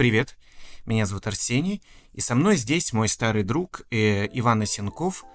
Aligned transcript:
Привет, 0.00 0.38
меня 0.86 1.04
зовут 1.04 1.26
Арсений, 1.26 1.82
и 2.14 2.22
со 2.22 2.34
мной 2.34 2.56
здесь 2.56 2.94
мой 2.94 3.06
старый 3.06 3.42
друг 3.42 3.82
э, 3.90 4.28
Иван 4.32 4.62
Осенков, 4.62 5.26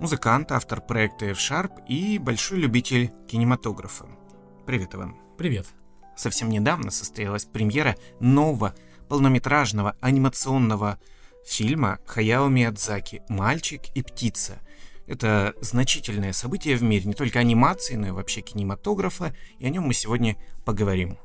музыкант, 0.00 0.50
автор 0.50 0.80
проекта 0.80 1.26
F-Sharp 1.26 1.86
и 1.86 2.18
большой 2.18 2.58
любитель 2.58 3.12
кинематографа. 3.28 4.06
Привет, 4.66 4.96
Иван. 4.96 5.14
Привет. 5.36 5.66
Совсем 6.16 6.48
недавно 6.48 6.90
состоялась 6.90 7.44
премьера 7.44 7.94
нового 8.18 8.74
полнометражного 9.08 9.94
анимационного 10.00 10.98
фильма 11.46 12.00
Хаяо 12.04 12.48
Миядзаки 12.48 13.22
«Мальчик 13.28 13.82
и 13.94 14.02
птица». 14.02 14.58
Это 15.06 15.54
значительное 15.60 16.32
событие 16.32 16.76
в 16.76 16.82
мире 16.82 17.04
не 17.04 17.14
только 17.14 17.38
анимации, 17.38 17.94
но 17.94 18.08
и 18.08 18.10
вообще 18.10 18.40
кинематографа, 18.40 19.32
и 19.60 19.66
о 19.66 19.68
нем 19.68 19.84
мы 19.84 19.94
сегодня 19.94 20.36
поговорим. 20.64 21.18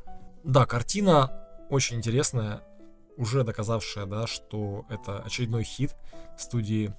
Да, 0.44 0.68
картина 0.68 1.40
очень 1.72 1.98
интересная, 1.98 2.62
уже 3.18 3.44
доказавшая, 3.44 4.06
да, 4.06 4.28
что 4.28 4.86
это 4.90 5.20
очередной 5.20 5.64
хит 5.64 5.96
студии 6.38 6.94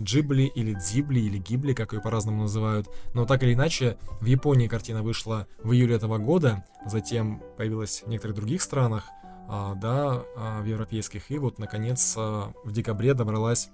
Джибли 0.00 0.44
или 0.44 0.74
Дзибли 0.74 1.20
или 1.20 1.38
Гибли, 1.38 1.72
как 1.72 1.92
ее 1.92 2.00
по-разному 2.00 2.42
называют. 2.42 2.88
Но 3.14 3.24
так 3.24 3.42
или 3.42 3.54
иначе, 3.54 3.98
в 4.20 4.24
Японии 4.24 4.68
картина 4.68 5.02
вышла 5.02 5.46
в 5.62 5.72
июле 5.72 5.96
этого 5.96 6.18
года, 6.18 6.64
затем 6.86 7.42
появилась 7.56 8.02
в 8.02 8.08
некоторых 8.08 8.36
других 8.36 8.62
странах, 8.62 9.06
а, 9.48 9.74
да, 9.74 10.24
а, 10.36 10.62
в 10.62 10.64
европейских, 10.64 11.30
и 11.30 11.38
вот, 11.38 11.58
наконец, 11.58 12.14
а, 12.16 12.52
в 12.64 12.72
декабре 12.72 13.14
добралась 13.14 13.70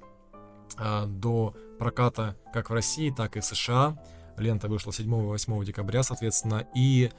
до 1.06 1.56
проката 1.78 2.36
как 2.52 2.68
в 2.68 2.74
России, 2.74 3.10
так 3.10 3.36
и 3.36 3.40
в 3.40 3.44
США. 3.44 3.98
Лента 4.36 4.68
вышла 4.68 4.92
7-8 4.92 5.64
декабря, 5.64 6.02
соответственно, 6.02 6.66
и 6.74 7.10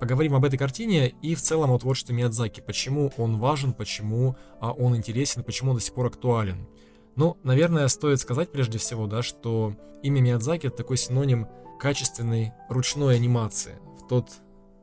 поговорим 0.00 0.34
об 0.34 0.44
этой 0.44 0.58
картине 0.58 1.10
и 1.22 1.34
в 1.34 1.40
целом 1.40 1.70
о 1.70 1.78
творчестве 1.78 2.14
Миядзаки. 2.14 2.60
Почему 2.60 3.12
он 3.16 3.38
важен, 3.38 3.74
почему 3.74 4.36
а, 4.60 4.72
он 4.72 4.96
интересен, 4.96 5.44
почему 5.44 5.70
он 5.70 5.76
до 5.76 5.82
сих 5.82 5.94
пор 5.94 6.06
актуален. 6.06 6.66
Ну, 7.16 7.36
наверное, 7.42 7.86
стоит 7.88 8.18
сказать 8.18 8.50
прежде 8.50 8.78
всего, 8.78 9.06
да, 9.06 9.22
что 9.22 9.74
имя 10.02 10.20
Миядзаки 10.20 10.68
это 10.68 10.78
такой 10.78 10.96
синоним 10.96 11.46
качественной 11.78 12.52
ручной 12.68 13.16
анимации. 13.16 13.78
В 14.02 14.08
тот 14.08 14.30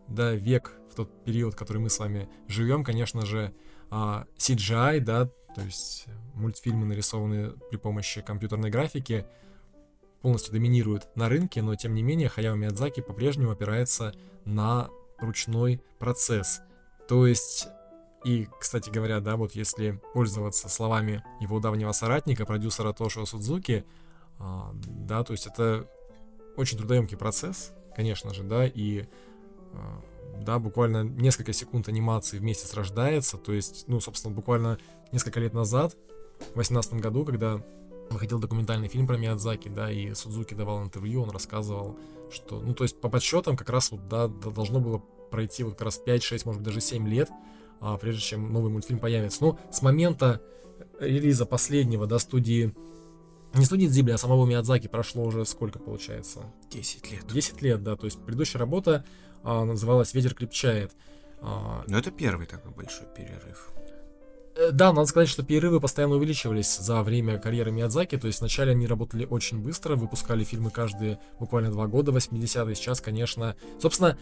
да, 0.08 0.34
век, 0.34 0.78
в 0.92 0.96
тот 0.96 1.24
период, 1.24 1.56
в 1.56 1.58
который 1.58 1.80
мы 1.80 1.90
с 1.90 2.00
вами 2.00 2.30
живем, 2.48 2.84
конечно 2.84 3.26
же, 3.26 3.54
а, 3.90 4.26
CGI, 4.38 5.00
да, 5.00 5.26
то 5.26 5.62
есть 5.62 6.06
мультфильмы, 6.36 6.86
нарисованные 6.86 7.54
при 7.72 7.78
помощи 7.78 8.22
компьютерной 8.22 8.70
графики, 8.70 9.26
полностью 10.22 10.54
доминируют 10.54 11.08
на 11.16 11.30
рынке, 11.30 11.62
но 11.64 11.74
тем 11.76 11.96
не 11.96 12.04
менее 12.04 12.30
Хаяо 12.30 12.56
Миядзаки 12.56 13.02
по-прежнему 13.02 13.52
опирается 13.52 14.14
на 14.46 14.90
ручной 15.20 15.82
процесс. 16.00 16.62
То 17.08 17.26
есть, 17.26 17.68
и, 18.24 18.48
кстати 18.60 18.90
говоря, 18.90 19.20
да, 19.20 19.36
вот 19.36 19.54
если 19.54 20.02
пользоваться 20.14 20.70
словами 20.70 21.24
его 21.40 21.60
давнего 21.60 21.92
соратника, 21.92 22.46
продюсера 22.46 22.94
Тошио 22.94 23.26
Судзуки, 23.26 23.86
а, 24.40 24.72
да, 24.74 25.24
то 25.24 25.34
есть 25.34 25.48
это 25.48 25.88
очень 26.56 26.78
трудоемкий 26.78 27.18
процесс, 27.18 27.72
конечно 27.96 28.34
же, 28.34 28.44
да, 28.44 28.66
и 28.66 29.06
а, 29.74 30.02
да, 30.42 30.60
буквально 30.60 31.04
несколько 31.04 31.54
секунд 31.54 31.88
анимации 31.88 32.38
в 32.38 32.44
месяц 32.44 32.74
то 33.38 33.54
есть, 33.54 33.86
ну, 33.88 34.00
собственно, 34.00 34.34
буквально 34.34 34.78
несколько 35.12 35.40
лет 35.40 35.54
назад, 35.54 35.94
в 36.52 36.54
2018 36.54 36.94
году, 36.96 37.26
когда 37.26 37.62
выходил 38.10 38.40
документальный 38.40 38.88
фильм 38.88 39.08
про 39.08 39.18
Миядзаки, 39.18 39.70
да, 39.70 39.92
и 39.92 40.14
Судзуки 40.14 40.54
давал 40.54 40.84
интервью, 40.84 41.24
он 41.24 41.30
рассказывал, 41.30 41.98
что, 42.32 42.60
ну, 42.60 42.74
то 42.74 42.84
есть 42.84 43.00
по 43.00 43.10
подсчетам 43.10 43.58
как 43.58 43.70
раз 43.70 43.92
вот, 43.92 44.08
да, 44.08 44.28
должно 44.28 44.80
было 44.80 45.00
пройти 45.32 45.64
вот 45.64 45.74
как 45.74 45.84
раз 45.84 46.02
5-6, 46.06 46.42
может 46.46 46.62
быть, 46.62 46.68
даже 46.68 46.82
7 46.82 47.08
лет, 47.08 47.30
а, 47.80 47.98
прежде 47.98 48.22
чем 48.22 48.52
новый 48.52 48.72
мультфильм 48.72 49.00
появится. 49.00 49.44
Но 49.44 49.60
с 49.72 49.82
момента 49.82 50.42
релиза 51.00 51.46
последнего, 51.46 52.08
да, 52.08 52.20
студии 52.20 52.74
не 53.54 53.66
студии 53.66 53.88
Дзибли, 53.88 54.12
а 54.12 54.18
самого 54.18 54.46
Миядзаки 54.46 54.88
прошло 54.88 55.24
уже 55.24 55.46
сколько 55.46 55.80
получается? 55.80 56.52
10 56.70 57.12
лет. 57.12 57.28
10 57.28 57.62
лет, 57.62 57.84
да. 57.84 57.96
То 57.96 58.06
есть 58.06 58.22
предыдущая 58.24 58.60
работа 58.60 59.06
а, 59.44 59.64
называлась 59.64 60.14
«Ветер 60.14 60.36
крепчает». 60.36 60.92
А, 61.42 61.84
Но 61.88 61.98
это 61.98 62.12
первый 62.12 62.46
такой 62.46 62.72
большой 62.72 63.08
перерыв. 63.16 63.72
Э, 64.58 64.72
да, 64.72 64.92
надо 64.92 65.08
сказать, 65.08 65.30
что 65.30 65.44
перерывы 65.44 65.80
постоянно 65.80 66.16
увеличивались 66.16 66.78
за 66.78 67.04
время 67.04 67.38
карьеры 67.38 67.72
Миядзаки, 67.72 68.18
то 68.18 68.28
есть 68.28 68.40
вначале 68.40 68.72
они 68.72 68.88
работали 68.88 69.26
очень 69.26 69.60
быстро, 69.60 69.96
выпускали 69.96 70.44
фильмы 70.44 70.72
каждые 70.72 71.20
буквально 71.40 71.70
два 71.70 71.88
года, 71.88 72.12
80-е, 72.12 72.76
сейчас, 72.76 73.02
конечно... 73.02 73.56
Собственно, 73.80 74.18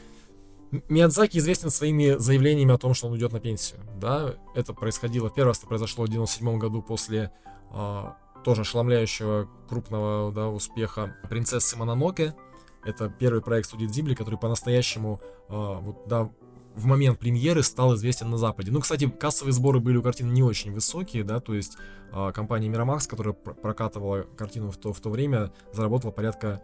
Миядзаки 0.90 1.38
известен 1.38 1.69
своими 1.69 2.18
заявлениями 2.18 2.73
о 2.73 2.78
том, 2.78 2.94
что 2.94 3.07
он 3.07 3.13
уйдет 3.13 3.31
на 3.31 3.40
пенсию, 3.40 3.79
да, 4.00 4.35
это 4.56 4.73
происходило, 4.73 5.29
первое 5.29 5.53
это 5.53 5.68
произошло 5.68 6.06
в 6.06 6.09
97 6.09 6.57
году 6.57 6.81
после 6.81 7.31
а, 7.72 8.17
тоже 8.44 8.62
ошеломляющего 8.62 9.47
крупного, 9.69 10.34
да, 10.34 10.50
успеха 10.50 11.16
«Принцессы 11.29 11.78
Мононоке», 11.78 12.35
это 12.84 13.09
первый 13.09 13.41
проект 13.41 13.67
студии 13.67 13.85
Дзибли, 13.85 14.16
который 14.16 14.38
по-настоящему, 14.38 15.22
а, 15.47 15.79
вот, 15.79 16.07
да, 16.07 16.29
в 16.75 16.86
момент 16.86 17.19
премьеры 17.19 17.63
стал 17.63 17.96
известен 17.96 18.30
на 18.30 18.38
Западе. 18.38 18.72
Ну, 18.72 18.81
кстати, 18.81 19.09
кассовые 19.09 19.53
сборы 19.53 19.80
были 19.80 19.97
у 19.97 20.03
картины 20.03 20.31
не 20.31 20.44
очень 20.44 20.72
высокие, 20.72 21.24
да, 21.24 21.40
то 21.40 21.53
есть 21.53 21.78
э, 22.12 22.31
компания 22.34 22.68
Miramax, 22.68 23.08
которая 23.08 23.34
пр 23.34 23.53
прокатывала 23.53 24.24
картину 24.38 24.72
в 24.72 24.78
то, 24.78 24.94
в 24.94 25.00
то 25.00 25.09
время, 25.09 25.52
заработала 25.74 26.12
порядка 26.12 26.62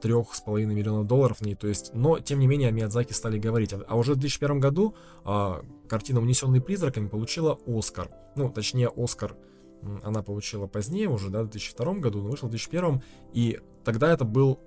трех 0.00 0.34
с 0.34 0.40
половиной 0.40 0.74
миллионов 0.74 1.06
долларов 1.06 1.38
в 1.38 1.42
ней, 1.42 1.54
то 1.54 1.68
есть, 1.68 1.94
но, 1.94 2.18
тем 2.18 2.40
не 2.40 2.48
менее, 2.48 2.72
Миядзаки 2.72 3.12
стали 3.12 3.38
говорить. 3.38 3.72
А, 3.72 3.84
а 3.86 3.96
уже 3.96 4.14
в 4.14 4.16
2001 4.16 4.58
году 4.58 4.96
э, 5.24 5.62
картина 5.88 6.20
«Унесенный 6.20 6.60
призраками» 6.60 7.06
получила 7.06 7.58
Оскар. 7.64 8.08
Ну, 8.34 8.50
точнее, 8.50 8.90
Оскар 8.96 9.36
она 10.02 10.22
получила 10.22 10.66
позднее, 10.66 11.08
уже, 11.08 11.30
да, 11.30 11.42
в 11.42 11.50
2002 11.50 11.94
году, 11.94 12.22
но 12.22 12.30
вышел 12.30 12.48
в 12.48 12.50
2001, 12.50 13.02
и 13.32 13.60
тогда 13.84 14.12
это 14.12 14.24
был 14.24 14.60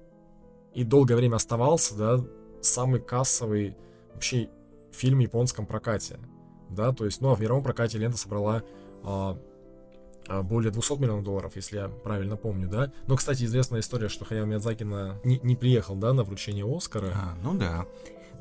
и 0.73 0.83
долгое 0.83 1.15
время 1.15 1.35
оставался, 1.35 1.95
да, 1.97 2.25
самый 2.61 2.99
кассовый 2.99 3.75
вообще 4.13 4.49
фильм 4.95 5.19
в 5.19 5.21
японском 5.21 5.65
прокате. 5.65 6.19
Да, 6.69 6.91
то 6.91 7.05
есть, 7.05 7.21
ну 7.21 7.29
а 7.29 7.35
в 7.35 7.41
мировом 7.41 7.63
прокате 7.63 7.97
лента 7.97 8.17
собрала 8.17 8.63
а, 9.03 9.37
а, 10.27 10.41
более 10.41 10.71
200 10.71 10.93
миллионов 10.93 11.23
долларов, 11.23 11.55
если 11.55 11.77
я 11.77 11.87
правильно 11.87 12.37
помню, 12.37 12.67
да. 12.67 12.91
Но, 13.07 13.15
кстати, 13.15 13.43
известная 13.43 13.81
история, 13.81 14.09
что 14.09 14.25
Хаяо 14.25 14.45
Миядзаки 14.45 14.83
на, 14.83 15.19
не, 15.23 15.39
не 15.43 15.55
приехал, 15.55 15.95
да, 15.95 16.13
на 16.13 16.23
вручение 16.23 16.65
Оскара. 16.65 17.11
А, 17.13 17.35
ну 17.43 17.55
да. 17.57 17.85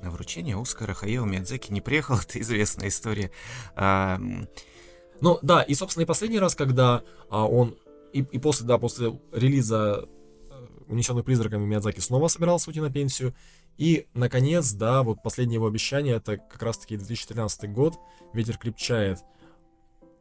На 0.02 0.10
вручение 0.10 0.60
Оскара 0.60 0.94
Хаяо 0.94 1.24
Миядзаки 1.24 1.72
не 1.72 1.80
приехал, 1.80 2.16
это 2.22 2.40
известная 2.40 2.88
история. 2.88 3.30
А... 3.76 4.18
Ну 5.20 5.38
да, 5.42 5.62
и, 5.62 5.74
собственно, 5.74 6.04
и 6.04 6.06
последний 6.06 6.38
раз, 6.38 6.54
когда 6.54 7.02
а, 7.30 7.46
он 7.46 7.76
и, 8.14 8.20
и 8.20 8.38
после, 8.38 8.66
да, 8.66 8.78
после 8.78 9.18
релиза 9.32 10.08
э, 10.50 10.66
«Унесенных 10.86 11.24
призраками» 11.24 11.66
Миядзаки 11.66 11.98
снова 11.98 12.28
собирался 12.28 12.70
уйти 12.70 12.80
на 12.80 12.90
пенсию, 12.90 13.34
и, 13.76 14.06
наконец, 14.14 14.72
да, 14.72 15.02
вот 15.02 15.22
последнее 15.22 15.56
его 15.56 15.66
обещание, 15.66 16.16
это 16.16 16.36
как 16.36 16.62
раз-таки 16.62 16.96
2013 16.96 17.72
год, 17.72 17.98
ветер 18.32 18.56
крепчает. 18.56 19.24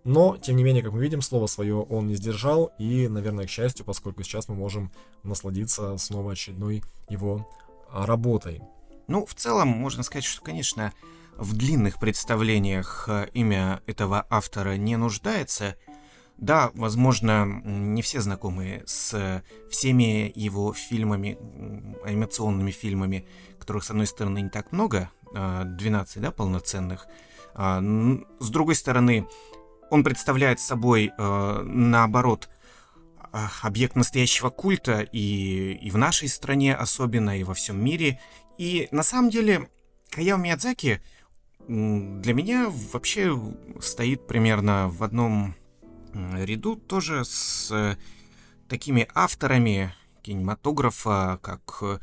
Но, 0.04 0.38
тем 0.38 0.58
не 0.58 0.64
менее, 0.64 0.84
как 0.84 0.92
мы 0.92 1.02
видим, 1.02 1.22
слово 1.22 1.48
свое 1.48 1.76
он 1.76 2.08
не 2.08 2.16
сдержал, 2.16 2.74
и, 2.78 3.08
наверное, 3.08 3.46
к 3.46 3.50
счастью, 3.50 3.86
поскольку 3.86 4.24
сейчас 4.24 4.50
мы 4.50 4.56
можем 4.56 4.92
насладиться 5.24 5.98
снова 5.98 6.34
очередной 6.34 6.84
его 7.10 7.48
а, 7.90 8.06
работой. 8.06 8.62
Ну, 9.08 9.26
в 9.26 9.34
целом, 9.34 9.70
можно 9.70 10.04
сказать, 10.04 10.26
что, 10.26 10.42
конечно, 10.42 10.94
в 11.38 11.56
длинных 11.56 12.00
представлениях 12.00 13.06
э, 13.08 13.28
имя 13.34 13.82
этого 13.86 14.26
автора 14.30 14.76
не 14.76 14.98
нуждается, 14.98 15.78
да, 16.38 16.72
возможно, 16.74 17.46
не 17.46 18.02
все 18.02 18.22
знакомы 18.22 18.84
с 18.86 19.44
всеми 19.70 20.32
его 20.36 20.74
фильмами, 20.74 21.38
анимационными 22.04 22.72
фильмами, 22.72 23.28
которых, 23.60 23.84
с 23.84 23.92
одной 23.92 24.08
стороны, 24.08 24.42
не 24.42 24.50
так 24.50 24.72
много, 24.72 25.10
12, 25.34 26.18
а, 26.18 26.20
да, 26.20 26.32
полноценных. 26.32 27.08
А, 27.54 27.82
с 28.40 28.50
другой 28.50 28.76
стороны, 28.76 29.28
он 29.90 30.04
представляет 30.04 30.60
собой, 30.60 31.12
а, 31.18 31.62
наоборот, 31.64 32.50
объект 33.62 33.96
настоящего 33.96 34.50
культа 34.50 35.02
и, 35.02 35.74
и 35.82 35.90
в 35.90 35.98
нашей 35.98 36.28
стране 36.28 36.76
особенно, 36.76 37.40
и 37.40 37.44
во 37.44 37.56
всем 37.56 37.84
мире. 37.84 38.20
И 38.60 38.88
на 38.92 39.02
самом 39.02 39.32
деле 39.32 39.70
Хаяо 40.12 40.38
Миядзаки 40.38 41.02
для 41.68 42.34
меня 42.34 42.68
вообще 42.92 43.36
стоит 43.80 44.28
примерно 44.28 44.90
в 44.90 45.04
одном 45.04 45.56
ряду 46.14 46.76
тоже 46.76 47.26
с 47.26 47.72
э, 47.72 47.98
такими 48.68 49.08
авторами 49.14 49.94
кинематографа, 50.22 51.40
как 51.42 51.80
э, 51.82 52.00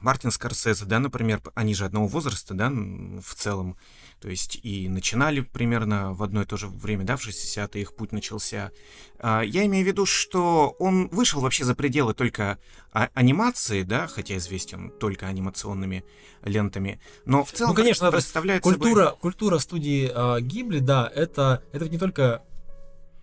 Мартин 0.00 0.30
Скорсезе, 0.30 0.86
да, 0.86 0.98
например, 0.98 1.42
они 1.54 1.74
же 1.74 1.84
одного 1.84 2.06
возраста, 2.06 2.54
да, 2.54 2.70
в 2.70 3.34
целом. 3.34 3.76
то 4.20 4.28
есть 4.28 4.58
и 4.62 4.88
начинали 4.88 5.40
примерно 5.40 6.14
в 6.14 6.22
одно 6.22 6.42
и 6.42 6.46
то 6.46 6.56
же 6.56 6.68
время, 6.68 7.04
да, 7.04 7.16
в 7.16 7.26
60-е 7.26 7.82
их 7.82 7.94
путь 7.94 8.12
начался. 8.12 8.72
А, 9.18 9.42
я 9.42 9.66
имею 9.66 9.84
в 9.84 9.88
виду, 9.88 10.06
что 10.06 10.74
он 10.78 11.08
вышел 11.08 11.40
вообще 11.40 11.64
за 11.64 11.74
пределы 11.74 12.14
только 12.14 12.58
а, 12.92 13.10
анимации, 13.14 13.82
да, 13.82 14.06
хотя 14.06 14.36
известен 14.38 14.90
только 14.90 15.26
анимационными 15.26 16.04
лентами, 16.42 17.00
но 17.26 17.44
в 17.44 17.52
целом 17.52 17.70
ну, 17.70 17.76
конечно, 17.76 18.10
представляет 18.10 18.62
культура, 18.62 19.04
собой... 19.04 19.18
культура 19.20 19.58
студии 19.58 20.10
э, 20.12 20.40
Гибли, 20.40 20.78
да, 20.78 21.10
это, 21.14 21.62
это 21.72 21.88
не 21.88 21.98
только 21.98 22.42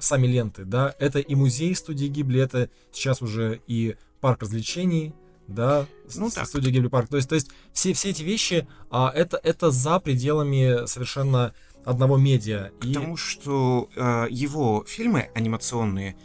сами 0.05 0.27
ленты, 0.27 0.65
да, 0.65 0.95
это 0.99 1.19
и 1.19 1.35
музей 1.35 1.75
студии 1.75 2.07
Гибли, 2.07 2.41
это 2.41 2.69
сейчас 2.91 3.21
уже 3.21 3.61
и 3.67 3.95
парк 4.21 4.41
развлечений, 4.41 5.13
да, 5.47 5.85
ну, 6.15 6.29
так. 6.29 6.47
студия 6.47 6.71
Гибли 6.71 6.87
Парк. 6.87 7.09
То 7.09 7.17
есть, 7.17 7.29
то 7.29 7.35
есть 7.35 7.49
все, 7.73 7.93
все 7.93 8.09
эти 8.09 8.23
вещи, 8.23 8.67
а, 8.89 9.11
это, 9.13 9.39
это 9.43 9.71
за 9.71 9.99
пределами 9.99 10.87
совершенно 10.87 11.53
одного 11.83 12.17
медиа. 12.17 12.71
Потому 12.79 13.13
и... 13.13 13.17
что 13.17 13.89
э, 13.95 14.27
его 14.31 14.83
фильмы 14.87 15.29
анимационные 15.35 16.17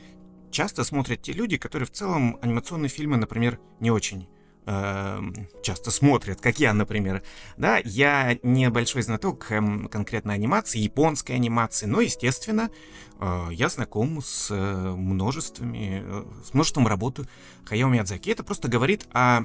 часто 0.50 0.84
смотрят 0.84 1.22
те 1.22 1.32
люди, 1.32 1.58
которые 1.58 1.86
в 1.86 1.92
целом 1.92 2.38
анимационные 2.40 2.88
фильмы, 2.88 3.18
например, 3.18 3.60
не 3.78 3.90
очень 3.90 4.26
Эм, 4.66 5.48
часто 5.62 5.90
смотрят, 5.90 6.40
как 6.40 6.58
я, 6.60 6.74
например. 6.74 7.22
Да, 7.56 7.80
я 7.82 8.38
не 8.42 8.68
большой 8.68 9.02
знаток 9.02 9.50
эм, 9.50 9.88
конкретно 9.88 10.34
анимации, 10.34 10.78
японской 10.78 11.32
анимации, 11.32 11.86
но, 11.86 12.02
естественно, 12.02 12.70
э, 13.18 13.48
я 13.52 13.70
знаком 13.70 14.20
с 14.22 14.50
э, 14.50 14.54
множествами, 14.54 16.02
э, 16.04 16.24
с 16.44 16.52
множеством 16.52 16.86
работы 16.86 17.26
Хаяо 17.64 17.88
Миядзаки. 17.88 18.30
Это 18.30 18.44
просто 18.44 18.68
говорит 18.68 19.08
о 19.12 19.44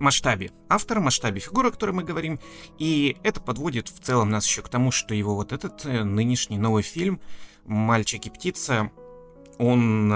масштабе 0.00 0.50
автора, 0.68 1.00
масштабе 1.00 1.38
фигуры, 1.38 1.68
о 1.68 1.72
которой 1.72 1.92
мы 1.92 2.02
говорим, 2.02 2.40
и 2.78 3.18
это 3.22 3.40
подводит 3.40 3.90
в 3.90 4.00
целом 4.00 4.30
нас 4.30 4.46
еще 4.46 4.62
к 4.62 4.68
тому, 4.70 4.90
что 4.90 5.14
его 5.14 5.34
вот 5.34 5.52
этот 5.52 5.84
нынешний 5.84 6.58
новый 6.58 6.82
фильм 6.82 7.20
«Мальчик 7.66 8.26
и 8.26 8.30
птица», 8.30 8.90
он 9.58 10.10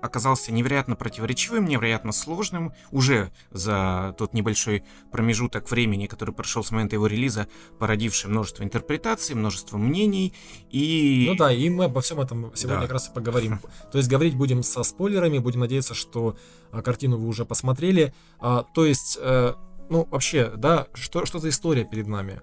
оказался 0.00 0.52
невероятно 0.52 0.96
противоречивым, 0.96 1.66
невероятно 1.66 2.12
сложным 2.12 2.72
уже 2.90 3.30
за 3.50 4.14
тот 4.18 4.34
небольшой 4.34 4.84
промежуток 5.10 5.70
времени, 5.70 6.06
который 6.06 6.34
прошел 6.34 6.64
с 6.64 6.70
момента 6.70 6.96
его 6.96 7.06
релиза, 7.06 7.48
породивший 7.78 8.30
множество 8.30 8.62
интерпретаций, 8.62 9.34
множество 9.34 9.78
мнений 9.78 10.34
и... 10.70 11.26
Ну 11.28 11.36
да, 11.36 11.52
и 11.52 11.68
мы 11.70 11.84
обо 11.84 12.00
всем 12.00 12.20
этом 12.20 12.52
сегодня 12.54 12.80
да. 12.80 12.86
как 12.86 12.92
раз 12.92 13.08
и 13.08 13.12
поговорим. 13.12 13.60
То 13.92 13.98
есть 13.98 14.08
говорить 14.10 14.36
будем 14.36 14.62
со 14.62 14.82
спойлерами, 14.82 15.38
будем 15.38 15.60
надеяться, 15.60 15.94
что 15.94 16.36
а, 16.70 16.82
картину 16.82 17.18
вы 17.18 17.28
уже 17.28 17.44
посмотрели. 17.44 18.14
А, 18.38 18.64
то 18.74 18.84
есть, 18.84 19.18
а, 19.20 19.56
ну 19.90 20.06
вообще, 20.10 20.52
да, 20.56 20.88
что, 20.94 21.26
что 21.26 21.38
за 21.38 21.48
история 21.48 21.84
перед 21.84 22.06
нами? 22.06 22.40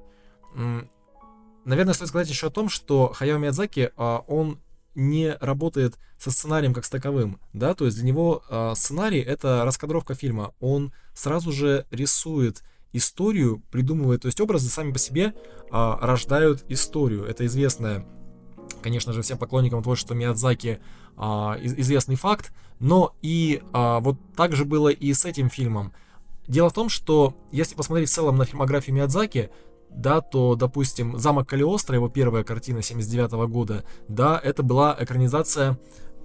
Наверное, 1.66 1.94
стоит 1.96 2.10
сказать 2.10 2.30
еще 2.30 2.48
о 2.48 2.52
том, 2.52 2.70
что 2.70 3.12
Хаяо 3.12 3.38
Миядзаки, 3.40 3.92
а, 3.98 4.24
он 4.28 4.60
не 4.96 5.36
работает 5.40 5.98
со 6.18 6.32
сценарием 6.32 6.74
как 6.74 6.86
с 6.86 6.90
таковым, 6.90 7.40
да, 7.54 7.74
то 7.74 7.86
есть 7.86 7.98
для 7.98 8.06
него 8.06 8.44
э, 8.50 8.74
сценарий 8.76 9.20
это 9.20 9.64
раскадровка 9.66 10.16
фильма, 10.16 10.54
он 10.60 10.94
сразу 11.14 11.52
же 11.52 11.86
рисует 11.92 12.64
историю, 12.94 13.62
придумывает, 13.72 14.22
то 14.22 14.28
есть 14.28 14.40
образы 14.40 14.70
сами 14.70 14.94
по 14.94 15.00
себе 15.00 15.34
э, 15.72 15.96
рождают 16.02 16.64
историю, 16.70 17.26
это 17.26 17.46
известная, 17.46 18.06
конечно 18.82 19.12
же, 19.14 19.22
всем 19.22 19.38
поклонникам 19.38 19.84
творчества 19.84 20.14
Миядзаки 20.14 20.80
э, 21.18 21.22
известный 21.22 22.16
факт, 22.16 22.54
но 22.80 23.14
и 23.22 23.62
э, 23.62 24.00
вот 24.00 24.18
так 24.36 24.56
же 24.56 24.66
было 24.66 24.90
и 24.90 25.14
с 25.14 25.26
этим 25.26 25.50
фильмом. 25.50 25.94
Дело 26.48 26.70
в 26.70 26.74
том, 26.74 26.90
что 26.90 27.36
если 27.52 27.76
посмотреть 27.76 28.10
в 28.10 28.14
целом 28.14 28.38
на 28.38 28.46
фильмографию 28.46 28.96
Миядзаки, 28.96 29.50
да, 29.96 30.22
то, 30.22 30.56
допустим, 30.56 31.18
«Замок 31.18 31.50
Калиостро», 31.50 31.96
его 31.96 32.10
первая 32.10 32.44
картина 32.44 32.82
79 32.82 33.32
года, 33.50 33.84
да, 34.08 34.40
это 34.44 34.64
была 34.64 34.96
экранизация 35.00 35.80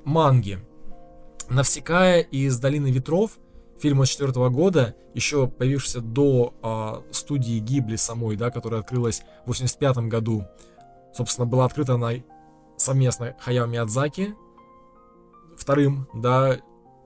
манги. 0.04 0.58
«Навсекая» 1.48 2.20
из 2.20 2.58
«Долины 2.58 2.90
ветров», 2.90 3.38
фильм 3.80 3.98
84 3.98 4.50
года, 4.50 4.94
еще 5.14 5.48
появившийся 5.48 6.00
до 6.00 6.54
э, 6.62 7.12
студии 7.12 7.58
Гибли 7.58 7.96
самой, 7.96 8.36
да, 8.36 8.50
которая 8.50 8.80
открылась 8.80 9.22
в 9.44 9.48
85 9.48 10.08
году. 10.08 10.46
Собственно, 11.14 11.46
была 11.46 11.64
открыта 11.64 11.94
она 11.94 12.12
совместно 12.76 13.36
Хаяо 13.40 13.66
Миядзаки, 13.66 14.34
вторым, 15.56 16.08
да, 16.14 16.58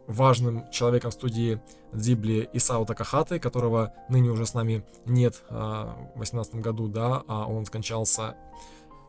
важным 0.07 0.71
человеком 0.71 1.11
студии 1.11 1.61
Дзибли 1.95 2.49
Исао 2.53 2.85
Такахаты, 2.85 3.39
которого 3.39 3.93
ныне 4.09 4.31
уже 4.31 4.47
с 4.47 4.55
нами 4.55 4.85
нет 5.05 5.43
а, 5.49 5.97
в 6.15 6.19
2018 6.19 6.55
году, 6.57 6.89
да, 6.89 7.23
а 7.27 7.47
он 7.47 7.65
скончался 7.65 8.37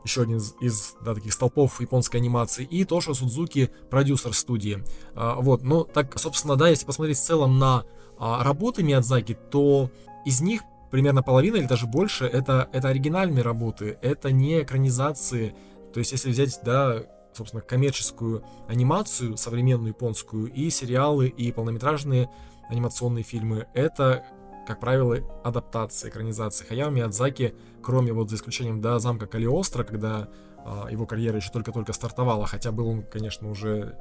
еще 0.04 0.22
один 0.22 0.38
из, 0.38 0.56
из 0.62 0.96
да, 1.04 1.16
таких 1.16 1.34
столпов 1.34 1.82
японской 1.82 2.18
анимации, 2.18 2.64
и 2.64 2.86
Тошо 2.86 3.14
Судзуки, 3.14 3.72
продюсер 3.90 4.34
студии. 4.34 4.84
А, 5.16 5.36
вот, 5.42 5.64
ну, 5.64 5.84
так, 5.84 6.18
собственно, 6.20 6.56
да, 6.56 6.70
если 6.70 6.86
посмотреть 6.86 7.18
в 7.18 7.24
целом 7.24 7.60
на 7.60 7.86
а, 8.18 8.44
работы 8.44 8.84
Миядзаки, 8.84 9.38
то 9.52 9.90
из 10.26 10.42
них 10.42 10.62
примерно 10.92 11.24
половина 11.24 11.58
или 11.58 11.66
даже 11.66 11.88
больше 11.88 12.26
это, 12.26 12.70
это 12.72 12.90
оригинальные 12.90 13.44
работы, 13.44 13.98
это 14.02 14.32
не 14.32 14.62
экранизации. 14.62 15.56
То 15.94 16.00
есть, 16.00 16.12
если 16.12 16.30
взять, 16.30 16.60
да, 16.64 17.04
собственно, 17.34 17.62
коммерческую 17.62 18.44
анимацию, 18.68 19.38
современную 19.38 19.90
японскую, 19.90 20.52
и 20.52 20.70
сериалы, 20.70 21.28
и 21.28 21.52
полнометражные 21.52 22.30
анимационные 22.70 23.24
фильмы, 23.24 23.68
это, 23.74 24.26
как 24.68 24.80
правило, 24.80 25.18
адаптации, 25.44 26.10
экранизации. 26.10 26.66
Хаяо 26.66 26.90
Миядзаки, 26.90 27.56
кроме 27.82 28.14
вот 28.14 28.30
за 28.30 28.36
исключением, 28.36 28.82
да, 28.82 29.00
замка 29.00 29.28
Калиостро, 29.28 29.84
когда 29.84 30.30
а, 30.66 30.88
его 30.90 31.06
карьера 31.06 31.38
еще 31.38 31.52
только-только 31.52 31.94
стартовала, 31.94 32.48
хотя 32.48 32.72
был 32.72 32.88
он, 32.88 33.04
конечно, 33.04 33.50
уже 33.50 33.98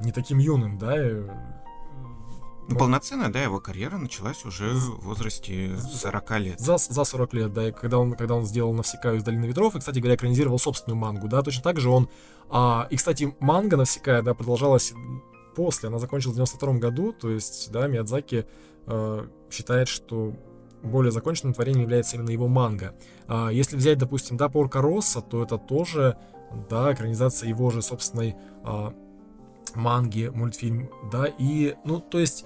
не 0.00 0.12
таким 0.12 0.38
юным, 0.38 0.78
да, 0.78 0.96
ну, 2.66 2.78
полноценная, 2.78 3.28
да, 3.28 3.42
его 3.42 3.60
карьера 3.60 3.98
началась 3.98 4.44
уже 4.44 4.70
в 4.70 5.04
возрасте 5.04 5.76
40 5.76 6.30
лет. 6.38 6.60
За, 6.60 6.78
за 6.78 7.04
40 7.04 7.34
лет, 7.34 7.52
да, 7.52 7.68
и 7.68 7.72
когда 7.72 7.98
он, 7.98 8.14
когда 8.14 8.34
он 8.34 8.46
сделал 8.46 8.72
«Навсекаю» 8.72 9.18
из 9.18 9.22
«Долины 9.22 9.44
ветров», 9.44 9.76
и, 9.76 9.78
кстати 9.78 9.98
говоря, 9.98 10.16
экранизировал 10.16 10.58
собственную 10.58 10.98
мангу, 10.98 11.28
да, 11.28 11.42
точно 11.42 11.62
так 11.62 11.78
же 11.78 11.90
он... 11.90 12.08
А, 12.48 12.86
и, 12.90 12.96
кстати, 12.96 13.36
манга 13.40 13.76
«Навсекая», 13.76 14.22
да, 14.22 14.32
продолжалась 14.32 14.94
после, 15.54 15.88
она 15.88 15.98
закончилась 15.98 16.34
в 16.34 16.36
92 16.36 16.74
году, 16.74 17.12
то 17.12 17.30
есть, 17.30 17.70
да, 17.72 17.86
Миядзаки 17.86 18.46
э, 18.86 19.26
считает, 19.50 19.88
что 19.88 20.34
более 20.82 21.10
законченным 21.10 21.54
творением 21.54 21.82
является 21.82 22.16
именно 22.16 22.30
его 22.30 22.46
манга. 22.46 22.94
А, 23.26 23.48
если 23.48 23.76
взять, 23.76 23.98
допустим, 23.98 24.36
да, 24.36 24.48
Порка 24.48 24.82
Росса, 24.82 25.22
то 25.22 25.42
это 25.42 25.58
тоже, 25.58 26.18
да, 26.68 26.92
экранизация 26.92 27.48
его 27.48 27.70
же 27.70 27.82
собственной 27.82 28.36
а, 28.62 28.94
манги, 29.74 30.30
мультфильм, 30.32 30.90
да, 31.10 31.26
и, 31.26 31.74
ну, 31.84 32.00
то 32.00 32.18
есть 32.18 32.44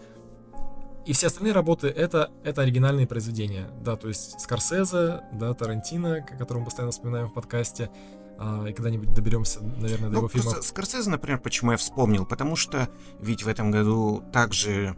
и 1.04 1.12
все 1.14 1.28
остальные 1.28 1.54
работы 1.54 1.88
это, 1.88 2.30
это 2.44 2.62
оригинальные 2.62 3.06
произведения, 3.06 3.70
да, 3.82 3.96
то 3.96 4.08
есть 4.08 4.40
Скорсезе, 4.40 5.22
да, 5.32 5.54
Тарантино, 5.54 6.20
которого 6.20 6.60
мы 6.60 6.64
постоянно 6.66 6.92
вспоминаем 6.92 7.28
в 7.28 7.32
подкасте, 7.32 7.90
а, 8.38 8.66
и 8.66 8.72
когда-нибудь 8.72 9.12
доберемся, 9.12 9.60
наверное, 9.60 10.08
до 10.08 10.14
ну, 10.14 10.18
его 10.18 10.28
фильмов. 10.28 10.64
Скорсезе, 10.64 11.10
например, 11.10 11.40
почему 11.40 11.72
я 11.72 11.76
вспомнил, 11.76 12.24
потому 12.24 12.54
что 12.54 12.88
ведь 13.20 13.42
в 13.42 13.48
этом 13.48 13.70
году 13.70 14.22
также 14.32 14.96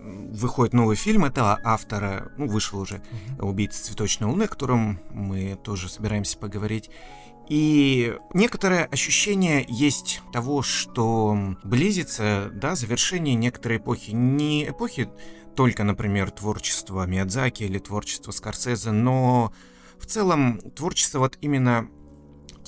выходит 0.00 0.72
новый 0.72 0.96
фильм 0.96 1.24
этого 1.24 1.58
автора, 1.64 2.32
ну, 2.38 2.48
вышел 2.48 2.78
уже. 2.78 3.02
«Убийца 3.38 3.84
цветочной 3.84 4.28
луны», 4.28 4.44
о 4.44 4.48
котором 4.48 4.98
мы 5.10 5.58
тоже 5.62 5.88
собираемся 5.88 6.38
поговорить. 6.38 6.90
И 7.48 8.16
некоторое 8.32 8.84
ощущение 8.84 9.66
есть 9.68 10.22
того, 10.32 10.62
что 10.62 11.56
близится, 11.64 12.50
да, 12.54 12.76
завершение 12.76 13.34
некоторой 13.34 13.78
эпохи. 13.78 14.12
Не 14.12 14.68
эпохи 14.68 15.10
только, 15.56 15.82
например, 15.82 16.30
творчества 16.30 17.06
Миядзаки 17.06 17.64
или 17.64 17.78
творчества 17.78 18.30
Скорсезе, 18.30 18.92
но 18.92 19.52
в 19.98 20.06
целом 20.06 20.60
творчество 20.76 21.18
вот 21.18 21.38
именно 21.40 21.88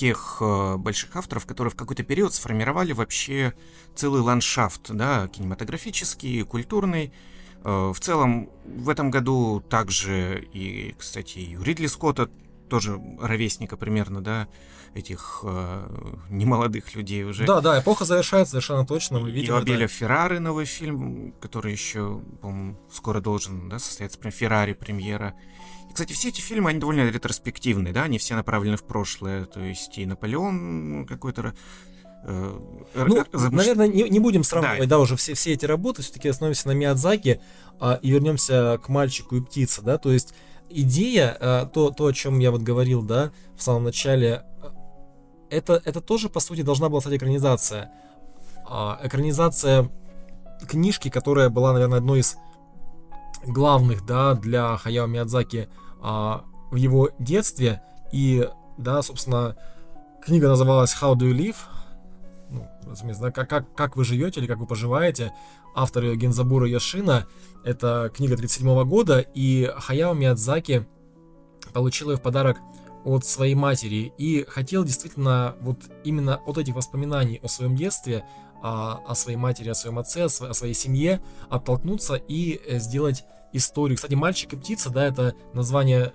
тех 0.02 0.38
э, 0.40 0.76
больших 0.78 1.14
авторов, 1.14 1.46
которые 1.46 1.70
в 1.70 1.76
какой-то 1.76 2.02
период 2.02 2.34
сформировали 2.34 2.92
вообще 2.92 3.54
целый 3.94 4.20
ландшафт, 4.20 4.90
да, 4.90 5.28
кинематографический, 5.28 6.42
культурный. 6.42 7.12
Э, 7.62 7.92
в 7.94 8.00
целом 8.00 8.50
в 8.64 8.88
этом 8.88 9.12
году 9.12 9.60
также 9.60 10.44
и, 10.52 10.96
кстати, 10.98 11.38
и 11.38 11.56
у 11.56 11.62
Ридли 11.62 11.86
Скотта 11.86 12.28
тоже 12.68 13.00
ровесника 13.20 13.76
примерно, 13.76 14.20
да, 14.20 14.48
этих 14.92 15.44
э, 15.44 16.16
немолодых 16.30 16.96
людей 16.96 17.22
уже. 17.22 17.46
Да, 17.46 17.60
да, 17.60 17.78
эпоха 17.78 18.04
завершается 18.04 18.52
совершенно 18.52 18.84
точно. 18.84 19.20
Мы 19.20 19.30
видим 19.30 19.54
и 19.54 19.56
Абеля 19.56 19.84
это... 19.84 19.94
Феррары 19.94 20.40
новый 20.40 20.64
фильм, 20.64 21.32
который 21.40 21.70
еще, 21.70 22.20
по-моему, 22.40 22.76
скоро 22.92 23.20
должен 23.20 23.68
да, 23.68 23.78
состояться, 23.78 24.18
прям 24.18 24.32
Феррари 24.32 24.72
премьера. 24.72 25.36
И, 25.92 25.94
кстати, 25.94 26.14
все 26.14 26.28
эти 26.28 26.40
фильмы, 26.40 26.70
они 26.70 26.78
довольно 26.78 27.06
ретроспективные, 27.10 27.92
да, 27.92 28.04
они 28.04 28.16
все 28.16 28.34
направлены 28.34 28.78
в 28.78 28.84
прошлое, 28.84 29.44
то 29.44 29.60
есть 29.60 29.98
и 29.98 30.06
Наполеон 30.06 31.04
какой-то 31.06 31.52
э, 32.24 32.60
ну, 32.94 33.16
запуш... 33.30 33.52
наверное, 33.52 33.88
не, 33.88 34.08
не 34.08 34.18
будем 34.18 34.42
сравнивать, 34.42 34.88
да. 34.88 34.96
да, 34.96 35.00
уже 35.00 35.16
все, 35.16 35.34
все 35.34 35.52
эти 35.52 35.66
работы, 35.66 36.00
все-таки 36.00 36.30
остановимся 36.30 36.68
на 36.68 36.72
Миядзаки 36.72 37.42
а, 37.78 37.98
и 38.00 38.10
вернемся 38.10 38.80
к 38.82 38.88
мальчику 38.88 39.36
и 39.36 39.42
птице, 39.42 39.82
да, 39.82 39.98
то 39.98 40.10
есть 40.10 40.32
идея, 40.70 41.36
э, 41.38 41.66
то, 41.70 41.90
то, 41.90 42.06
о 42.06 42.12
чем 42.14 42.38
я 42.38 42.52
вот 42.52 42.62
говорил, 42.62 43.02
да, 43.02 43.30
в 43.54 43.62
самом 43.62 43.84
начале, 43.84 44.46
э, 44.62 44.68
это, 45.50 45.82
это 45.84 46.00
тоже, 46.00 46.30
по 46.30 46.40
сути, 46.40 46.62
должна 46.62 46.88
была 46.88 47.02
стать 47.02 47.16
экранизация. 47.18 47.92
А, 48.66 48.98
экранизация 49.02 49.90
книжки, 50.66 51.10
которая 51.10 51.50
была, 51.50 51.74
наверное, 51.74 51.98
одной 51.98 52.20
из 52.20 52.38
главных, 53.46 54.04
да, 54.04 54.34
для 54.34 54.76
Хаяо 54.76 55.06
Миядзаки 55.06 55.68
а, 56.00 56.44
в 56.70 56.76
его 56.76 57.10
детстве. 57.18 57.82
И, 58.12 58.48
да, 58.78 59.02
собственно, 59.02 59.56
книга 60.24 60.48
называлась 60.48 60.96
How 61.00 61.14
Do 61.14 61.30
You 61.30 61.32
Live? 61.32 61.56
Ну, 62.50 62.68
разумеется, 62.86 63.22
да, 63.22 63.30
как, 63.30 63.48
как, 63.48 63.74
как 63.74 63.96
вы 63.96 64.04
живете 64.04 64.40
или 64.40 64.46
как 64.46 64.58
вы 64.58 64.66
поживаете. 64.66 65.32
Автор 65.74 66.04
ее 66.04 66.16
Гензабура 66.16 66.68
Яшина. 66.68 67.26
Это 67.64 68.10
книга 68.14 68.36
37 68.36 68.84
года, 68.84 69.20
и 69.20 69.70
Хаяо 69.76 70.12
Миядзаки 70.12 70.86
получил 71.72 72.10
ее 72.10 72.16
в 72.16 72.22
подарок 72.22 72.58
от 73.04 73.24
своей 73.24 73.54
матери 73.54 74.12
и 74.18 74.44
хотел 74.48 74.84
действительно 74.84 75.56
вот 75.60 75.78
именно 76.04 76.36
от 76.46 76.58
этих 76.58 76.74
воспоминаний 76.74 77.40
о 77.42 77.48
своем 77.48 77.74
детстве, 77.74 78.24
о, 78.62 79.14
своей 79.14 79.36
матери, 79.36 79.68
о 79.68 79.74
своем 79.74 79.98
отце, 79.98 80.24
о 80.24 80.28
своей 80.28 80.74
семье 80.74 81.20
оттолкнуться 81.50 82.14
и 82.14 82.60
э, 82.66 82.78
сделать 82.78 83.24
историю. 83.52 83.96
Кстати, 83.96 84.14
«Мальчик 84.14 84.52
и 84.52 84.56
птица», 84.56 84.90
да, 84.90 85.04
это 85.04 85.34
название 85.52 86.12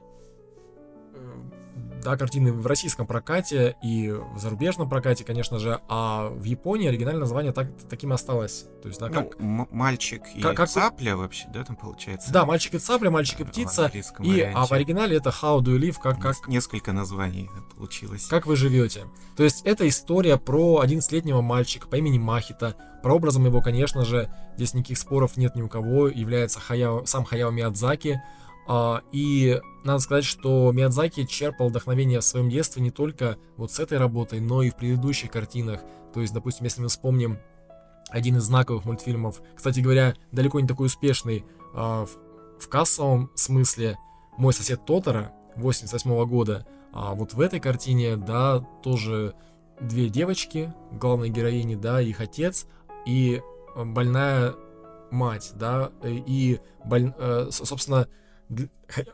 да, 2.04 2.18
картины 2.18 2.52
в 2.54 2.66
российском 2.68 3.06
прокате 3.06 3.76
и 3.84 4.12
в 4.12 4.40
зарубежном 4.40 4.90
прокате, 4.90 5.24
конечно 5.24 5.60
же, 5.60 5.82
а 5.88 6.30
в 6.30 6.44
Японии 6.44 6.88
оригинальное 6.88 7.22
название 7.22 7.52
так, 7.52 7.70
таким 7.90 8.14
осталось. 8.14 8.66
То 8.82 8.88
есть, 8.88 9.00
да, 9.00 9.10
ну, 9.10 9.26
как... 9.26 9.40
мальчик 9.72 10.24
и 10.36 10.42
как, 10.42 10.58
как... 10.58 10.70
цапля 10.70 11.16
вообще, 11.16 11.48
да, 11.54 11.64
там 11.64 11.76
получается? 11.76 12.32
Да, 12.32 12.46
мальчик 12.46 12.76
и 12.76 12.80
цапля, 12.80 13.10
мальчик 13.10 13.42
и 13.42 13.44
птица. 13.44 13.92
И, 14.20 14.42
а 14.42 14.66
в 14.66 14.72
оригинале 14.72 15.18
это 15.18 15.30
How 15.30 15.60
do 15.60 15.76
you 15.76 15.80
live, 15.80 15.98
как... 16.02 16.20
как... 16.20 16.48
Несколько 16.48 16.94
названий 16.94 17.50
получилось. 17.76 18.28
Как 18.28 18.46
вы 18.46 18.56
живете. 18.56 19.06
То 19.36 19.44
есть, 19.44 19.66
это 19.66 19.88
история 19.88 20.38
про 20.38 20.84
11-летнего 20.84 21.42
мальчика 21.42 21.88
по 21.88 21.96
имени 21.96 22.18
Махита. 22.18 22.76
Про 23.04 23.16
образом 23.16 23.46
его, 23.46 23.62
конечно 23.62 24.04
же, 24.06 24.30
здесь 24.56 24.74
никаких 24.74 24.98
споров 24.98 25.38
нет 25.38 25.56
ни 25.56 25.62
у 25.62 25.70
кого, 25.70 26.08
является 26.08 26.60
Хаяо, 26.60 27.06
сам 27.06 27.26
Хаяо 27.26 27.52
Миядзаки. 27.52 28.22
А, 28.68 29.02
и 29.12 29.60
надо 29.84 30.00
сказать, 30.00 30.26
что 30.26 30.72
Миядзаки 30.74 31.26
черпал 31.26 31.70
вдохновение 31.70 32.20
в 32.20 32.24
своем 32.24 32.50
детстве 32.50 32.82
не 32.82 32.92
только 32.92 33.38
вот 33.56 33.72
с 33.72 33.80
этой 33.80 33.98
работой, 33.98 34.40
но 34.42 34.62
и 34.62 34.70
в 34.70 34.76
предыдущих 34.76 35.32
картинах. 35.32 35.82
То 36.14 36.22
есть, 36.22 36.34
допустим, 36.34 36.66
если 36.66 36.82
мы 36.82 36.90
вспомним 36.90 37.40
один 38.10 38.38
из 38.38 38.44
знаковых 38.44 38.86
мультфильмов, 38.86 39.42
кстати 39.56 39.80
говоря, 39.80 40.16
далеко 40.32 40.60
не 40.60 40.68
такой 40.68 40.88
успешный 40.88 41.46
а, 41.74 42.06
в, 42.60 42.68
кассовом 42.70 43.32
смысле, 43.36 43.98
«Мой 44.38 44.54
сосед 44.54 44.86
Тотора» 44.86 45.32
88 45.56 46.26
года, 46.26 46.68
а 46.94 47.14
вот 47.14 47.34
в 47.34 47.42
этой 47.42 47.60
картине, 47.60 48.18
да, 48.18 48.60
тоже 48.84 49.34
две 49.80 50.10
девочки, 50.10 50.74
главной 50.92 51.30
героини, 51.30 51.76
да, 51.76 52.02
их 52.02 52.22
отец 52.22 52.68
и 53.06 53.42
больная 53.76 54.54
мать, 55.12 55.52
да, 55.56 55.92
и, 56.04 56.60
боль, 56.84 57.14
э, 57.18 57.50
собственно, 57.52 58.08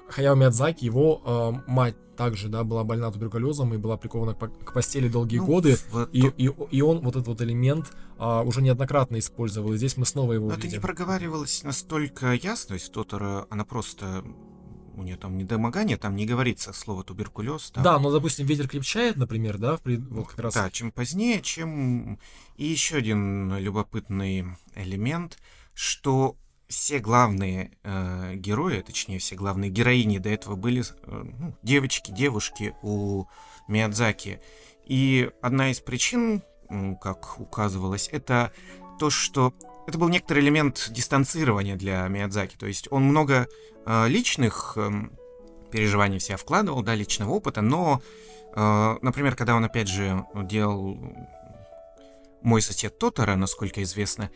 Хаяо 0.10 0.36
Миядзаки, 0.36 0.86
его 0.86 1.22
э, 1.25 1.72
мать 1.72 1.96
также, 2.16 2.50
да, 2.50 2.63
была 2.63 2.84
больна 2.84 3.12
туберкулезом 3.12 3.74
и 3.74 3.78
была 3.78 3.98
прикована 3.98 4.34
к, 4.36 4.74
постели 4.74 5.08
долгие 5.08 5.40
ну, 5.40 5.46
годы, 5.46 5.78
вот 5.92 6.10
и, 6.13 6.28
и, 6.38 6.52
и 6.72 6.82
он 6.82 7.00
вот 7.00 7.16
этот 7.16 7.28
вот 7.28 7.42
элемент 7.42 7.92
а, 8.18 8.42
уже 8.44 8.62
неоднократно 8.62 9.18
использовал, 9.18 9.74
и 9.74 9.78
здесь 9.78 9.98
мы 9.98 10.06
снова 10.06 10.34
его 10.34 10.48
Но 10.48 10.54
увидим. 10.54 10.68
это 10.70 10.78
не 10.78 10.82
проговаривалось 10.82 11.63
настолько 11.63 12.34
ясно, 12.34 12.70
то 12.70 12.74
есть 12.75 12.92
Тотора, 12.92 13.48
она 13.50 13.66
просто 13.66 14.24
у 14.96 15.04
нее 15.04 15.18
там 15.18 15.38
недомогание, 15.38 15.98
там 15.98 16.16
не 16.16 16.25
говорится 16.25 16.72
слово 16.72 17.04
туберкулез. 17.04 17.72
Да, 17.74 17.82
да 17.82 18.00
но, 18.00 18.12
допустим, 18.12 18.46
ветер 18.46 18.68
крепчает, 18.68 19.16
например, 19.16 19.58
да, 19.58 19.78
в 19.78 19.82
при... 19.82 19.98
вот 19.98 20.28
как 20.28 20.40
раз. 20.40 20.54
Да, 20.54 20.70
чем 20.70 20.92
позднее, 20.92 21.42
чем... 21.42 22.20
И 22.58 22.66
еще 22.66 22.98
один 22.98 23.58
любопытный 23.58 24.46
элемент, 24.75 25.40
что 25.74 26.36
все 26.74 27.00
главные 27.00 27.72
э, 27.84 28.34
герои, 28.36 28.82
точнее, 28.82 29.20
все 29.20 29.36
главные 29.36 29.70
героини 29.70 30.18
до 30.18 30.30
этого 30.30 30.56
были 30.56 30.82
э, 30.82 31.24
ну, 31.39 31.56
девочки, 31.62 32.12
девушки 32.12 32.74
у 32.82 33.25
Миядзаки. 33.68 34.39
И 34.86 35.30
одна 35.42 35.72
из 35.72 35.80
причин, 35.80 36.42
как 37.00 37.39
указывалось, 37.39 38.10
это 38.12 38.51
то, 39.00 39.10
что 39.10 39.53
это 39.86 39.98
был 39.98 40.10
некоторый 40.10 40.39
элемент 40.39 40.89
дистанцирования 40.89 41.75
для 41.75 42.08
Миядзаки. 42.08 42.56
То 42.58 42.65
есть 42.65 42.88
он 42.92 43.03
много 43.03 43.48
э, 43.86 44.08
личных 44.08 44.74
э, 44.75 44.92
переживаний 45.72 46.18
в 46.18 46.24
себя 46.24 46.38
вкладывал, 46.38 46.82
да, 46.82 46.96
личного 46.96 47.32
опыта, 47.32 47.62
но, 47.62 48.01
э, 48.56 48.98
например, 49.01 49.36
когда 49.36 49.56
он 49.56 49.63
опять 49.63 49.88
же 49.88 50.25
делал 50.44 50.98
мой 52.42 52.62
сосед 52.62 52.98
Тотара, 52.98 53.36
насколько 53.36 53.82
известно, 53.84 54.32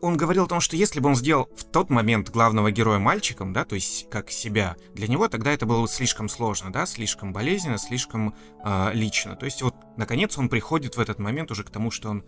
он 0.00 0.16
говорил 0.16 0.44
о 0.44 0.48
том, 0.48 0.60
что 0.60 0.76
если 0.76 1.00
бы 1.00 1.08
он 1.08 1.16
сделал 1.16 1.48
в 1.56 1.64
тот 1.64 1.90
момент 1.90 2.30
главного 2.30 2.70
героя 2.70 2.98
мальчиком, 2.98 3.52
да, 3.52 3.64
то 3.64 3.74
есть 3.74 4.08
как 4.10 4.30
себя, 4.30 4.76
для 4.94 5.08
него 5.08 5.28
тогда 5.28 5.52
это 5.52 5.66
было 5.66 5.86
слишком 5.88 6.28
сложно, 6.28 6.72
да, 6.72 6.86
слишком 6.86 7.32
болезненно, 7.32 7.78
слишком 7.78 8.34
э, 8.64 8.90
лично. 8.94 9.36
То 9.36 9.44
есть 9.44 9.62
вот, 9.62 9.74
наконец, 9.96 10.38
он 10.38 10.48
приходит 10.48 10.96
в 10.96 11.00
этот 11.00 11.18
момент 11.18 11.50
уже 11.50 11.64
к 11.64 11.70
тому, 11.70 11.90
что 11.90 12.10
он 12.10 12.24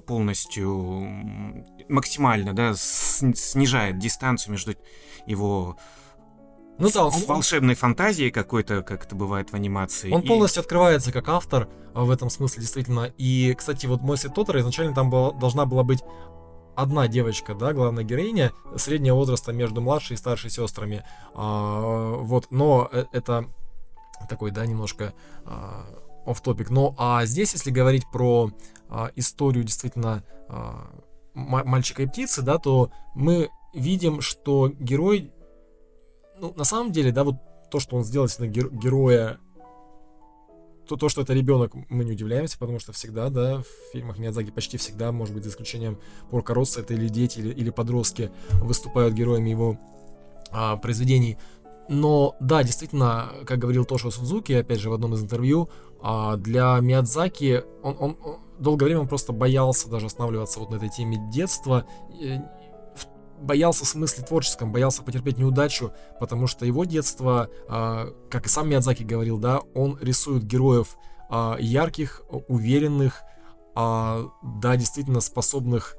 полностью 0.00 1.06
максимально, 1.88 2.54
да, 2.54 2.72
снижает 2.74 3.98
дистанцию 3.98 4.52
между 4.52 4.74
его 5.26 5.76
ну 6.78 6.90
да, 6.90 7.06
он, 7.06 7.12
волшебной 7.26 7.74
фантазией 7.74 8.30
какой-то, 8.30 8.82
как 8.82 9.04
это 9.04 9.14
бывает 9.14 9.50
в 9.50 9.54
анимации. 9.54 10.10
Он 10.10 10.22
и... 10.22 10.26
полностью 10.26 10.60
открывается 10.60 11.12
как 11.12 11.28
автор 11.28 11.68
в 11.94 12.10
этом 12.10 12.30
смысле, 12.30 12.62
действительно. 12.62 13.12
И, 13.18 13.54
кстати, 13.56 13.86
вот 13.86 14.00
Мойси 14.00 14.28
Тотара 14.28 14.60
изначально 14.60 14.94
там 14.94 15.10
была, 15.10 15.32
должна 15.32 15.66
была 15.66 15.84
быть 15.84 16.02
одна 16.74 17.08
девочка, 17.08 17.54
да, 17.54 17.72
главная 17.72 18.04
героиня, 18.04 18.52
среднего 18.76 19.16
возраста 19.16 19.52
между 19.52 19.80
младшей 19.80 20.14
и 20.14 20.18
старшей 20.18 20.50
сестрами. 20.50 21.04
А, 21.34 22.16
вот, 22.16 22.46
но 22.50 22.88
э, 22.90 23.04
это 23.12 23.46
такой, 24.28 24.50
да, 24.50 24.64
немножко 24.66 25.14
а, 25.44 25.86
оф-топик. 26.26 26.70
Но 26.70 26.94
а 26.98 27.24
здесь, 27.26 27.52
если 27.52 27.70
говорить 27.70 28.04
про 28.10 28.50
а, 28.88 29.10
историю 29.16 29.64
действительно 29.64 30.22
а, 30.48 30.90
мальчика 31.34 32.02
и 32.02 32.06
птицы, 32.06 32.42
да, 32.42 32.58
то 32.58 32.90
мы 33.14 33.50
видим, 33.74 34.20
что 34.20 34.68
герой, 34.68 35.32
ну, 36.38 36.52
на 36.56 36.64
самом 36.64 36.92
деле, 36.92 37.12
да, 37.12 37.24
вот 37.24 37.36
то, 37.70 37.80
что 37.80 37.96
он 37.96 38.04
сделал 38.04 38.28
на 38.38 38.44
гер- 38.44 38.70
героя 38.70 39.38
то, 40.92 40.96
то, 40.96 41.08
что 41.08 41.22
это 41.22 41.32
ребенок, 41.32 41.72
мы 41.88 42.04
не 42.04 42.12
удивляемся, 42.12 42.58
потому 42.58 42.78
что 42.78 42.92
всегда, 42.92 43.30
да, 43.30 43.62
в 43.62 43.92
фильмах 43.92 44.18
Миядзаки 44.18 44.50
почти 44.50 44.76
всегда, 44.76 45.10
может 45.10 45.34
быть, 45.34 45.44
за 45.44 45.50
исключением 45.50 45.98
Порка 46.30 46.52
это 46.52 46.94
или 46.94 47.08
дети, 47.08 47.38
или, 47.38 47.48
или 47.48 47.70
подростки 47.70 48.30
выступают 48.50 49.14
героями 49.14 49.50
его 49.50 49.78
а, 50.50 50.76
произведений. 50.76 51.38
Но 51.88 52.36
да, 52.40 52.62
действительно, 52.62 53.32
как 53.46 53.58
говорил 53.58 53.84
Тошо 53.84 54.10
Судзуки, 54.10 54.52
опять 54.52 54.80
же, 54.80 54.90
в 54.90 54.92
одном 54.92 55.14
из 55.14 55.22
интервью, 55.22 55.70
а, 56.02 56.36
для 56.36 56.78
Миядзаки 56.80 57.64
он, 57.82 57.96
он, 57.98 58.16
он 58.22 58.36
долгое 58.58 58.86
время 58.86 59.00
он 59.00 59.08
просто 59.08 59.32
боялся 59.32 59.88
даже 59.88 60.06
останавливаться 60.06 60.60
вот 60.60 60.70
на 60.70 60.76
этой 60.76 60.90
теме 60.90 61.18
детства 61.32 61.86
боялся 63.42 63.84
в 63.84 63.88
смысле 63.88 64.24
творческом, 64.24 64.72
боялся 64.72 65.02
потерпеть 65.02 65.38
неудачу, 65.38 65.92
потому 66.20 66.46
что 66.46 66.64
его 66.64 66.84
детство, 66.84 67.48
э, 67.68 68.12
как 68.30 68.46
и 68.46 68.48
сам 68.48 68.68
Миядзаки 68.68 69.02
говорил, 69.02 69.38
да, 69.38 69.60
он 69.74 69.98
рисует 70.00 70.44
героев 70.44 70.96
э, 71.30 71.56
ярких, 71.60 72.22
уверенных, 72.48 73.22
э, 73.76 74.28
да, 74.60 74.76
действительно 74.76 75.20
способных, 75.20 75.96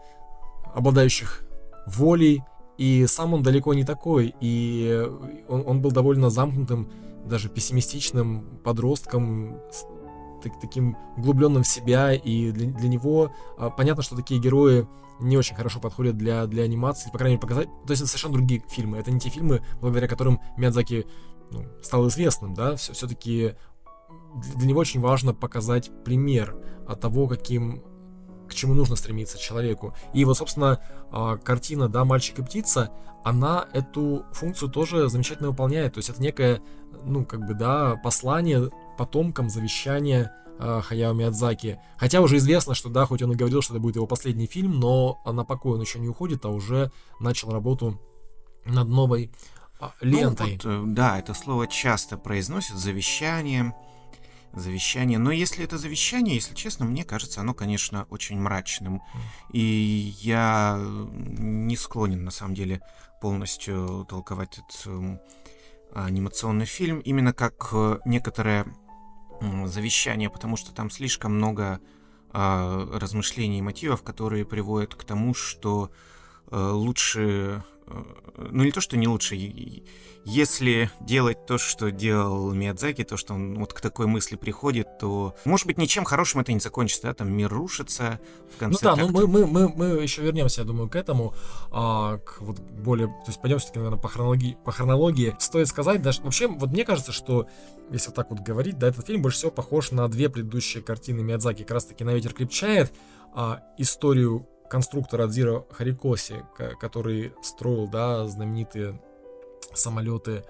обладающих 0.74 1.44
волей, 1.86 2.44
и 2.78 3.06
сам 3.08 3.34
он 3.34 3.44
далеко 3.44 3.74
не 3.74 3.84
такой, 3.84 4.34
и 4.40 5.08
он, 5.48 5.64
он 5.66 5.82
был 5.82 5.92
довольно 5.92 6.30
замкнутым, 6.30 6.90
даже 7.26 7.50
пессимистичным 7.50 8.60
подростком, 8.64 9.60
так, 10.44 10.60
таким 10.60 10.98
углубленным 11.18 11.64
в 11.64 11.68
себя, 11.68 12.14
и 12.14 12.52
для, 12.52 12.72
для 12.72 12.90
него 12.90 13.32
а, 13.58 13.70
понятно, 13.70 14.04
что 14.04 14.16
такие 14.16 14.40
герои 14.40 14.88
не 15.20 15.38
очень 15.38 15.56
хорошо 15.56 15.80
подходят 15.80 16.18
для, 16.18 16.46
для 16.48 16.64
анимации, 16.64 17.10
по 17.12 17.18
крайней 17.18 17.36
мере, 17.36 17.42
показать. 17.42 17.68
То 17.86 17.92
есть 17.92 18.02
это 18.02 18.10
совершенно 18.10 18.34
другие 18.34 18.64
фильмы. 18.68 18.98
Это 18.98 19.12
не 19.12 19.20
те 19.20 19.30
фильмы, 19.30 19.64
благодаря 19.80 20.08
которым 20.08 20.40
Миядзаки 20.58 21.06
ну, 21.52 21.66
стал 21.82 22.08
известным, 22.08 22.54
да, 22.54 22.76
все, 22.76 22.94
все-таки 22.94 23.56
для 24.56 24.68
него 24.68 24.80
очень 24.80 25.00
важно 25.00 25.34
показать 25.34 25.92
пример 26.04 26.56
от 26.88 27.00
того, 27.00 27.28
каким 27.28 27.84
к 28.50 28.54
чему 28.54 28.74
нужно 28.74 28.96
стремиться 28.96 29.40
человеку. 29.40 29.94
И 30.14 30.26
вот, 30.26 30.38
собственно, 30.38 30.80
а, 31.12 31.38
картина, 31.38 31.88
да, 31.88 32.06
«Мальчик 32.06 32.40
и 32.40 32.44
птица», 32.44 32.92
она 33.24 33.68
эту 33.74 34.26
функцию 34.34 34.70
тоже 34.70 35.10
замечательно 35.10 35.50
выполняет. 35.50 35.94
То 35.94 36.00
есть 36.00 36.10
это 36.10 36.22
некое, 36.22 36.62
ну, 37.04 37.26
как 37.26 37.46
бы, 37.48 37.54
да, 37.54 37.96
послание 38.04 38.70
потомкам, 38.98 39.50
завещание 39.50 40.32
э, 40.60 40.82
Хаяо 40.84 41.14
Миядзаки. 41.14 41.80
Хотя 41.98 42.22
уже 42.22 42.38
известно, 42.38 42.74
что 42.74 42.90
да, 42.90 43.06
хоть 43.06 43.22
он 43.22 43.32
и 43.32 43.36
говорил, 43.36 43.62
что 43.62 43.74
это 43.74 43.82
будет 43.82 43.96
его 43.96 44.08
последний 44.08 44.48
фильм, 44.48 44.80
но 44.80 45.22
на 45.26 45.44
покой 45.44 45.74
он 45.74 45.82
еще 45.82 46.00
не 46.00 46.08
уходит, 46.08 46.46
а 46.46 46.50
уже 46.50 46.92
начал 47.20 47.52
работу 47.52 48.00
над 48.66 48.88
новой 48.88 49.32
а, 49.80 49.94
лентой. 50.02 50.60
Ну, 50.64 50.82
вот, 50.82 50.94
да, 50.94 51.20
это 51.20 51.34
слово 51.34 51.68
часто 51.68 52.18
произносят, 52.18 52.78
завещание, 52.78 53.76
завещание. 54.54 55.20
Но 55.20 55.32
если 55.32 55.64
это 55.64 55.78
завещание, 55.78 56.36
если 56.36 56.56
честно, 56.56 56.86
мне 56.86 57.04
кажется, 57.04 57.42
оно, 57.42 57.54
конечно, 57.54 58.08
очень 58.10 58.40
мрачным. 58.40 59.02
И 59.52 60.14
я 60.22 60.80
не 60.80 61.76
склонен, 61.76 62.24
на 62.24 62.32
самом 62.32 62.56
деле, 62.56 62.82
полностью 63.22 64.06
толковать 64.10 64.60
этот 64.60 65.20
анимационный 65.94 66.66
фильм 66.66 67.00
именно 67.00 67.34
как 67.34 67.70
э, 67.72 68.00
некоторое 68.06 68.66
завещание, 69.68 70.30
потому 70.30 70.58
что 70.58 70.74
там 70.74 70.90
слишком 70.90 71.36
много 71.36 71.80
э, 72.32 72.88
размышлений 72.94 73.60
и 73.60 73.62
мотивов, 73.62 74.04
которые 74.04 74.46
приводят 74.46 74.96
к 74.96 75.04
тому, 75.04 75.34
что 75.34 75.92
э, 76.52 76.58
лучше 76.58 77.64
ну 78.36 78.64
не 78.64 78.72
то, 78.72 78.82
что 78.82 78.98
не 78.98 79.08
лучше, 79.08 79.36
если 80.26 80.90
делать 81.02 81.46
то, 81.46 81.58
что 81.58 81.92
делал 81.92 82.52
Миядзаки, 82.54 83.04
то, 83.04 83.18
что 83.18 83.34
он 83.34 83.60
вот 83.60 83.74
к 83.74 83.82
такой 83.82 84.08
мысли 84.08 84.36
приходит, 84.36 84.98
то, 84.98 85.36
может 85.46 85.68
быть, 85.68 85.78
ничем 85.78 86.06
хорошим 86.06 86.42
это 86.42 86.54
не 86.54 86.60
закончится, 86.60 87.04
да, 87.04 87.14
там 87.14 87.32
мир 87.32 87.50
рушится 87.50 88.20
в 88.56 88.58
конце. 88.58 88.80
Ну 88.86 88.96
да, 88.96 89.02
ну 89.02 89.10
мы, 89.10 89.28
мы, 89.28 89.46
мы, 89.46 89.70
мы 89.70 89.86
еще 90.02 90.22
вернемся, 90.22 90.62
я 90.62 90.68
думаю, 90.68 90.90
к 90.90 90.96
этому, 90.96 91.34
а, 91.72 92.20
к 92.20 92.42
вот 92.42 92.60
более, 92.60 93.08
то 93.08 93.28
есть 93.28 93.42
пойдем 93.42 93.60
все-таки, 93.60 93.80
наверное, 93.80 94.02
по 94.02 94.08
хронологии, 94.08 94.58
по 94.64 94.72
хронологии. 94.72 95.36
Стоит 95.40 95.68
сказать, 95.68 96.02
даже, 96.02 96.22
вообще, 96.22 96.48
вот 96.48 96.70
мне 96.70 96.86
кажется, 96.86 97.12
что, 97.12 97.48
если 97.92 98.08
вот 98.08 98.16
так 98.16 98.32
вот 98.32 98.40
говорить, 98.40 98.80
да, 98.80 98.88
этот 98.88 99.06
фильм 99.06 99.22
больше 99.22 99.40
всего 99.40 99.52
похож 99.52 99.92
на 99.92 100.08
две 100.08 100.30
предыдущие 100.30 100.82
картины 100.82 101.22
Миядзаки, 101.22 101.64
как 101.64 101.72
раз-таки 101.72 102.04
«На 102.04 102.14
ветер 102.14 102.34
крепчает», 102.34 102.94
а, 103.36 103.62
историю 103.78 104.48
конструктора 104.74 105.28
Дзиро 105.28 105.68
Харикоси, 105.70 106.44
который 106.80 107.32
строил, 107.44 107.88
да, 107.88 108.26
знаменитые 108.26 109.00
самолеты 109.76 110.46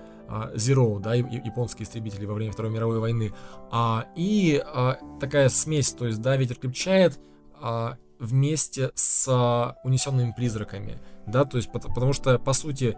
Zero, 0.56 1.02
да, 1.02 1.14
японские 1.14 1.84
истребители 1.84 2.26
во 2.26 2.34
время 2.34 2.54
Второй 2.54 2.72
мировой 2.72 3.00
войны. 3.00 3.34
А, 3.70 4.06
и 4.16 4.64
а, 4.66 4.98
такая 5.20 5.50
смесь, 5.50 5.92
то 5.92 6.06
есть, 6.08 6.22
да, 6.22 6.38
ветер 6.38 6.56
крепчает 6.56 7.20
а, 7.62 7.98
вместе 8.18 8.92
с 8.96 9.28
а, 9.30 9.76
унесенными 9.84 10.32
призраками, 10.32 11.00
да, 11.28 11.44
то 11.44 11.58
есть, 11.58 11.70
потому, 11.70 11.94
потому 11.94 12.14
что, 12.14 12.40
по 12.40 12.54
сути, 12.54 12.98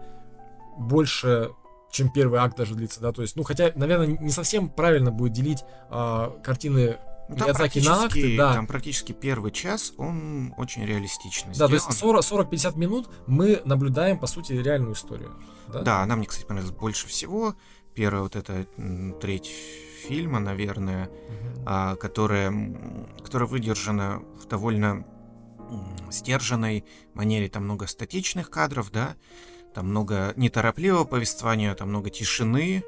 больше 0.78 1.50
чем 1.90 2.12
первый 2.12 2.38
акт 2.38 2.56
даже 2.56 2.76
длится, 2.76 3.00
да, 3.00 3.10
то 3.10 3.22
есть, 3.22 3.34
ну, 3.34 3.42
хотя, 3.42 3.72
наверное, 3.74 4.06
не 4.06 4.30
совсем 4.30 4.70
правильно 4.70 5.10
будет 5.10 5.32
делить 5.32 5.64
а, 5.90 6.38
картины 6.44 6.98
ну, 7.28 7.36
там 7.36 7.48
Миядзаки 7.48 7.86
акты, 7.86 8.36
да. 8.36 8.54
Там 8.54 8.66
практически 8.66 9.12
первый 9.12 9.50
час, 9.50 9.92
он 9.96 10.54
очень 10.56 10.84
реалистичный. 10.84 11.50
Да, 11.50 11.66
сделан. 11.66 11.70
то 11.70 12.52
есть 12.52 12.64
40-50 12.64 12.78
минут 12.78 13.10
мы 13.26 13.62
наблюдаем, 13.64 14.18
по 14.18 14.26
сути, 14.26 14.52
реальную 14.52 14.94
историю. 14.94 15.32
Да, 15.68 15.82
да 15.82 16.02
она 16.02 16.16
мне, 16.16 16.26
кстати, 16.26 16.46
понравилась 16.46 16.76
больше 16.76 17.08
всего. 17.08 17.54
Первая 17.94 18.22
вот 18.22 18.36
эта 18.36 18.66
треть 19.20 19.50
фильма, 20.06 20.38
наверное, 20.38 21.06
угу. 21.06 21.62
а, 21.66 21.96
которая, 21.96 22.52
которая 23.22 23.48
выдержана 23.48 24.22
в 24.40 24.46
довольно 24.46 25.04
стерженной 26.10 26.84
манере. 27.14 27.48
Там 27.48 27.64
много 27.64 27.86
статичных 27.86 28.50
кадров, 28.50 28.90
да, 28.92 29.16
там 29.74 29.88
много 29.88 30.32
неторопливого 30.36 31.04
повествования, 31.04 31.74
там 31.74 31.88
много 31.88 32.10
тишины, 32.10 32.84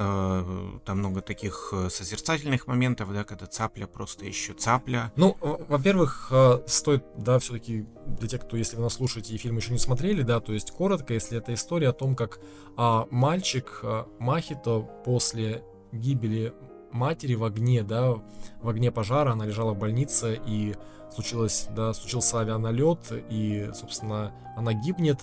там 0.00 0.98
много 0.98 1.20
таких 1.20 1.74
э, 1.74 1.90
созерцательных 1.90 2.66
моментов, 2.66 3.12
да, 3.12 3.22
когда 3.22 3.44
цапля 3.44 3.86
просто 3.86 4.24
еще 4.24 4.54
цапля. 4.54 5.12
Ну, 5.14 5.36
во-первых, 5.40 6.28
э, 6.30 6.60
стоит, 6.66 7.04
да, 7.18 7.38
все-таки 7.38 7.86
для 8.06 8.26
тех, 8.26 8.40
кто, 8.40 8.56
если 8.56 8.76
вы 8.76 8.82
нас 8.82 8.94
слушаете 8.94 9.34
и 9.34 9.36
фильм 9.36 9.58
еще 9.58 9.72
не 9.72 9.78
смотрели, 9.78 10.22
да, 10.22 10.40
то 10.40 10.54
есть 10.54 10.70
коротко, 10.70 11.12
если 11.12 11.36
это 11.36 11.52
история 11.52 11.90
о 11.90 11.92
том, 11.92 12.16
как 12.16 12.40
а, 12.78 13.08
мальчик 13.10 13.80
а, 13.82 14.08
Махито 14.18 14.80
после 15.04 15.62
гибели 15.92 16.54
матери 16.92 17.34
в 17.34 17.44
огне, 17.44 17.82
да, 17.82 18.14
в 18.62 18.68
огне 18.68 18.90
пожара, 18.90 19.32
она 19.32 19.44
лежала 19.44 19.74
в 19.74 19.78
больнице 19.78 20.40
и 20.46 20.74
случилось, 21.12 21.66
да, 21.76 21.92
случился 21.92 22.40
авианалет, 22.40 23.12
и, 23.28 23.70
собственно, 23.74 24.32
она 24.56 24.72
гибнет, 24.72 25.20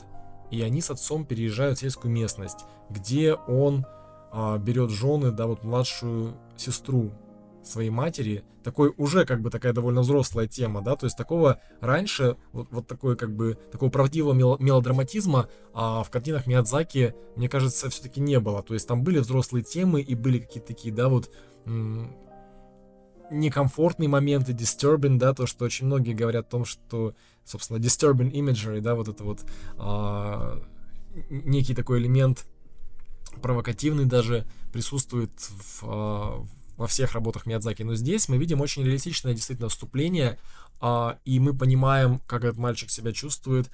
и 0.52 0.62
они 0.62 0.82
с 0.82 0.92
отцом 0.92 1.26
переезжают 1.26 1.80
в 1.80 1.82
сельскую 1.82 2.12
местность, 2.12 2.60
где 2.90 3.34
он 3.34 3.86
а, 4.32 4.58
берет 4.58 4.90
жены, 4.90 5.32
да, 5.32 5.48
вот 5.48 5.64
младшую 5.64 6.36
сестру 6.56 7.12
своей 7.64 7.90
матери, 7.90 8.44
такой 8.64 8.94
уже 8.98 9.26
как 9.26 9.42
бы 9.42 9.50
такая 9.50 9.74
довольно 9.74 10.02
взрослая 10.02 10.48
тема, 10.48 10.82
да, 10.82 10.96
то 10.96 11.06
есть 11.06 11.18
такого 11.18 11.62
раньше, 11.80 12.38
вот, 12.52 12.68
вот 12.72 12.88
такой 12.88 13.16
как 13.16 13.36
бы, 13.36 13.58
такого 13.72 13.90
правдивого 13.90 14.34
мел- 14.34 14.58
мелодраматизма 14.60 15.50
а 15.74 16.04
в 16.04 16.10
картинах 16.10 16.48
Миядзаки, 16.48 17.14
мне 17.36 17.50
кажется, 17.50 17.90
все-таки 17.90 18.20
не 18.20 18.40
было, 18.40 18.64
то 18.64 18.74
есть 18.74 18.88
там 18.88 19.04
были 19.04 19.20
взрослые 19.20 19.64
темы 19.64 20.02
и 20.02 20.16
были 20.16 20.40
какие-то 20.40 20.68
такие, 20.68 20.94
да, 20.94 21.10
вот 21.10 21.30
м- 21.66 22.16
некомфортные 23.30 24.10
моменты, 24.10 24.54
disturbing, 24.54 25.18
да, 25.18 25.34
то, 25.34 25.46
что 25.46 25.66
очень 25.66 25.86
многие 25.86 26.14
говорят 26.14 26.48
о 26.48 26.50
том, 26.50 26.66
что, 26.66 27.14
собственно, 27.44 27.78
disturbing 27.78 28.32
imagery, 28.32 28.82
да, 28.82 28.96
вот 28.96 29.08
это 29.08 29.24
вот 29.24 29.46
а, 29.78 30.62
некий 31.30 31.74
такой 31.74 32.00
элемент 32.00 32.46
провокативный 33.38 34.06
даже 34.06 34.46
присутствует 34.72 35.32
в, 35.40 35.84
а, 35.84 36.46
во 36.78 36.88
всех 36.88 37.14
работах 37.14 37.46
Миядзаки. 37.46 37.84
Но 37.84 37.96
здесь 37.96 38.30
мы 38.30 38.38
видим 38.38 38.62
очень 38.62 38.84
реалистичное 38.84 39.34
действительно 39.34 39.70
вступление, 39.70 40.38
а, 40.80 41.18
и 41.26 41.40
мы 41.40 41.56
понимаем, 41.56 42.20
как 42.20 42.44
этот 42.44 42.58
мальчик 42.58 42.90
себя 42.90 43.12
чувствует. 43.12 43.72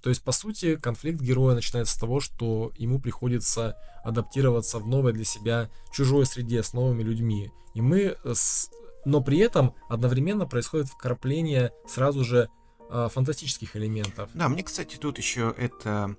То 0.00 0.10
есть, 0.10 0.22
по 0.22 0.32
сути, 0.32 0.76
конфликт 0.76 1.20
героя 1.20 1.54
начинается 1.54 1.94
с 1.94 1.98
того, 1.98 2.20
что 2.20 2.72
ему 2.76 3.00
приходится 3.00 3.76
адаптироваться 4.04 4.78
в 4.78 4.86
новой 4.86 5.12
для 5.12 5.24
себя 5.24 5.68
чужой 5.92 6.26
среде 6.26 6.62
с 6.62 6.72
новыми 6.72 7.02
людьми. 7.02 7.50
И 7.74 7.80
мы, 7.80 8.16
с... 8.24 8.70
но 9.04 9.20
при 9.20 9.38
этом 9.38 9.74
одновременно 9.88 10.46
происходит 10.46 10.88
вкрапление 10.88 11.72
сразу 11.88 12.24
же 12.24 12.48
э, 12.88 13.08
фантастических 13.12 13.76
элементов. 13.76 14.30
Да, 14.32 14.48
мне, 14.48 14.62
кстати, 14.62 14.96
тут 14.96 15.18
еще 15.18 15.52
это 15.58 16.16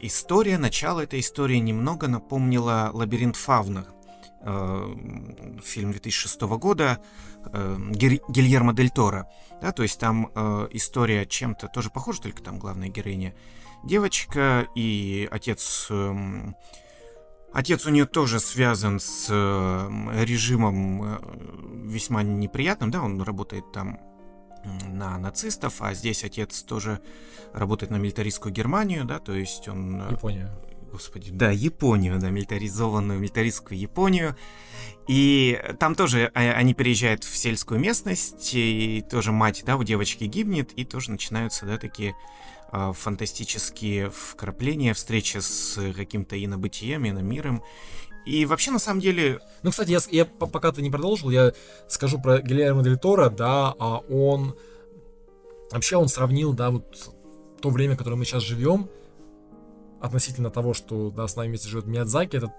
история, 0.00 0.58
начало 0.58 1.00
этой 1.00 1.20
истории 1.20 1.56
немного 1.56 2.08
напомнила 2.08 2.90
«Лабиринт 2.92 3.36
Фавна», 3.36 3.86
э, 4.40 4.94
фильм 5.64 5.90
2006 5.92 6.40
года 6.42 6.98
э, 7.52 7.76
Гильермо 7.90 8.72
Дель 8.74 8.90
Торо. 8.90 9.28
Да, 9.60 9.72
то 9.72 9.82
есть 9.82 9.98
там 9.98 10.30
э, 10.34 10.68
история 10.72 11.26
чем-то 11.26 11.68
тоже 11.68 11.90
похожа, 11.90 12.22
только 12.22 12.42
там 12.42 12.58
главная 12.58 12.88
героиня 12.88 13.34
девочка, 13.84 14.66
и 14.74 15.28
отец... 15.30 15.88
Э, 15.90 16.52
Отец 17.52 17.86
у 17.86 17.90
нее 17.90 18.04
тоже 18.04 18.38
связан 18.38 19.00
с 19.00 19.30
режимом 19.30 21.18
весьма 21.88 22.22
неприятным, 22.22 22.90
да, 22.90 23.00
он 23.00 23.22
работает 23.22 23.72
там 23.72 23.98
на 24.88 25.18
нацистов, 25.18 25.80
а 25.80 25.94
здесь 25.94 26.24
отец 26.24 26.62
тоже 26.62 27.00
работает 27.52 27.90
на 27.90 27.96
милитаристскую 27.96 28.52
Германию, 28.52 29.04
да, 29.04 29.18
то 29.18 29.34
есть 29.34 29.68
он... 29.68 30.00
Э, 30.02 30.12
Японию. 30.12 30.50
Господи, 30.92 31.30
да, 31.30 31.50
Японию, 31.50 32.18
да, 32.18 32.30
милитаризованную 32.30 33.18
милитаристскую 33.18 33.78
Японию. 33.78 34.36
И 35.08 35.60
там 35.78 35.94
тоже 35.94 36.30
а, 36.34 36.40
они 36.40 36.74
переезжают 36.74 37.22
в 37.24 37.36
сельскую 37.36 37.78
местность, 37.78 38.50
и 38.54 39.04
тоже 39.10 39.32
мать, 39.32 39.62
да, 39.66 39.76
у 39.76 39.84
девочки 39.84 40.24
гибнет, 40.24 40.72
и 40.72 40.84
тоже 40.84 41.10
начинаются, 41.10 41.66
да, 41.66 41.76
такие 41.76 42.14
э, 42.72 42.92
фантастические 42.94 44.10
вкрапления, 44.10 44.94
встреча 44.94 45.40
с 45.40 45.78
каким-то 45.94 46.42
инобытием, 46.42 47.06
иномиром. 47.06 47.62
И 48.26 48.44
вообще, 48.44 48.72
на 48.72 48.78
самом 48.78 49.00
деле... 49.00 49.40
Ну, 49.62 49.70
кстати, 49.70 49.92
я, 49.92 50.00
я 50.10 50.24
пока 50.24 50.72
ты 50.72 50.82
не 50.82 50.90
продолжил, 50.90 51.30
я 51.30 51.52
скажу 51.88 52.20
про 52.20 52.40
Гильермо 52.42 52.82
Дель 52.82 52.98
Торо, 52.98 53.30
да, 53.30 53.74
а 53.78 53.98
он... 54.10 54.56
Вообще 55.70 55.96
он 55.96 56.08
сравнил, 56.08 56.52
да, 56.52 56.70
вот 56.70 57.12
то 57.62 57.70
время, 57.70 57.94
в 57.94 57.98
котором 57.98 58.18
мы 58.18 58.24
сейчас 58.24 58.42
живем, 58.42 58.88
относительно 60.00 60.50
того, 60.50 60.74
что, 60.74 61.10
да, 61.10 61.26
с 61.26 61.36
нами 61.36 61.48
вместе 61.48 61.68
живет 61.68 61.86
Миядзаки, 61.86 62.36
это, 62.36 62.52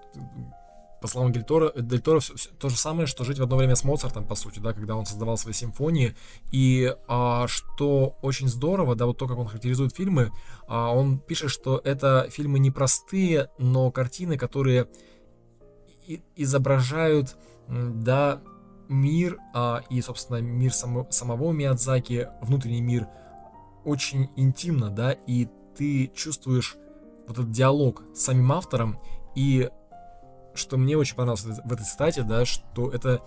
по 1.01 1.07
словам 1.07 1.31
Дель 1.31 1.43
Торо, 1.43 1.71
Дель 1.75 2.01
Торо 2.01 2.19
все, 2.19 2.35
все, 2.35 2.49
то 2.51 2.69
же 2.69 2.77
самое, 2.77 3.05
что 3.05 3.23
жить 3.23 3.39
в 3.39 3.43
одно 3.43 3.57
время 3.57 3.75
с 3.75 3.83
Моцартом, 3.83 4.25
по 4.25 4.35
сути, 4.35 4.59
да, 4.59 4.73
когда 4.73 4.95
он 4.95 5.05
создавал 5.05 5.37
свои 5.37 5.53
симфонии. 5.53 6.15
И 6.51 6.93
а, 7.07 7.47
что 7.47 8.17
очень 8.21 8.47
здорово, 8.47 8.95
да, 8.95 9.05
вот 9.05 9.17
то, 9.17 9.27
как 9.27 9.37
он 9.37 9.47
характеризует 9.47 9.95
фильмы, 9.95 10.31
а, 10.67 10.91
он 10.91 11.19
пишет, 11.19 11.51
что 11.51 11.79
это 11.83 12.27
фильмы 12.31 12.59
непростые, 12.59 13.49
но 13.57 13.91
картины, 13.91 14.37
которые 14.37 14.87
изображают, 16.35 17.37
да, 17.67 18.41
мир 18.89 19.37
а, 19.53 19.81
и, 19.89 20.01
собственно, 20.01 20.37
мир 20.37 20.73
само, 20.73 21.07
самого 21.09 21.51
Миядзаки, 21.51 22.29
внутренний 22.41 22.81
мир, 22.81 23.07
очень 23.83 24.29
интимно, 24.35 24.89
да, 24.89 25.11
и 25.11 25.47
ты 25.75 26.11
чувствуешь 26.15 26.77
вот 27.27 27.37
этот 27.37 27.51
диалог 27.51 28.03
с 28.13 28.21
самим 28.21 28.51
автором, 28.51 28.99
и 29.35 29.69
что 30.53 30.77
мне 30.77 30.97
очень 30.97 31.15
понравилось 31.15 31.59
в 31.63 31.73
этой 31.73 31.85
цитате, 31.85 32.23
да, 32.23 32.45
что 32.45 32.89
это 32.89 33.21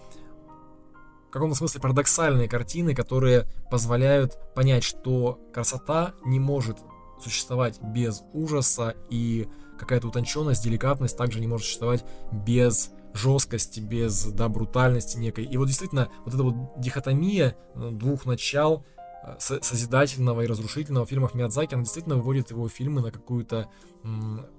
в 1.28 1.32
каком-то 1.32 1.56
смысле 1.56 1.80
парадоксальные 1.80 2.48
картины, 2.48 2.94
которые 2.94 3.46
позволяют 3.70 4.36
понять, 4.54 4.82
что 4.82 5.38
красота 5.54 6.14
не 6.24 6.40
может 6.40 6.78
существовать 7.22 7.80
без 7.82 8.22
ужаса, 8.32 8.94
и 9.08 9.48
какая-то 9.78 10.08
утонченность, 10.08 10.62
деликатность 10.62 11.16
также 11.16 11.40
не 11.40 11.46
может 11.46 11.66
существовать 11.66 12.04
без 12.32 12.92
жесткости, 13.14 13.80
без 13.80 14.26
да, 14.26 14.48
брутальности 14.48 15.18
некой. 15.18 15.44
И 15.44 15.56
вот 15.56 15.66
действительно, 15.66 16.10
вот 16.24 16.34
эта 16.34 16.42
вот 16.42 16.54
дихотомия 16.78 17.56
э, 17.74 17.90
двух 17.90 18.26
начал, 18.26 18.84
э, 19.24 19.34
созидательного 19.38 20.42
и 20.42 20.46
разрушительного 20.46 21.06
в 21.06 21.08
фильмах 21.08 21.34
Миядзаки, 21.34 21.74
она 21.74 21.82
действительно 21.82 22.16
выводит 22.16 22.50
его 22.50 22.68
фильмы 22.68 23.00
на 23.00 23.10
какую-то 23.10 23.68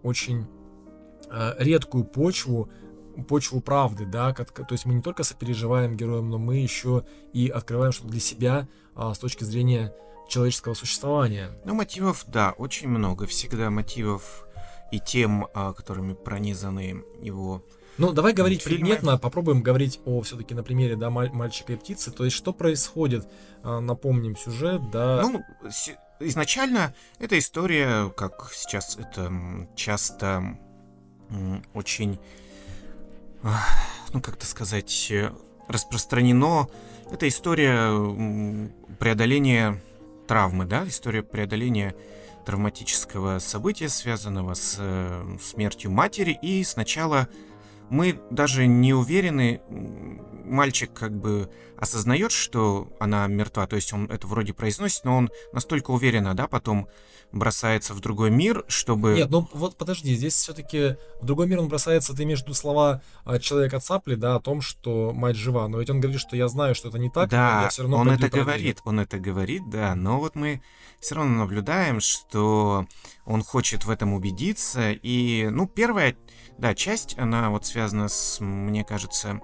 очень 0.03 0.47
э, 1.29 1.53
редкую 1.59 2.03
почву, 2.03 2.69
почву 3.27 3.61
правды, 3.61 4.05
да, 4.05 4.33
как, 4.33 4.51
то 4.51 4.65
есть 4.71 4.85
мы 4.85 4.93
не 4.93 5.01
только 5.01 5.23
сопереживаем 5.23 5.95
героям, 5.95 6.29
но 6.29 6.37
мы 6.37 6.57
еще 6.57 7.05
и 7.33 7.47
открываем 7.47 7.91
что-то 7.91 8.09
для 8.09 8.19
себя 8.19 8.67
а, 8.95 9.13
с 9.13 9.19
точки 9.19 9.43
зрения 9.43 9.93
человеческого 10.31 10.73
существования. 10.73 11.51
Ну, 11.65 11.75
мотивов, 11.75 12.23
да, 12.27 12.51
очень 12.57 12.87
много. 12.87 13.27
Всегда 13.27 13.69
мотивов 13.69 14.47
и 14.91 14.99
тем, 14.99 15.47
а, 15.53 15.73
которыми 15.73 16.13
пронизаны 16.13 17.03
его 17.21 17.63
ну, 17.97 18.13
давай 18.13 18.33
говорить 18.33 18.63
фильмы. 18.63 18.79
предметно, 18.79 19.17
попробуем 19.17 19.61
говорить 19.61 19.99
о 20.05 20.21
все-таки 20.21 20.55
на 20.55 20.63
примере, 20.63 20.95
да, 20.95 21.09
мальчика 21.09 21.73
и 21.73 21.75
птицы. 21.75 22.09
То 22.11 22.25
есть, 22.25 22.35
что 22.35 22.53
происходит? 22.53 23.27
А, 23.63 23.79
напомним 23.79 24.35
сюжет, 24.37 24.81
да. 24.91 25.21
Ну, 25.21 25.43
изначально 26.19 26.95
эта 27.19 27.37
история, 27.37 28.09
как 28.15 28.49
сейчас 28.53 28.97
это 28.97 29.31
часто 29.75 30.57
очень, 31.73 32.19
ну, 34.13 34.21
как-то 34.21 34.45
сказать, 34.45 35.13
распространено. 35.67 36.67
Это 37.11 37.27
история 37.27 37.91
преодоления 38.99 39.81
травмы, 40.31 40.63
да, 40.63 40.87
история 40.87 41.23
преодоления 41.23 41.93
травматического 42.45 43.39
события, 43.39 43.89
связанного 43.89 44.53
с 44.53 44.77
э, 44.79 45.37
смертью 45.41 45.91
матери, 45.91 46.39
и 46.41 46.63
сначала 46.63 47.27
мы 47.91 48.21
даже 48.29 48.67
не 48.67 48.93
уверены, 48.93 49.61
мальчик 50.45 50.91
как 50.93 51.11
бы 51.11 51.51
осознает, 51.77 52.31
что 52.31 52.87
она 52.99 53.27
мертва, 53.27 53.67
то 53.67 53.75
есть 53.75 53.91
он 53.91 54.05
это 54.05 54.27
вроде 54.27 54.53
произносит, 54.53 55.03
но 55.03 55.17
он 55.17 55.29
настолько 55.51 55.91
уверенно, 55.91 56.33
да, 56.33 56.47
потом 56.47 56.87
бросается 57.33 57.93
в 57.93 57.99
другой 57.99 58.29
мир, 58.29 58.63
чтобы... 58.67 59.15
Нет, 59.15 59.29
ну 59.29 59.47
вот 59.53 59.77
подожди, 59.77 60.15
здесь 60.15 60.35
все-таки 60.35 60.95
в 61.21 61.25
другой 61.25 61.47
мир 61.47 61.59
он 61.59 61.67
бросается, 61.67 62.15
ты 62.15 62.23
между 62.23 62.53
слова 62.53 63.01
а, 63.25 63.39
человека 63.39 63.79
цапли, 63.79 64.15
да, 64.15 64.35
о 64.35 64.39
том, 64.39 64.61
что 64.61 65.11
мать 65.13 65.35
жива, 65.35 65.67
но 65.67 65.79
ведь 65.79 65.89
он 65.89 65.99
говорит, 65.99 66.21
что 66.21 66.35
я 66.37 66.47
знаю, 66.47 66.75
что 66.75 66.89
это 66.89 66.97
не 66.97 67.09
так, 67.09 67.29
да, 67.29 67.63
я 67.63 67.69
все 67.69 67.81
равно 67.83 67.97
он 67.97 68.09
это 68.09 68.29
говорит, 68.29 68.79
он 68.85 68.99
это 68.99 69.19
говорит, 69.19 69.69
да, 69.69 69.95
но 69.95 70.19
вот 70.19 70.35
мы 70.35 70.61
все 71.01 71.15
равно 71.15 71.39
наблюдаем, 71.39 71.99
что 71.99 72.85
он 73.25 73.43
хочет 73.43 73.85
в 73.85 73.89
этом 73.89 74.13
убедиться, 74.13 74.91
и, 74.91 75.49
ну, 75.51 75.67
первая, 75.67 76.15
да, 76.61 76.75
часть, 76.75 77.17
она 77.17 77.49
вот 77.49 77.65
связана 77.65 78.07
с, 78.07 78.39
мне 78.39 78.83
кажется, 78.83 79.41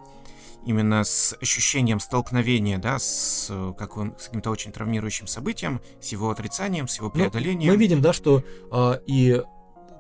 именно 0.66 1.04
с 1.04 1.36
ощущением 1.42 2.00
столкновения, 2.00 2.78
да, 2.78 3.00
с, 3.00 3.52
как 3.76 3.98
он, 3.98 4.14
с 4.20 4.26
каким-то 4.26 4.52
очень 4.52 4.72
травмирующим 4.72 5.26
событием, 5.26 5.82
с 6.00 6.10
его 6.10 6.30
отрицанием, 6.30 6.88
с 6.88 6.98
его 6.98 7.08
ну, 7.08 7.14
преодолением. 7.14 7.70
Ну, 7.70 7.74
мы 7.74 7.80
видим, 7.80 8.02
да, 8.02 8.14
что 8.14 8.44
а, 8.70 9.02
и 9.08 9.42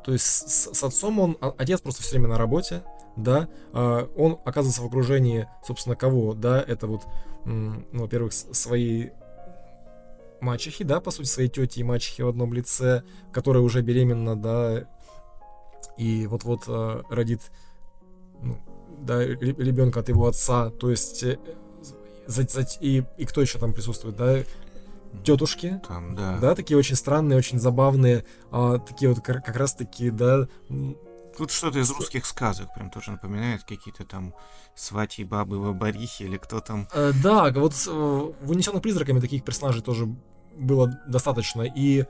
то 0.05 0.13
есть 0.13 0.25
с, 0.25 0.73
с 0.73 0.83
отцом 0.83 1.19
он, 1.19 1.37
а, 1.41 1.55
отец 1.57 1.81
просто 1.81 2.03
все 2.03 2.11
время 2.11 2.27
на 2.27 2.37
работе, 2.37 2.83
да, 3.15 3.49
а, 3.73 4.07
он 4.15 4.39
оказывается 4.45 4.83
в 4.83 4.85
окружении, 4.85 5.47
собственно, 5.65 5.95
кого, 5.95 6.35
да, 6.35 6.63
это 6.65 6.85
вот, 6.85 7.07
ну, 7.45 7.83
во-первых, 7.93 8.31
своей 8.31 9.11
мачехи, 10.39 10.83
да, 10.83 10.99
по 11.01 11.09
сути, 11.09 11.27
своей 11.27 11.49
тети 11.49 11.79
и 11.79 11.83
мачехи 11.83 12.21
в 12.21 12.27
одном 12.27 12.53
лице, 12.53 13.01
которая 13.31 13.63
уже 13.63 13.81
беременна, 13.81 14.35
да, 14.35 14.87
и 15.97 16.27
вот-вот 16.27 16.63
э, 16.67 17.01
родит 17.09 17.51
ну, 18.41 18.59
да, 19.01 19.23
ребенка 19.23 19.99
от 19.99 20.09
его 20.09 20.27
отца, 20.27 20.69
то 20.69 20.89
есть 20.89 21.23
э, 21.23 21.37
за, 22.25 22.43
за, 22.43 22.65
и, 22.81 23.03
и 23.17 23.25
кто 23.25 23.41
еще 23.41 23.59
там 23.59 23.73
присутствует, 23.73 24.15
да, 24.15 24.43
тетушки, 25.23 25.81
там, 25.87 26.15
да. 26.15 26.37
да, 26.39 26.55
такие 26.55 26.77
очень 26.77 26.95
странные, 26.95 27.37
очень 27.37 27.59
забавные, 27.59 28.25
а, 28.51 28.77
такие 28.79 29.09
вот 29.11 29.23
как, 29.23 29.45
как 29.45 29.55
раз 29.55 29.73
таки, 29.73 30.09
да. 30.09 30.47
Тут 31.37 31.51
что-то 31.51 31.79
из 31.79 31.89
русских 31.91 32.25
сказок 32.25 32.73
прям 32.73 32.89
тоже 32.89 33.11
напоминает 33.11 33.63
какие-то 33.63 34.05
там 34.05 34.33
свати, 34.75 35.23
бабы, 35.23 35.59
бабарихи 35.59 36.23
или 36.23 36.37
кто 36.37 36.59
там. 36.59 36.87
Э, 36.93 37.11
да, 37.23 37.51
вот 37.51 37.73
э, 37.87 37.91
в 37.91 38.51
«Унесенных 38.51 38.81
призраками» 38.81 39.19
таких 39.19 39.43
персонажей 39.43 39.81
тоже 39.81 40.07
было 40.55 40.99
достаточно, 41.07 41.61
и 41.61 42.05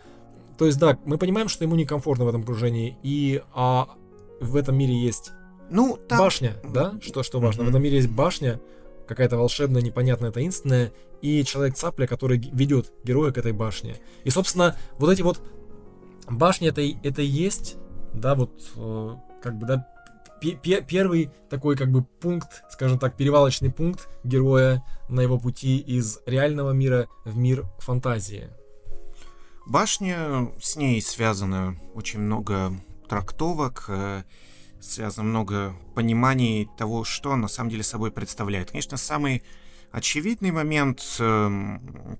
то 0.58 0.66
есть, 0.66 0.80
да, 0.80 0.98
мы 1.06 1.18
понимаем, 1.18 1.50
что 1.50 1.64
ему 1.64 1.76
некомфортно 1.76 2.26
в 2.26 2.30
этом 2.30 2.42
окружении, 2.42 2.98
и 3.04 3.42
а, 3.54 3.90
в 4.40 4.56
этом 4.56 4.78
мире 4.78 4.96
есть 4.96 5.32
ну, 5.70 5.98
там... 6.08 6.20
башня, 6.20 6.56
да? 6.64 6.96
Что, 7.02 7.24
что 7.24 7.40
важно? 7.40 7.62
Mm-hmm. 7.62 7.66
В 7.66 7.70
этом 7.70 7.84
мире 7.84 7.98
есть 7.98 8.10
башня, 8.10 8.60
какая-то 9.08 9.38
волшебная, 9.38 9.82
непонятная, 9.82 10.32
таинственная, 10.32 10.92
и 11.22 11.44
человек-цапля, 11.44 12.08
который 12.08 12.38
ведет 12.38 12.92
героя 13.04 13.32
к 13.32 13.38
этой 13.38 13.52
башне. 13.52 13.98
И, 14.24 14.30
собственно, 14.30 14.76
вот 14.98 15.12
эти 15.12 15.22
вот 15.22 15.42
башни 16.30 16.68
это, 16.68 16.82
это 16.82 17.22
и 17.22 17.26
есть, 17.26 17.78
да, 18.14 18.36
вот 18.36 18.52
э, 18.76 19.16
как 19.42 19.58
бы, 19.58 19.66
да, 19.66 19.88
первый 20.40 21.32
такой 21.50 21.76
как 21.76 21.92
бы 21.92 22.04
пункт, 22.04 22.64
скажем 22.70 23.00
так, 23.00 23.16
перевалочный 23.16 23.72
пункт 23.72 24.08
героя 24.24 24.84
на 25.10 25.22
его 25.22 25.40
пути 25.40 25.78
из 25.78 26.20
реального 26.26 26.72
мира 26.72 27.08
в 27.26 27.38
мир 27.38 27.66
фантазии. 27.80 28.50
Башня, 29.68 30.50
с 30.62 30.78
ней 30.78 31.02
связано 31.02 31.78
очень 31.94 32.22
много 32.22 32.72
трактовок, 33.10 33.84
э, 33.90 34.24
связано 34.80 35.28
много 35.28 35.76
пониманий 35.94 36.70
того, 36.78 37.04
что 37.04 37.36
на 37.36 37.50
самом 37.50 37.72
деле 37.72 37.84
собой 37.84 38.12
представляет. 38.12 38.72
Конечно, 38.72 38.96
самый 38.96 39.44
очевидный 39.92 40.52
момент, 40.52 41.04
эм, 41.20 42.18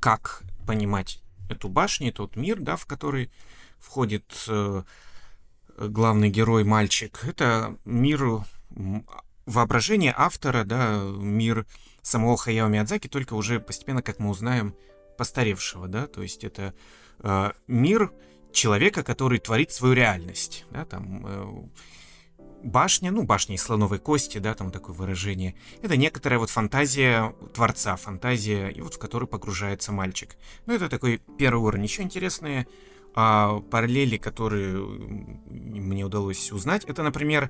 как 0.00 0.42
понимать 0.66 1.22
эту 1.48 1.68
башню, 1.68 2.12
тот 2.12 2.34
мир, 2.34 2.58
да, 2.58 2.74
в 2.74 2.86
который 2.86 3.30
входит 3.78 4.34
э, 4.48 4.82
главный 5.78 6.28
герой 6.28 6.64
мальчик, 6.64 7.20
это 7.22 7.76
мир 7.84 8.44
воображения 9.46 10.12
автора, 10.16 10.64
да, 10.64 11.04
мир 11.04 11.66
самого 12.02 12.36
Хаяо 12.36 12.66
Миядзаки, 12.66 13.06
только 13.06 13.34
уже 13.34 13.60
постепенно, 13.60 14.02
как 14.02 14.18
мы 14.18 14.28
узнаем, 14.28 14.74
постаревшего, 15.22 15.86
да, 15.86 16.08
то 16.08 16.20
есть 16.20 16.42
это 16.42 16.74
э, 17.20 17.52
мир 17.68 18.10
человека, 18.50 19.04
который 19.04 19.38
творит 19.38 19.70
свою 19.70 19.94
реальность, 19.94 20.64
да, 20.72 20.84
там 20.84 21.24
э, 21.24 22.44
башня, 22.64 23.12
ну, 23.12 23.22
башня 23.22 23.54
из 23.54 23.62
слоновой 23.62 24.00
кости, 24.00 24.38
да, 24.38 24.52
там 24.54 24.72
такое 24.72 24.96
выражение, 24.96 25.54
это 25.80 25.96
некоторая 25.96 26.40
вот 26.40 26.50
фантазия 26.50 27.36
творца, 27.54 27.94
фантазия, 27.94 28.70
и 28.70 28.80
вот 28.80 28.94
в 28.94 28.98
которую 28.98 29.28
погружается 29.28 29.92
мальчик. 29.92 30.36
Ну, 30.66 30.74
это 30.74 30.88
такой 30.88 31.22
первый 31.38 31.62
уровень. 31.62 31.84
Еще 31.84 32.02
интересные 32.02 32.66
а, 33.14 33.60
параллели, 33.60 34.16
которые 34.16 34.76
мне 34.76 36.04
удалось 36.04 36.50
узнать, 36.50 36.84
это, 36.84 37.04
например, 37.04 37.48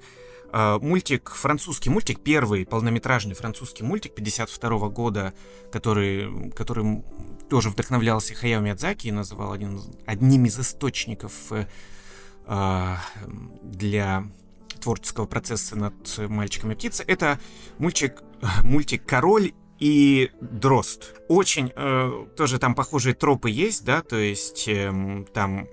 мультик, 0.52 1.30
французский 1.30 1.90
мультик, 1.90 2.20
первый 2.20 2.66
полнометражный 2.66 3.34
французский 3.34 3.84
мультик 3.84 4.14
52 4.14 4.88
года, 4.88 5.32
который, 5.70 6.50
которым 6.52 7.04
тоже 7.48 7.70
вдохновлялся 7.70 8.34
Хаяо 8.34 8.60
Миядзаки 8.60 9.08
и 9.08 9.12
называл 9.12 9.52
один, 9.52 9.82
одним 10.06 10.46
из 10.46 10.58
источников 10.58 11.52
э, 11.52 11.66
а, 12.46 12.98
для 13.62 14.24
творческого 14.80 15.26
процесса 15.26 15.76
над 15.76 15.94
мальчиком 16.30 16.72
и 16.72 16.74
птицей. 16.74 17.04
Это 17.06 17.38
мультик, 17.78 18.22
мультик 18.64 19.04
«Король 19.04 19.52
и 19.78 20.30
дрозд. 20.40 21.14
Очень 21.28 21.72
э, 21.74 22.26
тоже 22.36 22.58
там 22.58 22.74
похожие 22.74 23.14
тропы 23.14 23.50
есть, 23.50 23.84
да, 23.84 24.00
то 24.02 24.16
есть 24.16 24.68
э, 24.68 25.24
там 25.34 25.66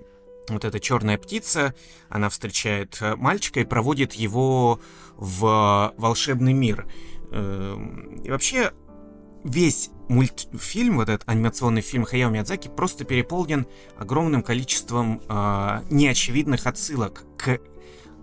вот 0.55 0.65
эта 0.65 0.79
черная 0.79 1.17
птица, 1.17 1.73
она 2.09 2.29
встречает 2.29 2.97
э, 3.01 3.15
мальчика 3.15 3.59
и 3.59 3.65
проводит 3.65 4.13
его 4.13 4.79
в 5.15 5.93
волшебный 5.97 6.53
мир. 6.53 6.87
Эм, 7.31 8.21
и 8.23 8.29
вообще 8.29 8.71
весь 9.43 9.89
мультфильм, 10.07 10.97
вот 10.97 11.09
этот 11.09 11.27
анимационный 11.29 11.81
фильм 11.81 12.03
Хаяо 12.03 12.29
Миядзаки 12.29 12.67
просто 12.67 13.05
переполнен 13.05 13.67
огромным 13.97 14.41
количеством 14.41 15.21
э, 15.27 15.81
неочевидных 15.89 16.67
отсылок 16.67 17.25
к 17.37 17.59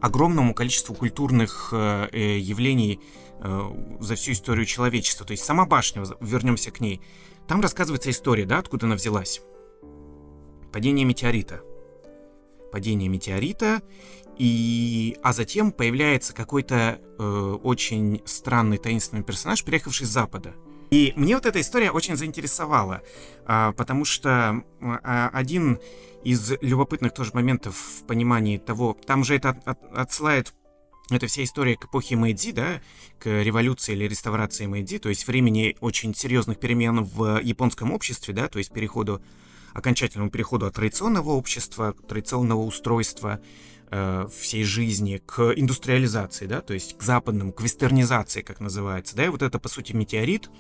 огромному 0.00 0.54
количеству 0.54 0.94
культурных 0.94 1.70
э, 1.72 2.08
э 2.12 2.38
явлений 2.38 3.00
э, 3.40 3.70
за 4.00 4.14
всю 4.16 4.32
историю 4.32 4.66
человечества. 4.66 5.26
То 5.26 5.32
есть 5.32 5.44
сама 5.44 5.64
башня, 5.64 6.04
вернемся 6.20 6.70
к 6.70 6.80
ней, 6.80 7.00
там 7.46 7.60
рассказывается 7.60 8.10
история, 8.10 8.44
да, 8.44 8.58
откуда 8.58 8.86
она 8.86 8.96
взялась. 8.96 9.40
Падение 10.72 11.04
метеорита 11.06 11.62
падение 12.72 13.08
метеорита, 13.08 13.82
и... 14.38 15.16
а 15.22 15.32
затем 15.32 15.72
появляется 15.72 16.34
какой-то 16.34 17.00
э, 17.18 17.58
очень 17.62 18.22
странный 18.24 18.78
таинственный 18.78 19.22
персонаж, 19.22 19.64
приехавший 19.64 20.06
с 20.06 20.10
Запада. 20.10 20.54
И 20.90 21.12
мне 21.16 21.34
вот 21.34 21.46
эта 21.46 21.60
история 21.60 21.90
очень 21.90 22.16
заинтересовала, 22.16 23.02
а, 23.44 23.72
потому 23.72 24.04
что 24.04 24.62
а, 24.80 25.30
один 25.32 25.80
из 26.22 26.52
любопытных 26.60 27.12
тоже 27.12 27.32
моментов 27.34 27.76
в 27.76 28.06
понимании 28.06 28.58
того, 28.58 28.96
там 29.06 29.24
же 29.24 29.34
это 29.34 29.50
от, 29.64 29.82
отсылает 29.92 30.54
это 31.10 31.28
вся 31.28 31.44
история 31.44 31.76
к 31.76 31.84
эпохе 31.84 32.16
Мэйдзи, 32.16 32.50
да, 32.50 32.80
к 33.20 33.26
революции 33.26 33.92
или 33.92 34.08
реставрации 34.08 34.66
Мэйдзи, 34.66 34.98
то 34.98 35.08
есть 35.08 35.26
времени 35.28 35.76
очень 35.80 36.14
серьезных 36.14 36.58
перемен 36.58 37.04
в 37.04 37.40
японском 37.40 37.92
обществе, 37.92 38.34
да, 38.34 38.48
то 38.48 38.58
есть 38.58 38.72
переходу, 38.72 39.22
окончательному 39.76 40.30
переходу 40.30 40.66
от 40.66 40.74
традиционного 40.74 41.30
общества, 41.30 41.94
традиционного 42.08 42.62
устройства 42.62 43.40
э, 43.90 44.26
всей 44.34 44.64
жизни 44.64 45.22
к 45.24 45.52
индустриализации, 45.54 46.46
да, 46.46 46.60
то 46.60 46.72
есть 46.74 46.96
к 46.96 47.02
западному, 47.02 47.52
к 47.52 47.60
вестернизации, 47.60 48.40
как 48.40 48.60
называется, 48.60 49.14
да, 49.16 49.26
и 49.26 49.28
вот 49.28 49.42
это, 49.42 49.58
по 49.58 49.68
сути, 49.68 49.92
метеорит, 49.92 50.50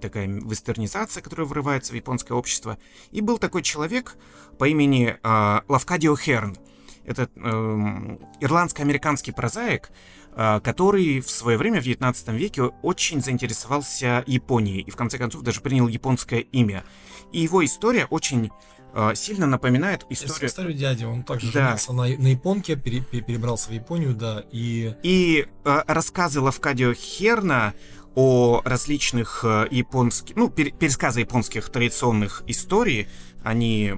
такая 0.00 0.26
вестернизация, 0.26 1.22
которая 1.22 1.46
врывается 1.46 1.92
в 1.92 1.96
японское 1.96 2.34
общество, 2.34 2.78
и 3.10 3.20
был 3.20 3.38
такой 3.38 3.62
человек 3.62 4.16
по 4.58 4.66
имени 4.66 5.18
э, 5.22 5.60
Лавкадио 5.68 6.16
Херн, 6.16 6.56
это 7.04 7.28
э, 7.34 8.18
ирландско-американский 8.40 9.32
прозаик, 9.32 9.90
э, 10.34 10.60
который 10.62 11.20
в 11.20 11.30
свое 11.30 11.58
время, 11.58 11.80
в 11.80 11.84
19 11.84 12.28
веке, 12.28 12.62
очень 12.82 13.20
заинтересовался 13.20 14.24
Японией 14.26 14.82
и 14.82 14.90
в 14.90 14.96
конце 14.96 15.18
концов 15.18 15.42
даже 15.42 15.60
принял 15.60 15.88
японское 15.88 16.40
имя. 16.40 16.84
И 17.32 17.40
его 17.40 17.64
история 17.64 18.06
очень 18.06 18.50
э, 18.94 19.14
сильно 19.14 19.46
напоминает 19.46 20.06
историю... 20.10 20.48
Историю 20.48 20.74
дяди, 20.74 21.04
он 21.04 21.22
также 21.22 21.52
да. 21.52 21.76
женился 21.76 21.92
на, 21.92 22.02
на 22.02 22.28
японке, 22.28 22.76
пере, 22.76 23.00
перебрался 23.00 23.70
в 23.70 23.72
Японию, 23.72 24.14
да, 24.14 24.44
и... 24.50 24.94
И 25.02 25.46
э, 25.64 25.82
рассказы 25.86 26.40
Лавкадио 26.40 26.92
Херна 26.94 27.74
о 28.14 28.60
различных 28.64 29.44
э, 29.44 29.66
японских, 29.70 30.36
ну, 30.36 30.50
пересказы 30.50 31.20
японских 31.20 31.70
традиционных 31.70 32.42
историй, 32.46 33.08
они 33.42 33.92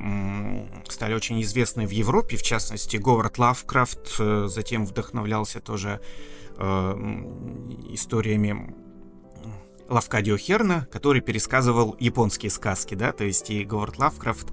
стали 0.88 1.14
очень 1.14 1.42
известны 1.42 1.86
в 1.86 1.90
Европе, 1.90 2.36
в 2.36 2.42
частности, 2.42 2.96
Говард 2.96 3.38
Лавкрафт 3.38 4.16
э, 4.18 4.46
затем 4.48 4.86
вдохновлялся 4.86 5.60
тоже 5.60 6.00
э, 6.56 6.62
историями 7.90 8.74
Лавкадио 9.88 10.36
Херна, 10.36 10.86
который 10.90 11.20
пересказывал 11.20 11.96
японские 11.98 12.50
сказки, 12.50 12.94
да, 12.94 13.12
то 13.12 13.24
есть 13.24 13.50
и 13.50 13.64
Говард 13.64 13.98
Лавкрафт 13.98 14.52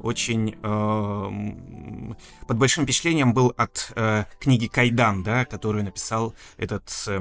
очень 0.00 0.56
э, 0.62 2.46
под 2.46 2.56
большим 2.56 2.84
впечатлением 2.84 3.34
был 3.34 3.52
от 3.56 3.92
э, 3.94 4.24
книги 4.38 4.66
Кайдан, 4.66 5.22
да, 5.22 5.44
которую 5.44 5.84
написал 5.84 6.34
этот 6.56 6.90
э, 7.06 7.20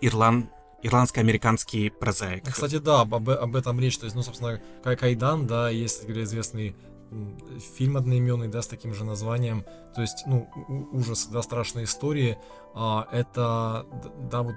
Ирланд, 0.00 0.50
ирландско-американский 0.82 1.90
прозаик. 1.90 2.44
Кстати, 2.44 2.78
да, 2.78 3.02
об, 3.02 3.14
об 3.30 3.56
этом 3.56 3.80
речь. 3.80 3.96
То 3.98 4.04
есть, 4.04 4.16
ну, 4.16 4.22
собственно, 4.22 4.60
Кайдан, 4.82 5.46
да, 5.46 5.70
есть 5.70 6.04
известный 6.08 6.76
фильм 7.76 7.96
одноименный, 7.96 8.48
да, 8.48 8.60
с 8.60 8.66
таким 8.66 8.92
же 8.92 9.04
названием. 9.04 9.64
То 9.94 10.00
есть, 10.00 10.24
ну, 10.26 10.48
ужас, 10.92 11.26
да, 11.26 11.42
страшные 11.42 11.84
истории. 11.84 12.38
А, 12.74 13.06
это, 13.12 13.86
да, 14.30 14.42
вот, 14.42 14.56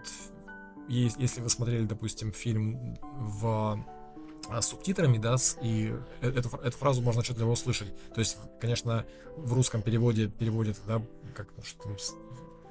если 0.87 1.41
вы 1.41 1.49
смотрели, 1.49 1.85
допустим, 1.85 2.31
фильм 2.31 2.97
в 3.01 3.83
а, 4.49 4.61
с 4.61 4.67
субтитрами, 4.67 5.17
да, 5.17 5.35
и 5.61 5.93
э, 6.21 6.29
эту, 6.29 6.55
эту 6.57 6.77
фразу 6.77 7.01
можно 7.01 7.19
отчетливо 7.21 7.51
услышать. 7.51 7.93
То 8.13 8.19
есть, 8.19 8.37
конечно, 8.61 9.05
в 9.35 9.53
русском 9.53 9.81
переводе 9.81 10.27
переводят, 10.27 10.77
да, 10.87 11.01
как 11.35 11.49
что 11.63 11.83
там, 11.83 11.97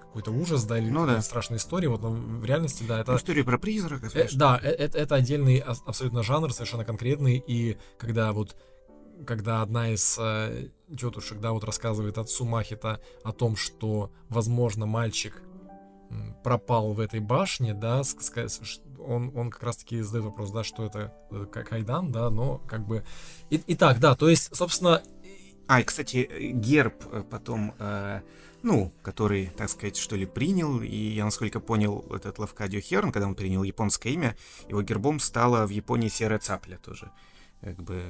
какой-то 0.00 0.31
ужас, 0.31 0.64
да, 0.64 0.79
или 0.79 0.88
ну, 0.88 1.07
да. 1.07 1.20
страшная 1.20 1.59
история, 1.59 1.88
вот, 1.88 2.00
но 2.00 2.11
в 2.11 2.44
реальности, 2.44 2.85
да, 2.88 3.00
это... 3.00 3.16
История 3.16 3.44
про 3.44 3.59
призрака, 3.59 4.09
э, 4.14 4.29
Да, 4.33 4.59
э, 4.62 4.68
это, 4.68 4.98
это 4.98 5.14
отдельный 5.16 5.59
абсолютно 5.59 6.22
жанр, 6.22 6.52
совершенно 6.52 6.85
конкретный, 6.85 7.42
и 7.46 7.76
когда 7.98 8.33
вот 8.33 8.57
когда 9.26 9.62
одна 9.62 9.90
из 9.90 10.18
э, 10.18 10.68
тетушек, 10.94 11.40
да, 11.40 11.52
вот 11.52 11.64
рассказывает 11.64 12.18
отцу 12.18 12.44
Махита 12.44 13.00
о 13.24 13.33
том, 13.33 13.57
что, 13.57 14.11
возможно, 14.29 14.85
мальчик 14.85 15.42
пропал 16.42 16.92
в 16.92 17.01
этой 17.01 17.21
башне, 17.21 17.75
да, 17.75 18.03
он, 18.99 19.33
он 19.37 19.51
как 19.51 19.62
раз-таки 19.62 20.01
задает 20.01 20.27
вопрос, 20.27 20.51
да, 20.51 20.64
что 20.64 20.85
это 20.85 21.14
э, 21.31 21.47
Кайдан, 21.47 22.12
да, 22.12 22.31
но 22.31 22.59
как 22.59 22.87
бы... 22.87 23.05
И, 23.51 23.62
итак, 23.69 24.01
да, 24.01 24.14
то 24.14 24.29
есть, 24.29 24.55
собственно... 24.55 25.03
А, 25.69 25.81
и, 25.81 25.85
кстати, 25.85 26.29
герб 26.53 26.95
потом... 27.31 27.75
Э 27.79 28.21
ну, 28.66 28.92
который, 29.03 29.53
так 29.57 29.71
сказать, 29.71 29.97
что 29.97 30.16
ли, 30.16 30.27
принял, 30.27 30.81
и 30.81 30.97
я, 30.97 31.25
насколько 31.25 31.61
понял, 31.61 32.05
этот 32.11 32.40
Лавкадио 32.40 32.81
Херн, 32.81 33.12
когда 33.12 33.29
он 33.29 33.37
принял 33.37 33.62
японское 33.62 34.11
имя, 34.11 34.37
его 34.69 34.83
гербом 34.83 35.21
стала 35.21 35.66
в 35.66 35.71
Японии 35.71 36.09
серая 36.09 36.40
цапля 36.40 36.77
тоже. 36.79 37.12
Как 37.61 37.81
бы... 37.81 38.03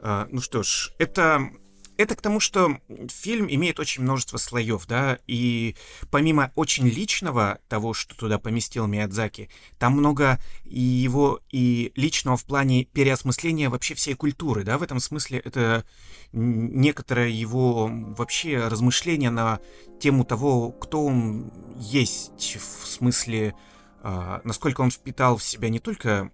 А, 0.00 0.28
ну 0.30 0.40
что 0.40 0.62
ж, 0.62 0.94
это 0.96 1.50
это 1.98 2.14
к 2.14 2.22
тому, 2.22 2.38
что 2.38 2.78
фильм 3.08 3.48
имеет 3.50 3.80
очень 3.80 4.04
множество 4.04 4.38
слоев, 4.38 4.86
да, 4.86 5.18
и 5.26 5.74
помимо 6.10 6.52
очень 6.54 6.86
личного 6.86 7.58
того, 7.68 7.92
что 7.92 8.16
туда 8.16 8.38
поместил 8.38 8.86
Миядзаки, 8.86 9.50
там 9.78 9.94
много 9.94 10.38
и 10.64 10.80
его 10.80 11.40
и 11.50 11.92
личного 11.96 12.36
в 12.36 12.44
плане 12.44 12.84
переосмысления 12.84 13.68
вообще 13.68 13.94
всей 13.94 14.14
культуры, 14.14 14.62
да, 14.62 14.78
в 14.78 14.84
этом 14.84 15.00
смысле 15.00 15.40
это 15.40 15.84
некоторое 16.32 17.30
его 17.30 17.90
вообще 17.90 18.68
размышление 18.68 19.30
на 19.30 19.58
тему 20.00 20.24
того, 20.24 20.70
кто 20.70 21.04
он 21.04 21.52
есть, 21.80 22.58
в 22.58 22.86
смысле, 22.86 23.56
э, 24.04 24.40
насколько 24.44 24.82
он 24.82 24.92
впитал 24.92 25.36
в 25.36 25.42
себя 25.42 25.68
не 25.68 25.80
только 25.80 26.30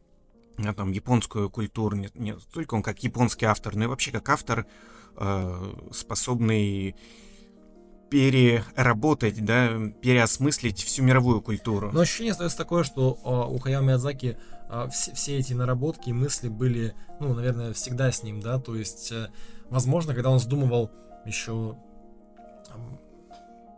там, 0.76 0.92
японскую 0.92 1.48
культуру, 1.48 1.96
не, 1.96 2.10
не 2.14 2.34
только 2.52 2.74
он 2.74 2.82
как 2.82 3.02
японский 3.02 3.46
автор, 3.46 3.74
но 3.74 3.84
и 3.84 3.86
вообще 3.86 4.10
как 4.10 4.28
автор 4.28 4.66
способный 5.92 6.96
переработать, 8.14 9.44
да, 9.44 9.70
переосмыслить 10.00 10.80
всю 10.80 11.02
мировую 11.02 11.42
культуру. 11.42 11.90
Но 11.92 12.00
ощущение 12.00 12.30
остается 12.30 12.58
такое, 12.58 12.84
что 12.84 13.18
э, 13.24 13.52
у 13.52 13.58
Хаяо 13.58 13.82
Миядзаки 13.82 14.38
э, 14.70 14.88
все, 14.90 15.36
эти 15.36 15.52
наработки 15.52 16.10
и 16.10 16.12
мысли 16.12 16.48
были, 16.48 16.94
ну, 17.18 17.34
наверное, 17.34 17.72
всегда 17.72 18.12
с 18.12 18.22
ним, 18.22 18.40
да, 18.40 18.60
то 18.60 18.76
есть, 18.76 19.10
э, 19.10 19.30
возможно, 19.68 20.14
когда 20.14 20.30
он 20.30 20.38
задумывал 20.38 20.92
еще 21.26 21.76
э, 22.68 22.72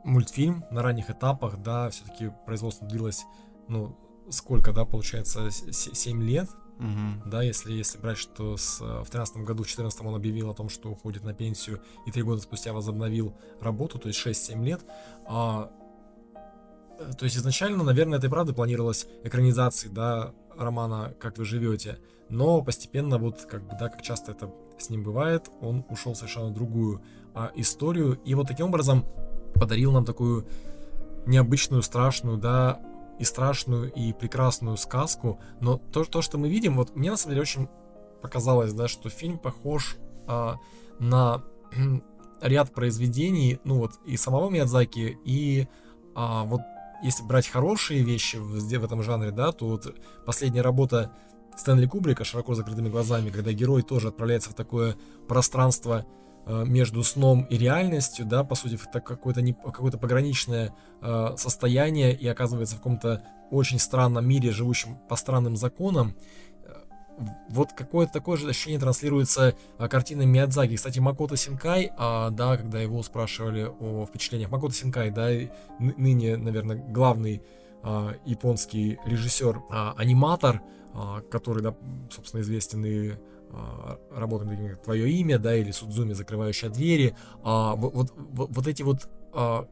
мультфильм 0.05 0.67
на 0.71 0.83
ранних 0.83 1.09
этапах, 1.09 1.63
да, 1.63 1.89
все-таки 1.89 2.31
производство 2.45 2.87
длилось, 2.87 3.25
ну, 3.69 3.97
сколько, 4.29 4.73
да, 4.73 4.85
получается, 4.85 5.51
7 5.51 6.23
лет, 6.23 6.51
Угу. 6.79 7.31
Да, 7.31 7.43
если, 7.43 7.73
если 7.73 7.99
брать, 7.99 8.19
что 8.19 8.57
с, 8.57 8.81
э, 8.81 9.03
в 9.03 9.11
13 9.11 9.39
году, 9.39 9.63
в 9.63 9.69
14 9.69 10.01
он 10.03 10.15
объявил 10.15 10.51
о 10.51 10.55
том, 10.55 10.69
что 10.69 10.91
уходит 10.91 11.25
на 11.25 11.33
пенсию, 11.33 11.81
и 12.07 12.11
три 12.11 12.23
года 12.23 12.43
спустя 12.43 12.73
возобновил 12.73 13.35
работу, 13.61 13.99
то 13.99 14.09
есть 14.09 14.21
6-7 14.21 14.63
лет. 14.63 14.85
А, 15.27 15.71
э, 16.99 17.13
то 17.19 17.25
есть 17.25 17.37
изначально, 17.37 17.83
наверное, 17.83 18.19
это 18.19 18.27
и 18.27 18.31
правда 18.31 18.53
планировалось 18.53 19.07
экранизацией, 19.25 19.93
да, 19.93 20.35
романа 20.55 21.15
«Как 21.19 21.39
вы 21.39 21.45
живете», 21.45 21.99
но 22.29 22.61
постепенно, 22.63 23.19
вот 23.19 23.43
как 23.43 23.63
бы, 23.63 23.77
да, 23.79 23.89
как 23.89 24.03
часто 24.03 24.33
это 24.33 24.53
с 24.79 24.91
ним 24.91 25.03
бывает, 25.03 25.49
он 25.61 25.85
ушел 25.89 26.15
совершенно 26.15 26.51
другую 26.51 27.01
а, 27.35 27.53
историю, 27.55 28.21
и 28.25 28.35
вот 28.35 28.49
таким 28.49 28.67
образом 28.67 29.07
подарил 29.55 29.93
нам 29.93 30.05
такую 30.05 30.47
необычную, 31.27 31.83
страшную, 31.83 32.37
да, 32.37 32.81
и 33.19 33.25
страшную, 33.25 33.93
и 33.93 34.13
прекрасную 34.13 34.77
сказку, 34.77 35.41
но 35.61 35.79
то, 35.79 36.05
то 36.05 36.23
что 36.23 36.39
мы 36.39 36.49
видим, 36.49 36.77
вот 36.77 36.95
мне 36.97 37.11
на 37.11 37.17
самом 37.17 37.33
деле 37.33 37.43
очень 37.43 37.69
показалось, 38.23 38.73
да, 38.73 38.89
что 38.89 39.09
фильм 39.09 39.39
похож 39.39 39.97
а, 40.27 40.57
на 40.99 41.43
ряд 42.41 42.73
произведений, 42.73 43.59
ну 43.65 43.79
вот 43.79 43.93
и 44.05 44.17
самого 44.17 44.51
Миядзаки, 44.51 45.19
и 45.25 45.69
а, 46.15 46.45
вот 46.45 46.61
если 47.03 47.25
брать 47.25 47.49
хорошие 47.49 48.03
вещи 48.03 48.37
в, 48.37 48.59
в 48.59 48.85
этом 48.85 49.03
жанре, 49.03 49.31
да, 49.31 49.53
то 49.53 49.69
вот 49.69 49.95
последняя 50.25 50.63
работа 50.63 51.13
Стэнли 51.57 51.87
Кубрика 51.87 52.25
«Широко 52.25 52.55
закрытыми 52.55 52.89
глазами», 52.89 53.31
когда 53.31 53.53
герой 53.53 53.83
тоже 53.83 54.09
отправляется 54.09 54.51
в 54.51 54.55
такое 54.55 54.97
пространство 55.29 56.05
между 56.47 57.03
сном 57.03 57.43
и 57.51 57.59
реальностью, 57.59 58.25
да, 58.25 58.45
по 58.45 58.55
сути, 58.55 58.79
это 58.89 59.01
какое-то 59.01 59.43
не, 59.43 59.53
какое-то 59.53 59.99
пограничное 59.99 60.73
э, 61.03 61.35
состояние 61.37 62.15
и 62.15 62.27
оказывается 62.29 62.77
в 62.77 62.79
каком-то 62.79 63.25
очень 63.51 63.81
странном 63.81 64.29
мире, 64.29 64.53
живущем 64.53 64.97
по 65.09 65.17
странным 65.17 65.57
законам. 65.57 66.15
Э, 66.63 66.75
вот 67.49 67.73
какое-то 67.73 68.13
такое 68.13 68.37
же 68.37 68.49
ощущение 68.49 68.79
транслируется 68.79 69.57
а, 69.79 69.89
картиной 69.89 70.27
Миядзаки. 70.27 70.77
Кстати, 70.77 71.01
Макото 71.01 71.37
Синкай, 71.37 71.91
а, 71.97 72.31
да, 72.31 72.57
когда 72.57 72.81
его 72.81 73.03
спрашивали 73.03 73.69
о 73.81 74.07
впечатлениях, 74.07 74.51
Макото 74.51 74.75
Синкай, 74.75 75.11
да, 75.11 75.29
ныне, 75.81 76.37
наверное, 76.37 76.77
главный 76.77 77.43
японский 78.25 78.99
режиссер, 79.05 79.63
аниматор, 79.97 80.61
а, 80.99 81.21
который, 81.21 81.63
да, 81.63 81.75
собственно, 82.11 82.41
известен 82.41 82.83
и 82.87 83.13
а, 83.51 83.99
такими 84.49 84.69
как 84.71 84.83
твое 84.83 85.11
имя, 85.11 85.39
да, 85.39 85.55
или 85.57 85.71
Судзуми, 85.71 86.13
закрывающая 86.13 86.71
двери, 86.71 87.15
а, 87.43 87.75
вот, 87.75 88.13
вот, 88.17 88.51
вот, 88.51 88.67
эти 88.67 88.83
вот 88.83 89.09
а, 89.33 89.67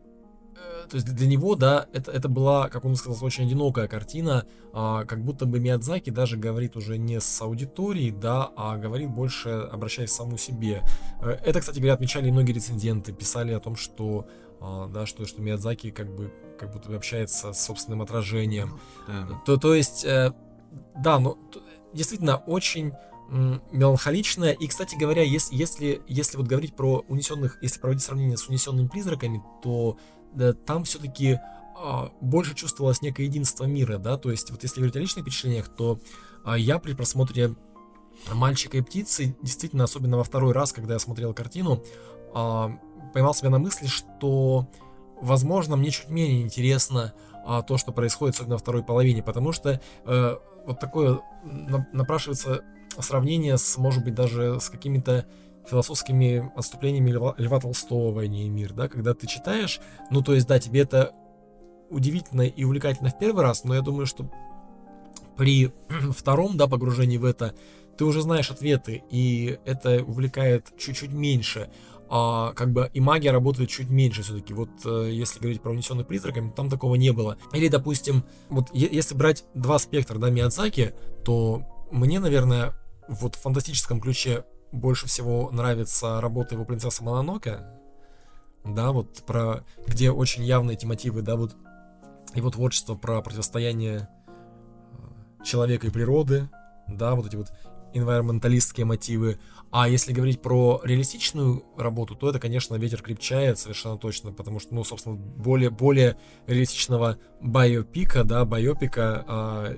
э, 0.56 0.87
то 0.88 0.96
есть 0.96 1.06
для 1.06 1.26
него, 1.26 1.54
да, 1.56 1.87
это, 1.92 2.10
это 2.12 2.28
была, 2.28 2.68
как 2.68 2.84
он 2.84 2.94
сказал, 2.96 3.24
очень 3.24 3.46
одинокая 3.46 3.88
картина, 3.88 4.46
а, 4.72 5.04
как 5.04 5.22
будто 5.24 5.46
бы 5.46 5.58
Миядзаки 5.58 6.10
даже 6.10 6.37
говорит 6.37 6.76
уже 6.76 6.98
не 6.98 7.20
с 7.20 7.42
аудиторией, 7.42 8.10
да, 8.10 8.50
а 8.56 8.76
говорит 8.76 9.10
больше, 9.10 9.48
обращаясь 9.48 10.10
к 10.10 10.14
самому 10.14 10.38
себе. 10.38 10.82
Э, 11.22 11.30
это, 11.44 11.60
кстати 11.60 11.78
говоря, 11.78 11.94
отмечали 11.94 12.28
и 12.28 12.32
многие 12.32 12.52
рецензенты, 12.52 13.12
писали 13.12 13.52
о 13.52 13.60
том, 13.60 13.76
что, 13.76 14.26
а, 14.60 14.88
да, 14.88 15.06
что, 15.06 15.26
что 15.26 15.42
Миядзаки 15.42 15.90
как 15.90 16.14
бы, 16.14 16.32
как 16.58 16.72
будто 16.72 16.88
бы 16.88 16.96
общается 16.96 17.52
с 17.52 17.64
собственным 17.64 18.02
отражением. 18.02 18.80
Да. 19.08 19.42
То, 19.46 19.56
то 19.56 19.74
есть, 19.74 20.04
э, 20.04 20.32
да, 21.02 21.18
ну, 21.18 21.38
действительно, 21.92 22.37
очень 22.37 22.92
меланхоличная. 23.35 24.53
И, 24.53 24.66
кстати 24.66 24.94
говоря, 24.94 25.23
если, 25.23 25.55
если, 25.57 26.03
если 26.07 26.37
вот 26.37 26.47
говорить 26.47 26.77
про 26.77 27.05
унесенных, 27.09 27.59
если 27.62 27.81
проводить 27.81 28.05
сравнение 28.05 28.37
с 28.37 28.49
унесенными 28.49 28.87
призраками, 28.87 29.42
то 29.62 29.99
да, 30.33 30.53
там 30.53 30.85
все-таки 30.85 31.40
а, 31.77 32.11
больше 32.20 32.55
чувствовалось 32.55 33.03
некое 33.03 33.25
единство 33.25 33.64
мира, 33.64 33.99
да, 33.99 34.16
то 34.16 34.31
есть 34.31 34.51
вот 34.51 34.62
если 34.62 34.81
говорить 34.81 34.97
о 34.97 35.01
личных 35.01 35.25
впечатлениях, 35.25 35.68
то 35.68 36.01
а, 36.44 36.57
я 36.57 36.79
при 36.79 36.92
просмотре 36.92 37.55
«Мальчика 38.33 38.79
и 38.79 38.83
птицы», 38.83 39.37
действительно, 39.42 39.85
особенно 39.85 40.16
во 40.16 40.25
второй 40.25 40.53
раз, 40.53 40.73
когда 40.73 40.94
я 40.94 41.01
смотрел 41.01 41.35
картину, 41.35 41.83
а, 42.33 42.70
поймал 43.12 43.35
себя 43.35 43.51
на 43.51 43.59
мысли, 43.59 43.87
что, 43.87 44.68
возможно, 45.20 45.77
мне 45.77 45.90
чуть 45.90 46.09
менее 46.09 46.42
интересно 46.42 47.14
а, 47.44 47.62
то, 47.62 47.79
что 47.79 47.92
происходит, 47.92 48.37
особенно 48.37 48.55
во 48.55 48.59
второй 48.59 48.85
половине, 48.85 49.23
потому 49.23 49.53
что 49.53 49.81
э, 50.07 50.37
вот 50.66 50.81
такое 50.81 51.20
напрашивается 51.92 52.64
сравнение 53.02 53.59
с, 53.59 53.76
может 53.78 54.04
быть, 54.04 54.14
даже 54.14 54.59
с 54.61 54.70
какими-то 54.70 55.26
философскими 55.68 56.52
отступлениями 56.57 57.11
Льва, 57.11 57.35
Льва 57.38 57.61
Толстого 57.61 58.12
«Войне 58.12 58.46
и 58.46 58.48
мир», 58.48 58.72
да, 58.72 58.88
когда 58.88 59.14
ты 59.14 59.26
читаешь, 59.26 59.80
ну, 60.11 60.22
то 60.22 60.35
есть, 60.35 60.46
да, 60.46 60.59
тебе 60.59 60.80
это 60.80 61.12
удивительно 61.90 62.42
и 62.42 62.64
увлекательно 62.64 63.11
в 63.11 63.18
первый 63.18 63.42
раз, 63.42 63.64
но 63.64 63.74
я 63.74 63.80
думаю, 63.80 64.07
что 64.07 64.30
при 65.37 65.72
втором, 66.16 66.57
да, 66.57 66.66
погружении 66.66 67.16
в 67.16 67.24
это, 67.24 67.54
ты 67.96 68.04
уже 68.04 68.22
знаешь 68.22 68.50
ответы, 68.50 69.04
и 69.11 69.59
это 69.64 70.02
увлекает 70.02 70.72
чуть-чуть 70.76 71.12
меньше, 71.12 71.70
а, 72.11 72.52
как 72.52 72.72
бы 72.72 72.90
и 72.92 73.00
магия 73.00 73.30
работает 73.30 73.70
чуть 73.70 73.88
меньше 73.88 74.22
все-таки. 74.22 74.52
Вот 74.52 74.68
э, 74.85 75.11
если 75.11 75.40
говорить 75.40 75.62
про 75.62 75.72
унесенных 75.72 76.07
призраками, 76.07 76.52
там 76.54 76.68
такого 76.68 76.96
не 76.96 77.12
было. 77.12 77.38
Или, 77.52 77.68
допустим, 77.68 78.24
вот 78.50 78.68
если 78.72 79.14
брать 79.14 79.44
два 79.54 79.78
спектра, 79.78 80.18
да, 80.18 80.30
Миядзаки, 80.30 80.94
то 81.24 81.62
мне, 81.90 82.20
наверное, 82.20 82.74
вот 83.08 83.36
в 83.36 83.40
фантастическом 83.40 84.00
ключе 84.00 84.44
больше 84.72 85.06
всего 85.06 85.50
нравится 85.50 86.20
работа 86.20 86.54
его 86.54 86.64
принцесса 86.64 87.04
Мононоке, 87.04 87.60
да, 88.64 88.92
вот 88.92 89.24
про, 89.24 89.64
где 89.86 90.10
очень 90.10 90.42
явные 90.42 90.76
эти 90.76 90.86
мотивы, 90.86 91.22
да, 91.22 91.36
вот 91.36 91.56
его 92.34 92.50
творчество 92.50 92.94
про 92.94 93.20
противостояние 93.22 94.08
э, 95.38 95.44
человека 95.44 95.86
и 95.86 95.90
природы, 95.90 96.48
да, 96.88 97.14
вот 97.14 97.26
эти 97.26 97.36
вот 97.36 97.52
environmentалистские 97.94 98.84
мотивы. 98.84 99.38
А 99.70 99.88
если 99.88 100.12
говорить 100.12 100.42
про 100.42 100.80
реалистичную 100.82 101.64
работу, 101.76 102.16
то 102.16 102.28
это, 102.28 102.40
конечно, 102.40 102.74
ветер 102.74 103.02
крепчает 103.02 103.58
совершенно 103.58 103.98
точно, 103.98 104.32
потому 104.32 104.58
что, 104.58 104.74
ну, 104.74 104.82
собственно, 104.82 105.14
более, 105.14 105.70
более 105.70 106.16
реалистичного 106.46 107.18
байопика, 107.40 108.24
да, 108.24 108.44
байопика 108.44 109.24
а, 109.28 109.76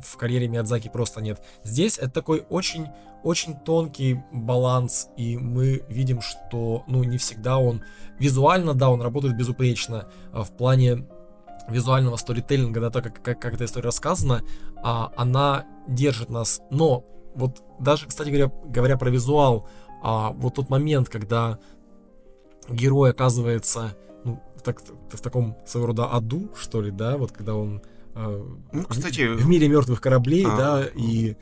в 0.00 0.16
карьере 0.16 0.48
Миядзаки 0.48 0.88
просто 0.88 1.20
нет. 1.20 1.42
Здесь 1.64 1.98
это 1.98 2.10
такой 2.10 2.44
очень 2.48 2.88
очень 3.22 3.54
тонкий 3.56 4.20
баланс, 4.32 5.08
и 5.16 5.36
мы 5.36 5.84
видим, 5.88 6.20
что, 6.20 6.82
ну, 6.88 7.04
не 7.04 7.18
всегда 7.18 7.58
он 7.58 7.82
визуально, 8.18 8.74
да, 8.74 8.90
он 8.90 9.00
работает 9.00 9.36
безупречно 9.36 10.08
а 10.32 10.42
в 10.42 10.50
плане 10.50 11.06
визуального 11.68 12.16
сторителлинга, 12.16 12.80
да, 12.80 12.90
так 12.90 13.04
как, 13.04 13.22
как, 13.22 13.40
как 13.40 13.54
эта 13.54 13.64
история 13.64 13.86
рассказана, 13.86 14.42
а, 14.82 15.12
она 15.16 15.66
держит 15.86 16.30
нас. 16.30 16.60
Но 16.70 17.04
вот 17.34 17.62
даже, 17.78 18.06
кстати 18.06 18.28
говоря, 18.28 18.52
говоря 18.64 18.96
про 18.96 19.10
визуал, 19.10 19.68
а, 20.02 20.30
вот 20.32 20.54
тот 20.54 20.68
момент, 20.68 21.08
когда 21.08 21.58
герой 22.68 23.10
оказывается 23.10 23.96
ну, 24.24 24.40
так, 24.64 24.80
в 25.10 25.20
таком 25.20 25.56
своего 25.64 25.88
рода 25.88 26.06
аду, 26.06 26.50
что 26.56 26.80
ли, 26.82 26.90
да, 26.90 27.16
вот 27.16 27.32
когда 27.32 27.54
он 27.54 27.82
ну, 28.14 28.84
кстати, 28.88 29.26
в 29.26 29.46
мире 29.46 29.68
мертвых 29.68 30.00
кораблей, 30.00 30.44
а, 30.46 30.56
да, 30.56 30.84
и 30.94 31.36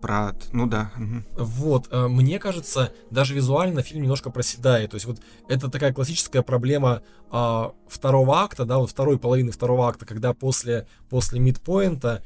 про, 0.00 0.34
ну 0.52 0.66
да. 0.66 0.92
Вот, 1.32 1.88
э, 1.90 2.06
мне 2.08 2.38
кажется, 2.38 2.92
даже 3.10 3.34
визуально 3.34 3.82
фильм 3.82 4.02
немножко 4.02 4.30
проседает. 4.30 4.90
То 4.90 4.96
есть 4.96 5.06
вот 5.06 5.20
это 5.48 5.70
такая 5.70 5.92
классическая 5.92 6.42
проблема 6.42 7.02
а, 7.30 7.72
второго 7.88 8.38
акта, 8.38 8.64
да, 8.64 8.78
вот 8.78 8.90
второй 8.90 9.18
половины 9.18 9.52
второго 9.52 9.88
акта, 9.88 10.06
когда 10.06 10.32
после 10.32 10.86
после 11.08 11.40
мидпоинта, 11.40 12.22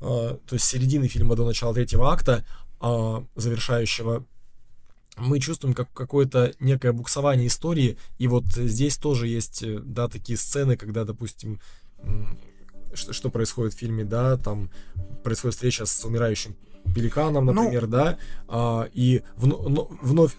а, 0.00 0.38
то 0.46 0.54
есть 0.54 0.66
середины 0.66 1.08
фильма 1.08 1.34
до 1.34 1.44
начала 1.44 1.74
третьего 1.74 2.12
акта, 2.12 2.44
а, 2.80 3.24
завершающего 3.34 4.24
мы 5.16 5.38
чувствуем 5.38 5.74
как 5.74 5.92
какое-то 5.92 6.52
некое 6.60 6.92
буксование 6.92 7.46
истории, 7.46 7.98
и 8.18 8.26
вот 8.26 8.44
здесь 8.46 8.96
тоже 8.96 9.28
есть, 9.28 9.62
э, 9.62 9.78
да, 9.78 10.08
такие 10.08 10.36
сцены, 10.36 10.76
когда, 10.76 11.04
допустим, 11.04 11.60
что, 12.94 13.12
что 13.12 13.30
происходит 13.30 13.74
в 13.74 13.78
фильме, 13.78 14.04
да, 14.04 14.36
там 14.36 14.70
происходит 15.22 15.54
встреча 15.54 15.86
с 15.86 16.04
умирающим 16.04 16.56
пеликаном, 16.94 17.46
ну, 17.46 17.52
например, 17.52 17.82
ну, 17.82 17.88
да, 17.88 18.18
а, 18.48 18.88
и 18.92 19.22
в, 19.36 19.88
вновь, 20.02 20.36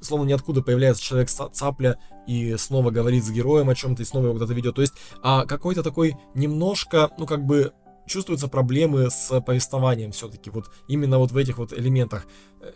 словно 0.00 0.26
ниоткуда 0.26 0.62
появляется 0.62 1.02
человек 1.02 1.30
цапля 1.30 1.98
и 2.26 2.56
снова 2.56 2.90
говорит 2.90 3.24
с 3.24 3.30
героем 3.30 3.70
о 3.70 3.74
чем-то, 3.74 4.02
и 4.02 4.04
снова 4.04 4.24
его 4.24 4.34
куда-то 4.34 4.52
ведет. 4.52 4.74
То 4.74 4.82
есть 4.82 4.94
а, 5.22 5.46
какой-то 5.46 5.82
такой 5.82 6.16
немножко, 6.34 7.10
ну, 7.18 7.26
как 7.26 7.44
бы 7.44 7.72
чувствуются 8.06 8.48
проблемы 8.48 9.10
с 9.10 9.40
повествованием 9.40 10.12
все-таки, 10.12 10.50
вот 10.50 10.70
именно 10.86 11.18
вот 11.18 11.32
в 11.32 11.36
этих 11.36 11.58
вот 11.58 11.72
элементах. 11.72 12.26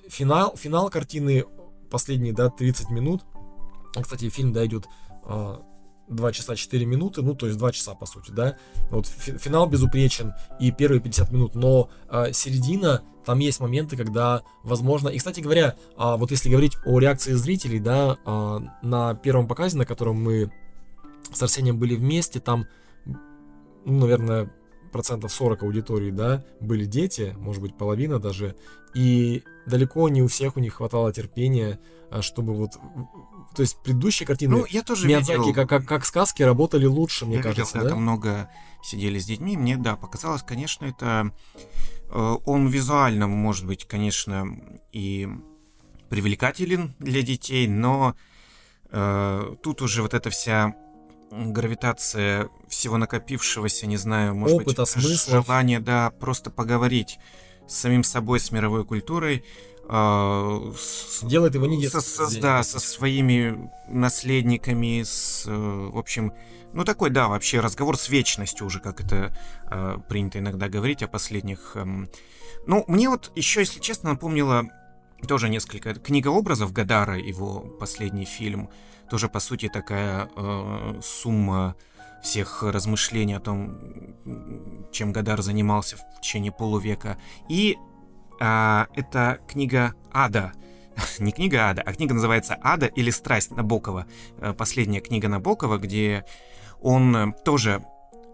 Финал, 0.09 0.57
финал 0.57 0.91
картины, 0.91 1.45
последние, 1.91 2.33
да, 2.33 2.49
30 2.49 2.91
минут, 2.91 3.23
кстати, 4.01 4.29
фильм, 4.29 4.53
да, 4.53 4.65
идет 4.67 4.87
а, 5.25 5.61
2 6.11 6.33
часа 6.33 6.57
4 6.57 6.85
минуты, 6.85 7.23
ну, 7.23 7.35
то 7.35 7.47
есть 7.47 7.59
2 7.59 7.73
часа, 7.73 7.95
по 7.95 8.07
сути, 8.07 8.31
да. 8.31 8.57
Вот 8.91 9.07
финал 9.07 9.67
безупречен 9.67 10.35
и 10.59 10.71
первые 10.73 11.01
50 11.01 11.31
минут, 11.31 11.55
но 11.55 11.89
э, 12.09 12.33
середина, 12.33 13.03
там 13.25 13.39
есть 13.39 13.61
моменты, 13.61 13.97
когда, 13.97 14.43
возможно... 14.63 15.09
И, 15.09 15.19
кстати 15.19 15.41
говоря, 15.41 15.77
э, 15.97 16.17
вот 16.17 16.31
если 16.31 16.51
говорить 16.51 16.77
о 16.85 16.99
реакции 16.99 17.33
зрителей, 17.33 17.79
да, 17.79 18.19
э, 18.25 18.59
на 18.83 19.15
первом 19.15 19.47
показе, 19.47 19.79
на 19.79 19.87
котором 19.87 20.23
мы 20.23 20.53
с 21.33 21.43
Арсением 21.43 21.79
были 21.79 21.95
вместе, 21.95 22.41
там, 22.41 22.67
ну, 23.85 24.01
наверное, 24.01 24.51
процентов 24.91 25.33
40 25.33 25.63
аудитории, 25.63 26.11
да, 26.11 26.45
были 26.61 26.85
дети, 26.85 27.35
может 27.39 27.63
быть, 27.63 27.77
половина 27.77 28.19
даже, 28.19 28.57
и 28.95 29.43
далеко 29.67 30.09
не 30.09 30.23
у 30.23 30.29
всех 30.29 30.57
у 30.57 30.61
них 30.61 30.75
хватало 30.75 31.13
терпения, 31.13 31.79
чтобы 32.21 32.55
вот 32.55 32.73
то 33.55 33.63
есть 33.63 33.83
предыдущие 33.83 34.27
картины 34.27 34.59
ну, 34.59 34.67
я 34.69 34.83
тоже 34.83 35.09
Миядзаки 35.09 35.39
видел... 35.39 35.55
как, 35.55 35.69
как, 35.69 35.85
как 35.85 36.05
сказки 36.05 36.43
работали 36.43 36.87
лучше, 36.87 37.27
мне 37.27 37.37
я 37.37 37.43
кажется. 37.43 37.79
Видел, 37.79 37.89
да? 37.89 37.95
там 37.95 38.03
много 38.03 38.51
сидели 38.83 39.19
с 39.19 39.27
детьми. 39.27 39.57
Мне, 39.57 39.77
да, 39.77 39.97
показалось, 39.97 40.43
конечно, 40.43 40.85
это... 40.85 41.33
Э, 42.11 42.37
он 42.45 42.69
визуально, 42.69 43.27
может 43.27 43.67
быть, 43.67 43.87
конечно, 43.87 44.47
и 44.93 45.29
привлекателен 46.09 46.95
для 46.99 47.23
детей, 47.23 47.67
но 47.67 48.15
э, 48.91 49.55
тут 49.63 49.83
уже 49.83 50.03
вот 50.03 50.15
эта 50.15 50.31
вся 50.31 50.75
гравитация 51.31 52.49
всего 52.69 52.97
накопившегося, 52.97 53.87
не 53.87 53.97
знаю, 53.97 54.35
может 54.35 54.63
Опыта, 54.63 54.83
быть, 54.83 54.91
смыслов. 54.91 55.47
желание, 55.47 55.81
да, 55.81 56.11
просто 56.19 56.51
поговорить 56.51 57.19
с 57.67 57.77
самим 57.77 58.03
собой, 58.03 58.41
с 58.41 58.51
мировой 58.51 58.85
культурой, 58.85 59.45
э, 59.89 60.73
делает 61.23 61.55
его 61.55 61.67
не 61.67 61.87
со, 61.89 62.01
со, 62.01 62.41
Да, 62.41 62.63
со 62.63 62.81
своими 62.81 63.71
наследниками, 63.89 65.03
с, 65.05 65.45
в 65.47 65.97
общем, 65.97 66.33
ну 66.73 66.85
такой, 66.85 67.11
да, 67.11 67.29
вообще 67.29 67.61
разговор 67.61 67.97
с 67.97 68.09
вечностью 68.09 68.67
уже, 68.67 68.81
как 68.81 69.01
это 69.01 69.37
э, 69.71 69.99
принято 70.09 70.39
иногда 70.39 70.69
говорить 70.69 71.03
о 71.03 71.09
последних. 71.09 71.73
Э, 71.75 71.87
ну, 72.67 72.85
мне 72.89 73.09
вот 73.09 73.33
еще, 73.35 73.61
если 73.61 73.81
честно, 73.81 74.11
напомнило 74.11 74.65
тоже 75.27 75.49
несколько 75.49 75.95
книга 75.95 76.29
образов 76.29 76.73
Гадара, 76.73 77.19
его 77.19 77.61
последний 77.61 78.25
фильм, 78.25 78.71
тоже 79.11 79.29
по 79.29 79.41
сути 79.41 79.69
такая 79.69 80.31
э, 80.37 81.01
сумма 81.03 81.75
всех 82.23 82.63
размышлений 82.63 83.35
о 83.35 83.41
том, 83.41 83.77
чем 84.93 85.13
Гадар 85.13 85.43
занимался 85.43 85.97
в 85.97 86.21
течение 86.21 86.53
полувека. 86.53 87.19
И 87.49 87.77
а, 88.41 88.87
это 88.95 89.41
книга 89.49 89.95
Ада. 90.13 90.53
Не 91.19 91.33
книга 91.33 91.71
Ада, 91.71 91.83
а 91.83 91.93
книга 91.93 92.15
называется 92.15 92.59
Ада 92.63 92.87
или 92.87 93.11
Страсть 93.11 93.51
Набокова. 93.51 94.07
Э, 94.39 94.53
последняя 94.53 95.01
книга 95.01 95.29
Набокова, 95.29 95.79
где 95.79 96.25
он 96.81 97.17
э, 97.17 97.33
тоже 97.45 97.83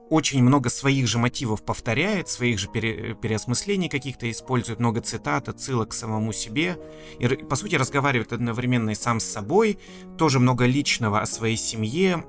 очень 0.08 0.42
много 0.42 0.70
своих 0.70 1.06
же 1.08 1.18
мотивов 1.18 1.64
повторяет, 1.64 2.28
своих 2.28 2.58
же 2.58 2.68
пере, 2.68 3.14
переосмыслений 3.14 3.88
каких-то 3.88 4.30
использует, 4.30 4.78
много 4.78 5.00
цитат, 5.00 5.48
отсылок 5.48 5.90
к 5.90 5.94
самому 5.94 6.32
себе. 6.32 6.78
И, 7.18 7.26
по 7.26 7.56
сути, 7.56 7.74
разговаривает 7.74 8.32
одновременно 8.32 8.90
и 8.90 8.94
сам 8.94 9.20
с 9.20 9.24
собой, 9.24 9.78
тоже 10.16 10.38
много 10.38 10.66
личного 10.66 11.20
о 11.20 11.26
своей 11.26 11.56
семье, 11.56 12.24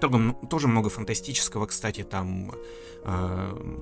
Тоже, 0.00 0.34
тоже 0.48 0.68
много 0.68 0.88
фантастического, 0.88 1.66
кстати, 1.66 2.02
там. 2.02 2.52
Э, 3.04 3.78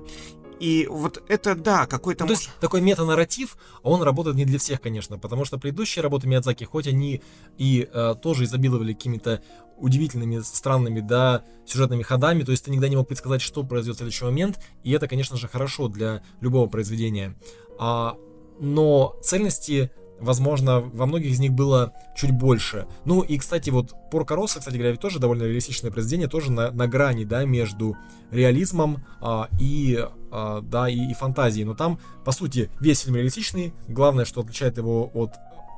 и 0.61 0.87
вот 0.87 1.23
это, 1.27 1.55
да, 1.55 1.87
какой-то... 1.87 2.25
Ну, 2.25 2.27
то 2.27 2.33
есть 2.33 2.49
такой 2.59 2.81
метанарратив, 2.81 3.57
он 3.81 4.03
работает 4.03 4.35
не 4.35 4.45
для 4.45 4.59
всех, 4.59 4.79
конечно, 4.79 5.17
потому 5.17 5.43
что 5.43 5.57
предыдущие 5.57 6.03
работы 6.03 6.27
Миядзаки, 6.27 6.65
хоть 6.65 6.87
они 6.87 7.23
и 7.57 7.89
э, 7.91 8.15
тоже 8.21 8.43
изобиловали 8.43 8.93
какими-то 8.93 9.41
удивительными, 9.81 10.39
странными, 10.39 10.99
да, 10.99 11.43
сюжетными 11.65 12.03
ходами, 12.03 12.43
то 12.43 12.51
есть 12.51 12.65
ты 12.65 12.71
никогда 12.71 12.87
не 12.87 12.95
мог 12.95 13.07
предсказать, 13.07 13.41
что 13.41 13.63
произойдет 13.63 13.95
в 13.95 13.97
следующий 13.99 14.25
момент, 14.25 14.59
и 14.83 14.91
это, 14.91 15.07
конечно 15.07 15.37
же, 15.37 15.47
хорошо 15.47 15.87
для 15.87 16.21
любого 16.39 16.67
произведения. 16.67 17.35
А, 17.79 18.15
но 18.59 19.15
цельности 19.23 19.91
возможно, 20.21 20.79
во 20.79 21.05
многих 21.05 21.31
из 21.31 21.39
них 21.39 21.51
было 21.51 21.93
чуть 22.15 22.31
больше. 22.31 22.87
Ну 23.05 23.21
и, 23.21 23.37
кстати, 23.37 23.69
вот 23.69 23.93
Порка 24.11 24.35
Росса, 24.35 24.59
кстати 24.59 24.77
говоря, 24.77 24.95
тоже 24.95 25.19
довольно 25.19 25.43
реалистичное 25.43 25.91
произведение, 25.91 26.27
тоже 26.27 26.51
на, 26.51 26.71
на 26.71 26.87
грани, 26.87 27.25
да, 27.25 27.43
между 27.43 27.97
реализмом 28.29 29.03
а, 29.19 29.49
и, 29.59 29.99
а, 30.31 30.61
да, 30.61 30.87
и, 30.87 31.11
и 31.11 31.13
фантазией. 31.13 31.65
Но 31.65 31.73
там, 31.73 31.99
по 32.23 32.31
сути, 32.31 32.69
весь 32.79 33.01
фильм 33.01 33.15
реалистичный. 33.15 33.73
Главное, 33.87 34.25
что 34.25 34.41
отличает 34.41 34.77
его 34.77 35.09
от 35.13 35.31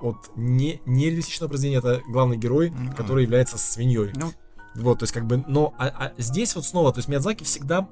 от 0.03 0.31
не, 0.35 0.81
нереалистичного 0.85 1.49
произведения, 1.49 1.79
это 1.79 2.01
главный 2.07 2.37
герой, 2.37 2.69
mm-hmm. 2.69 2.95
который 2.95 3.23
является 3.23 3.57
свиньей. 3.57 4.11
Ну, 4.15 4.31
вот, 4.75 4.99
то 4.99 5.03
есть 5.03 5.13
как 5.13 5.25
бы, 5.25 5.43
но 5.47 5.73
а, 5.77 5.87
а 5.87 6.13
здесь 6.21 6.55
вот 6.55 6.65
снова, 6.65 6.91
то 6.91 6.99
есть 6.99 7.07
Миядзаки 7.07 7.43
всегда 7.43 7.87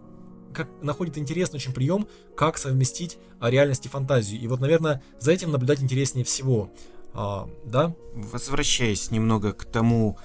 как 0.54 0.68
находит 0.82 1.18
интересный 1.18 1.58
очень 1.58 1.74
прием, 1.74 2.08
как 2.36 2.58
совместить 2.58 3.18
а, 3.40 3.50
реальность 3.50 3.86
и 3.86 3.90
фантазию. 3.90 4.42
И 4.42 4.48
вот, 4.48 4.60
наверное, 4.60 5.02
за 5.18 5.32
этим 5.32 5.52
наблюдать 5.52 5.82
интереснее 5.82 6.26
всего. 6.26 6.72
А, 7.14 7.50
да? 7.66 7.96
Возвращаясь 8.14 9.12
немного 9.12 9.54
к 9.54 9.66
тому, 9.66 10.18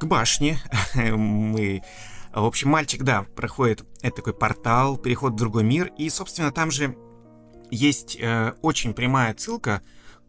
к 0.00 0.04
башне, 0.04 0.58
мы... 0.94 1.82
В 2.32 2.44
общем, 2.46 2.70
мальчик, 2.70 3.04
да, 3.04 3.26
проходит 3.36 3.84
это 4.02 4.16
такой 4.16 4.34
портал, 4.34 4.96
переход 4.96 5.34
в 5.34 5.36
другой 5.36 5.62
мир, 5.62 5.92
и, 5.96 6.08
собственно, 6.08 6.50
там 6.50 6.72
же 6.72 6.96
есть 7.70 8.16
э, 8.20 8.54
очень 8.60 8.92
прямая 8.92 9.36
ссылка 9.38 9.82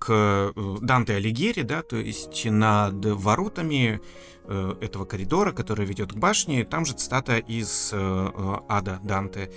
э, 0.09 0.51
Данте 0.81 1.15
Алигьери, 1.15 1.61
да, 1.61 1.81
то 1.81 1.97
есть 1.97 2.45
над 2.45 3.05
воротами 3.05 4.01
э, 4.43 4.75
этого 4.81 5.05
коридора, 5.05 5.51
который 5.51 5.85
ведет 5.85 6.13
к 6.13 6.15
башне, 6.15 6.63
там 6.65 6.85
же 6.85 6.93
цитата 6.93 7.37
из 7.37 7.91
э, 7.93 8.57
Ада 8.67 8.99
Данте, 9.03 9.51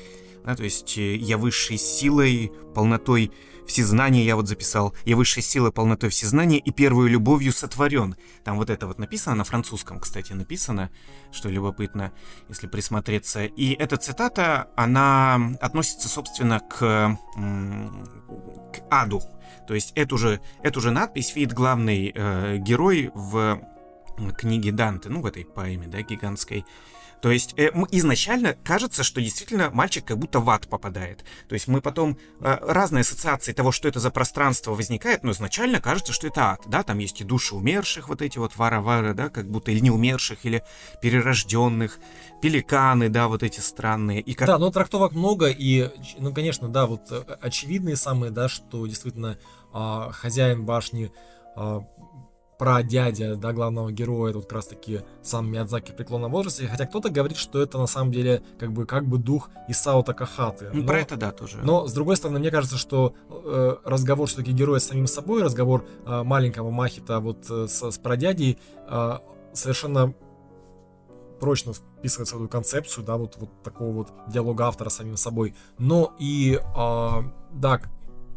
да, 0.49 0.57
то 0.57 0.65
есть 0.65 0.97
«Я 0.97 1.37
высшей 1.37 1.77
силой, 1.77 2.51
полнотой 2.75 3.31
всезнания», 3.67 4.25
я 4.25 4.35
вот 4.35 4.49
записал, 4.49 4.95
«Я 5.05 5.15
высшей 5.15 5.43
силой, 5.43 5.73
полнотой 5.73 6.09
всезнания 6.09 6.57
и 6.57 6.71
первую 6.71 7.11
любовью 7.11 7.53
сотворен». 7.53 8.17
Там 8.45 8.57
вот 8.57 8.71
это 8.71 8.87
вот 8.87 8.99
написано, 8.99 9.35
на 9.35 9.45
французском, 9.45 10.01
кстати, 10.01 10.33
написано, 10.33 10.89
что 11.33 11.51
любопытно, 11.51 12.13
если 12.49 12.67
присмотреться. 12.67 13.45
И 13.45 13.75
эта 13.75 13.99
цитата, 13.99 14.71
она 14.75 15.53
относится, 15.61 16.09
собственно, 16.09 16.61
к, 16.61 17.19
к 18.73 18.83
аду, 18.91 19.21
то 19.67 19.75
есть 19.75 19.93
эту 19.97 20.17
же, 20.17 20.41
эту 20.63 20.81
же 20.81 20.91
надпись 20.91 21.37
видит 21.37 21.53
главный 21.53 22.11
э, 22.15 22.57
герой 22.57 23.11
в 23.13 23.61
книге 24.39 24.73
Данте, 24.73 25.11
ну, 25.11 25.21
в 25.21 25.27
этой 25.27 25.45
поэме, 25.45 25.89
да, 25.89 26.01
гигантской. 26.01 26.65
То 27.21 27.31
есть 27.31 27.55
э, 27.57 27.71
изначально 27.91 28.55
кажется, 28.65 29.03
что 29.03 29.21
действительно 29.21 29.71
мальчик 29.71 30.05
как 30.05 30.19
будто 30.19 30.41
в 30.41 30.49
ад 30.51 30.69
попадает. 30.69 31.25
То 31.49 31.55
есть 31.55 31.69
мы 31.69 31.81
потом 31.81 32.17
э, 32.41 32.57
разные 32.61 33.03
ассоциации 33.03 33.53
того, 33.53 33.73
что 33.73 33.89
это 33.89 34.01
за 34.01 34.11
пространство 34.11 34.75
возникает, 34.75 35.25
но 35.25 35.33
изначально 35.33 35.81
кажется, 35.81 36.13
что 36.13 36.27
это 36.27 36.53
ад, 36.53 36.63
да, 36.67 36.83
там 36.83 36.99
есть 36.99 37.21
и 37.21 37.25
души 37.25 37.55
умерших, 37.55 38.09
вот 38.09 38.23
эти 38.23 38.39
вот 38.39 38.57
вара-вара, 38.57 39.15
да, 39.15 39.29
как 39.29 39.51
будто 39.51 39.71
или 39.71 39.81
не 39.81 39.91
умерших, 39.91 40.45
или 40.45 40.63
перерожденных, 41.03 41.99
пеликаны, 42.41 43.09
да, 43.09 43.29
вот 43.29 43.43
эти 43.43 43.61
странные. 43.61 44.21
И 44.21 44.35
как... 44.35 44.47
Да, 44.47 44.59
но 44.59 44.71
трактовок 44.71 45.13
много, 45.13 45.49
и, 45.49 45.91
ну, 46.19 46.33
конечно, 46.33 46.69
да, 46.69 46.87
вот 46.87 47.11
э, 47.11 47.23
очевидные 47.41 47.97
самые, 47.97 48.31
да, 48.31 48.49
что 48.49 48.87
действительно 48.87 49.39
а, 49.73 50.11
хозяин 50.13 50.65
башни, 50.65 51.13
а, 51.57 51.83
про 52.59 52.83
дядя, 52.83 53.37
да, 53.37 53.53
главного 53.53 53.93
героя, 53.93 54.33
тут 54.33 54.45
как 54.45 54.55
раз 54.55 54.67
таки 54.67 55.01
сам 55.23 55.51
Миядзаки 55.51 55.93
в 55.93 55.97
преклонном 55.97 56.33
возрасте, 56.33 56.67
хотя 56.67 56.87
кто-то 56.87 57.09
говорит, 57.09 57.39
что 57.39 57.63
это 57.63 57.79
на 57.79 57.87
самом 57.87 58.11
деле 58.11 58.43
как 58.59 58.73
бы 58.73 58.85
как 58.85 59.07
бы 59.07 59.19
дух 59.19 59.49
Исао 59.69 60.03
Такахаты. 60.03 60.71
Ну, 60.73 60.85
про 60.85 60.99
это 60.99 61.17
да, 61.17 61.31
тоже. 61.31 61.59
Но, 61.63 61.87
с 61.87 61.93
другой 61.93 62.17
стороны, 62.17 62.41
мне 62.41 62.51
кажется, 62.51 62.77
что 62.77 63.15
э, 63.31 63.77
разговор 63.85 64.27
все-таки 64.27 64.53
героя 64.53 64.81
с 64.81 64.87
самим 64.87 65.07
собой, 65.07 65.43
разговор 65.43 65.87
э, 66.05 66.23
маленького 66.25 66.71
Махита 66.71 67.21
вот 67.21 67.49
э, 67.49 67.69
с, 67.69 67.91
с 67.93 67.99
прадядей 67.99 68.59
э, 68.89 69.19
совершенно 69.53 70.13
прочно 71.39 71.73
вписывается 71.73 72.37
в 72.37 72.41
эту 72.41 72.49
концепцию, 72.49 73.05
да, 73.05 73.17
вот, 73.17 73.37
вот 73.39 73.63
такого 73.63 73.93
вот 73.93 74.09
диалога 74.27 74.67
автора 74.67 74.89
с 74.89 74.97
самим 74.97 75.17
собой. 75.17 75.55
Но 75.79 76.13
и, 76.19 76.59
э, 76.61 77.11
да, 77.53 77.81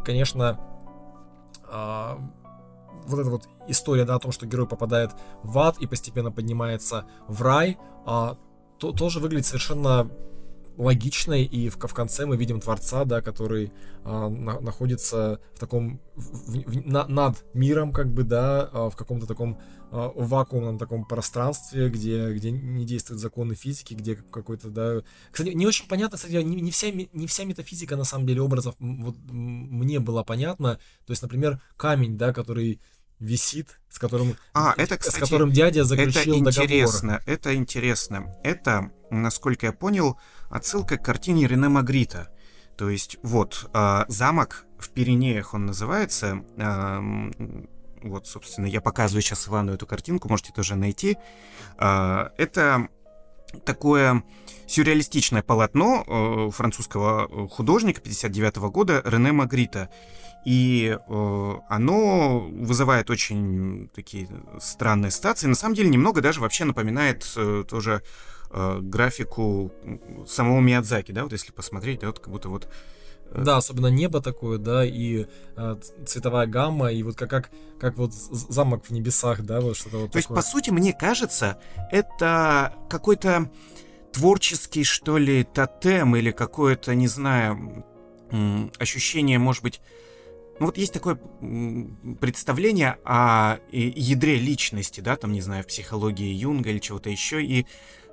конечно, 0.05 0.59
а, 1.71 2.19
вот 3.05 3.19
эта 3.19 3.29
вот 3.29 3.49
история, 3.67 4.05
да, 4.05 4.15
о 4.15 4.19
том, 4.19 4.31
что 4.31 4.45
герой 4.45 4.67
попадает 4.67 5.11
в 5.43 5.57
ад 5.59 5.77
и 5.79 5.87
постепенно 5.87 6.31
поднимается 6.31 7.05
в 7.27 7.41
рай, 7.41 7.77
а, 8.05 8.37
то, 8.79 8.91
тоже 8.91 9.19
выглядит 9.19 9.45
совершенно 9.45 10.09
логичной, 10.77 11.43
и 11.43 11.69
в, 11.69 11.77
в 11.77 11.93
конце 11.93 12.25
мы 12.25 12.37
видим 12.37 12.59
Творца, 12.59 13.05
да, 13.05 13.21
который 13.21 13.71
а, 14.03 14.29
на, 14.29 14.59
находится 14.59 15.39
в 15.55 15.59
таком, 15.59 16.01
в, 16.15 16.53
в, 16.53 16.87
на, 16.87 17.07
над 17.07 17.43
миром, 17.53 17.93
как 17.93 18.11
бы, 18.11 18.23
да, 18.23 18.69
а, 18.71 18.89
в 18.89 18.95
каком-то 18.95 19.27
таком 19.27 19.59
а, 19.91 20.11
вакуумном 20.15 20.77
таком 20.77 21.05
пространстве, 21.05 21.89
где, 21.89 22.33
где 22.33 22.51
не 22.51 22.85
действуют 22.85 23.21
законы 23.21 23.53
физики, 23.53 23.93
где 23.93 24.15
какой-то, 24.15 24.69
да... 24.69 25.01
Кстати, 25.31 25.49
не 25.49 25.67
очень 25.67 25.87
понятно, 25.87 26.17
кстати, 26.17 26.33
не, 26.33 26.61
не, 26.61 26.71
вся, 26.71 26.91
не 26.91 27.27
вся 27.27 27.43
метафизика, 27.43 27.95
на 27.95 28.05
самом 28.05 28.25
деле, 28.25 28.41
образов 28.41 28.75
вот, 28.79 29.15
мне 29.29 29.99
была 29.99 30.23
понятна. 30.23 30.79
То 31.05 31.11
есть, 31.11 31.21
например, 31.21 31.61
камень, 31.77 32.17
да, 32.17 32.33
который 32.33 32.79
висит, 33.21 33.79
с 33.87 33.99
которым, 33.99 34.35
а, 34.53 34.73
это, 34.77 34.97
кстати, 34.97 35.15
с 35.15 35.19
которым 35.19 35.51
дядя 35.51 35.83
заключил 35.83 36.33
это 36.33 36.49
интересно, 36.49 37.09
договор. 37.09 37.23
Это 37.27 37.55
интересно. 37.55 38.35
Это, 38.43 38.91
насколько 39.11 39.67
я 39.67 39.73
понял, 39.73 40.17
отсылка 40.51 40.97
к 40.97 41.05
картине 41.05 41.47
Рене 41.47 41.69
Магрита. 41.69 42.29
То 42.77 42.89
есть, 42.89 43.17
вот, 43.23 43.69
э, 43.73 44.05
замок 44.07 44.65
в 44.77 44.89
Пиренеях 44.89 45.53
он 45.53 45.65
называется. 45.65 46.43
Э, 46.57 46.99
вот, 48.03 48.27
собственно, 48.27 48.65
я 48.65 48.81
показываю 48.81 49.21
сейчас 49.21 49.47
Ивану 49.47 49.73
эту 49.73 49.85
картинку, 49.85 50.29
можете 50.29 50.51
тоже 50.53 50.75
найти. 50.75 51.17
Э, 51.79 52.29
это 52.37 52.87
такое 53.65 54.23
сюрреалистичное 54.67 55.43
полотно 55.43 56.03
э, 56.07 56.51
французского 56.51 57.49
художника 57.49 58.01
59 58.01 58.57
года 58.71 59.01
Рене 59.05 59.31
Магрита. 59.31 59.89
И 60.45 60.97
э, 60.97 61.55
оно 61.69 62.39
вызывает 62.39 63.09
очень 63.09 63.89
такие 63.93 64.27
странные 64.59 65.11
ситуации. 65.11 65.47
На 65.47 65.55
самом 65.55 65.75
деле 65.75 65.89
немного 65.89 66.21
даже 66.21 66.41
вообще 66.41 66.65
напоминает 66.65 67.31
э, 67.35 67.63
тоже 67.67 68.01
э, 68.51 68.79
графику 68.81 69.71
самого 70.27 70.59
Миядзаки, 70.59 71.11
да, 71.11 71.23
вот 71.23 71.31
если 71.31 71.51
посмотреть, 71.51 72.01
да, 72.01 72.07
вот 72.07 72.19
как 72.19 72.29
будто 72.29 72.49
вот 72.49 72.67
э, 73.31 73.43
да, 73.43 73.57
особенно 73.57 73.87
небо 73.87 74.21
такое, 74.21 74.57
да, 74.57 74.85
и 74.85 75.25
э, 75.55 75.75
цветовая 76.05 76.47
гамма, 76.47 76.91
и 76.91 77.03
вот 77.03 77.15
как, 77.15 77.29
как, 77.29 77.51
как 77.79 77.97
вот 77.97 78.13
замок 78.13 78.85
в 78.85 78.91
небесах, 78.91 79.41
да, 79.43 79.61
вот 79.61 79.77
что-то 79.77 79.97
вот 79.97 80.11
То 80.11 80.19
такое. 80.19 80.19
есть, 80.19 80.29
по 80.29 80.41
сути, 80.41 80.69
мне 80.69 80.93
кажется, 80.93 81.59
это 81.91 82.75
какой-то 82.89 83.51
творческий, 84.11 84.83
что 84.83 85.17
ли, 85.17 85.43
тотем 85.43 86.15
или 86.15 86.31
какое-то, 86.31 86.93
не 86.95 87.07
знаю, 87.07 87.85
ощущение, 88.79 89.39
может 89.39 89.63
быть, 89.63 89.81
ну 90.59 90.67
вот 90.67 90.77
есть 90.77 90.93
такое 90.93 91.15
представление 92.19 92.97
о 93.03 93.57
ядре 93.71 94.37
личности, 94.37 95.01
да, 95.01 95.15
там, 95.15 95.31
не 95.31 95.41
знаю, 95.41 95.63
в 95.63 95.67
психологии 95.67 96.31
Юнга 96.33 96.69
или 96.69 96.79
чего-то 96.79 97.09
еще, 97.09 97.43
и, 97.43 97.65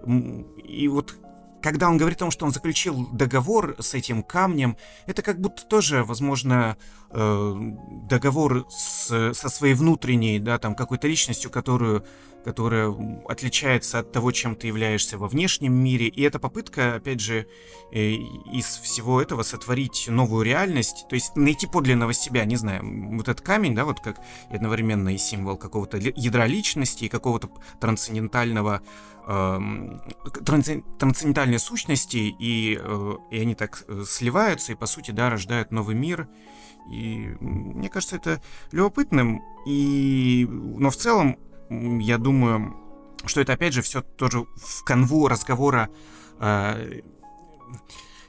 и 0.07 0.89
вот 0.89 1.15
когда 1.61 1.89
он 1.89 1.97
говорит 1.97 2.19
о 2.19 2.21
том, 2.21 2.31
что 2.31 2.47
он 2.47 2.53
заключил 2.53 3.09
договор 3.13 3.77
с 3.79 3.95
этим 3.95 4.23
камнем, 4.23 4.77
это 5.07 5.23
как 5.23 5.41
будто 5.41 5.65
тоже, 5.67 6.05
возможно, 6.05 6.77
э, 7.11 7.55
договор 8.09 8.67
с, 8.71 9.33
со 9.35 9.49
своей 9.49 9.75
внутренней, 9.75 10.39
да, 10.39 10.59
там, 10.59 10.75
какой-то 10.75 11.09
личностью, 11.09 11.51
которую 11.51 12.05
которая 12.45 12.95
отличается 13.29 13.99
от 13.99 14.13
того, 14.13 14.33
чем 14.33 14.57
ты 14.57 14.69
являешься 14.69 15.19
во 15.19 15.29
внешнем 15.29 15.73
мире. 15.73 16.07
И 16.07 16.23
это 16.23 16.39
попытка, 16.39 16.95
опять 16.95 17.21
же, 17.21 17.47
э, 17.93 18.11
из 18.11 18.65
всего 18.83 19.21
этого 19.21 19.43
сотворить 19.43 20.07
новую 20.09 20.45
реальность, 20.45 21.07
то 21.09 21.15
есть 21.15 21.37
найти 21.37 21.67
подлинного 21.67 22.13
себя, 22.13 22.45
не 22.45 22.57
знаю, 22.57 22.83
вот 23.17 23.29
этот 23.29 23.45
камень, 23.45 23.75
да, 23.75 23.85
вот 23.85 24.01
как 24.01 24.21
одновременно 24.51 25.15
и 25.15 25.19
символ 25.19 25.57
какого-то 25.57 25.99
ядра 25.99 26.47
личности 26.47 27.05
и 27.05 27.09
какого-то 27.09 27.51
трансцендентального 27.81 28.83
э, 29.27 29.61
трансцендентальной 30.45 31.59
сущности, 31.59 32.35
и, 32.39 32.79
э, 32.81 33.17
и 33.31 33.41
они 33.41 33.55
так 33.55 33.85
сливаются, 34.07 34.73
и, 34.73 34.77
по 34.77 34.87
сути, 34.87 35.11
да, 35.11 35.31
рождают 35.31 35.71
новый 35.71 35.95
мир. 35.95 36.29
И 36.91 37.37
мне 37.41 37.91
кажется, 37.91 38.17
это 38.17 38.43
любопытным. 38.73 39.43
И... 39.67 40.47
Но 40.49 40.89
в 40.91 40.97
целом 40.97 41.39
я 41.71 42.19
думаю, 42.19 42.75
что 43.27 43.41
это 43.41 43.53
опять 43.53 43.75
же 43.75 43.83
все 43.83 44.03
тоже 44.03 44.47
в 44.57 44.85
канву 44.85 45.29
разговора 45.29 45.91
э, 46.41 47.01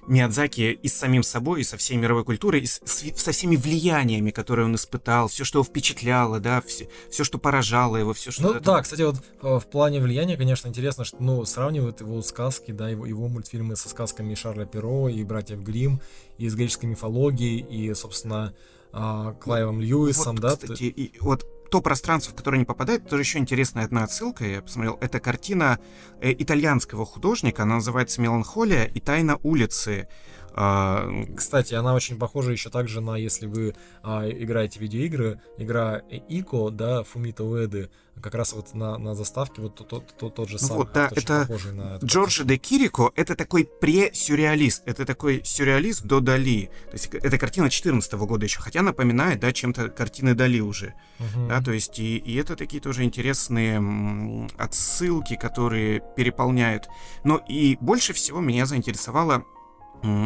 Миядзаки 0.07 0.71
и 0.81 0.87
с 0.87 0.95
самим 0.95 1.21
собой, 1.21 1.61
и 1.61 1.63
со 1.63 1.77
всей 1.77 1.95
мировой 1.95 2.23
культурой, 2.23 2.61
и 2.61 2.65
с, 2.65 2.81
со 2.83 3.31
всеми 3.31 3.55
влияниями, 3.55 4.31
которые 4.31 4.65
он 4.65 4.73
испытал, 4.73 5.27
все, 5.27 5.43
что 5.43 5.59
его 5.59 5.63
впечатляло, 5.63 6.39
да, 6.39 6.61
все, 6.61 6.89
все 7.11 7.23
что 7.23 7.37
поражало 7.37 7.95
его, 7.95 8.13
все, 8.13 8.31
что... 8.31 8.41
Ну 8.41 8.51
это... 8.53 8.65
да, 8.65 8.81
кстати, 8.81 9.03
вот 9.03 9.17
э, 9.43 9.59
в 9.59 9.67
плане 9.69 10.01
влияния, 10.01 10.35
конечно, 10.35 10.67
интересно, 10.67 11.05
что, 11.05 11.17
ну, 11.19 11.45
сравнивают 11.45 12.01
его 12.01 12.21
сказки, 12.23 12.71
да, 12.71 12.89
его, 12.89 13.05
его 13.05 13.27
мультфильмы 13.27 13.75
со 13.75 13.87
сказками 13.87 14.33
Шарля 14.33 14.65
Перо 14.65 15.09
и 15.09 15.23
братьев 15.23 15.59
Грим 15.59 16.01
и 16.39 16.49
с 16.49 16.55
греческой 16.55 16.89
мифологией, 16.89 17.59
и, 17.59 17.93
собственно, 17.93 18.55
а, 18.91 19.33
Клайвом 19.33 19.79
Льюисом, 19.79 20.37
вот, 20.37 20.41
да? 20.41 20.55
Кстати, 20.55 20.83
и, 20.83 21.19
вот 21.19 21.45
то 21.69 21.81
пространство, 21.81 22.33
в 22.33 22.35
которое 22.35 22.57
не 22.57 22.65
попадает, 22.65 23.07
тоже 23.07 23.23
еще 23.23 23.39
интересная 23.39 23.85
одна 23.85 24.03
отсылка, 24.03 24.45
я 24.45 24.61
посмотрел, 24.61 24.97
это 25.01 25.19
картина 25.19 25.79
э, 26.21 26.31
итальянского 26.33 27.05
художника, 27.05 27.63
она 27.63 27.75
называется 27.75 28.21
«Меланхолия 28.21 28.85
и 28.85 28.99
тайна 28.99 29.37
улицы». 29.43 30.07
А, 30.53 31.09
Кстати, 31.35 31.73
она 31.73 31.93
очень 31.93 32.17
похожа 32.17 32.51
еще 32.51 32.69
также 32.69 33.01
на, 33.01 33.15
если 33.15 33.45
вы 33.45 33.75
а, 34.03 34.27
играете 34.29 34.79
в 34.79 34.81
видеоигры, 34.81 35.41
игра 35.57 36.01
Ико, 36.27 36.69
да, 36.69 37.03
Фумита 37.03 37.43
Уэды, 37.43 37.89
как 38.21 38.35
раз 38.35 38.53
вот 38.53 38.73
на, 38.73 38.97
на 38.97 39.15
заставке 39.15 39.61
вот 39.61 39.75
тот, 39.75 39.87
тот, 39.87 40.17
тот, 40.17 40.35
тот 40.35 40.49
же 40.49 40.57
ну 40.61 40.67
самый. 40.67 40.77
Вот, 40.79 40.93
да, 40.93 41.09
это 41.15 41.47
на 41.73 41.97
Джорджи 41.97 42.43
де 42.43 42.57
Кирико, 42.57 43.11
это 43.15 43.35
такой 43.35 43.65
пре-сюрреалист, 43.65 44.83
это 44.85 45.05
такой 45.05 45.41
сюрреалист 45.43 46.03
до 46.03 46.19
Дали. 46.19 46.69
То 46.85 46.93
есть 46.93 47.07
это 47.13 47.37
картина 47.37 47.69
14 47.69 48.13
года 48.13 48.45
еще, 48.45 48.59
хотя 48.59 48.81
напоминает, 48.81 49.39
да, 49.39 49.51
чем-то 49.51 49.89
картины 49.89 50.33
Дали 50.33 50.59
уже. 50.59 50.93
Uh-huh. 51.19 51.47
Да, 51.47 51.61
то 51.61 51.71
есть 51.71 51.99
и, 51.99 52.17
и 52.17 52.35
это 52.35 52.55
такие 52.55 52.81
тоже 52.81 53.03
интересные 53.03 54.47
отсылки, 54.57 55.35
которые 55.35 56.01
переполняют. 56.15 56.87
Но 57.23 57.37
и 57.37 57.77
больше 57.81 58.13
всего 58.13 58.39
меня 58.39 58.65
заинтересовало 58.65 59.45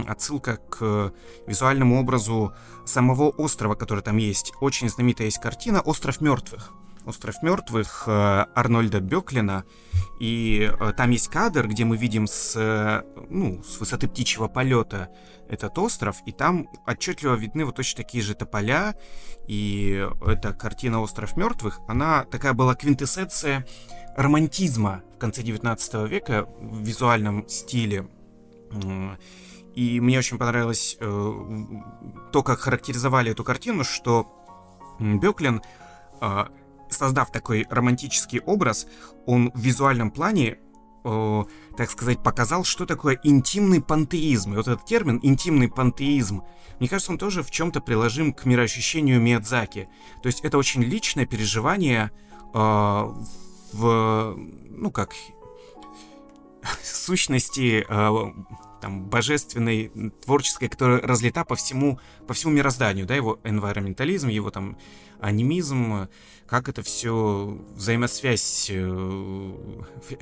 отсылка 0.07 0.57
к 0.57 1.13
визуальному 1.47 1.99
образу 1.99 2.53
самого 2.85 3.29
острова, 3.29 3.75
который 3.75 4.03
там 4.03 4.17
есть. 4.17 4.53
Очень 4.61 4.89
знаменитая 4.89 5.27
есть 5.27 5.41
картина 5.41 5.81
«Остров 5.81 6.21
мертвых». 6.21 6.71
«Остров 7.05 7.43
мертвых» 7.43 8.05
э, 8.07 8.45
Арнольда 8.55 9.01
Беклина. 9.01 9.65
И 10.21 10.71
э, 10.71 10.93
там 10.95 11.09
есть 11.09 11.27
кадр, 11.27 11.67
где 11.67 11.83
мы 11.83 11.97
видим 11.97 12.27
с, 12.27 12.55
э, 12.55 13.03
ну, 13.29 13.61
с 13.63 13.79
высоты 13.79 14.07
птичьего 14.07 14.47
полета 14.47 15.09
этот 15.49 15.77
остров, 15.77 16.17
и 16.25 16.31
там 16.31 16.69
отчетливо 16.87 17.35
видны 17.35 17.65
вот 17.65 17.75
точно 17.75 18.03
такие 18.03 18.23
же 18.23 18.33
тополя, 18.35 18.95
и 19.47 20.07
эта 20.25 20.53
картина 20.53 21.01
«Остров 21.01 21.35
мертвых», 21.35 21.79
она 21.87 22.23
такая 22.23 22.53
была 22.53 22.73
квинтэссенция 22.75 23.67
романтизма 24.15 25.03
в 25.15 25.17
конце 25.17 25.43
19 25.43 26.09
века 26.09 26.47
в 26.59 26.79
визуальном 26.79 27.47
стиле. 27.49 28.07
И 29.75 29.99
мне 29.99 30.19
очень 30.19 30.37
понравилось 30.37 30.97
э, 30.99 31.33
то, 32.31 32.43
как 32.43 32.59
характеризовали 32.59 33.31
эту 33.31 33.43
картину, 33.43 33.83
что 33.83 34.27
Беклин, 34.99 35.61
э, 36.21 36.45
создав 36.89 37.31
такой 37.31 37.65
романтический 37.69 38.39
образ, 38.39 38.87
он 39.25 39.51
в 39.53 39.59
визуальном 39.59 40.11
плане, 40.11 40.59
э, 41.03 41.43
так 41.75 41.89
сказать, 41.89 42.21
показал, 42.21 42.63
что 42.63 42.85
такое 42.85 43.19
интимный 43.23 43.81
пантеизм. 43.81 44.53
И 44.53 44.57
вот 44.57 44.67
этот 44.67 44.85
термин 44.85 45.19
«интимный 45.23 45.69
пантеизм», 45.69 46.43
мне 46.79 46.89
кажется, 46.89 47.11
он 47.11 47.17
тоже 47.17 47.43
в 47.43 47.51
чем-то 47.51 47.81
приложим 47.81 48.33
к 48.33 48.45
мироощущению 48.45 49.21
Миядзаки. 49.21 49.89
То 50.21 50.27
есть 50.27 50.41
это 50.41 50.57
очень 50.57 50.83
личное 50.83 51.25
переживание 51.25 52.11
э, 52.53 53.13
в, 53.73 54.35
ну 54.69 54.91
как, 54.91 55.13
сущности 56.83 57.85
э, 57.87 58.33
там, 58.83 59.05
божественной, 59.05 59.93
творческой, 60.25 60.67
которая 60.67 60.99
разлита 60.99 61.45
по 61.45 61.55
всему, 61.55 61.99
по 62.27 62.33
всему 62.33 62.51
мирозданию, 62.51 63.05
да, 63.05 63.15
его 63.15 63.39
энвайроментализм, 63.45 64.27
его 64.27 64.51
там 64.51 64.77
анимизм, 65.21 66.09
как 66.45 66.67
это 66.67 66.83
все 66.83 67.57
взаимосвязь 67.75 68.67
э, 68.69 69.53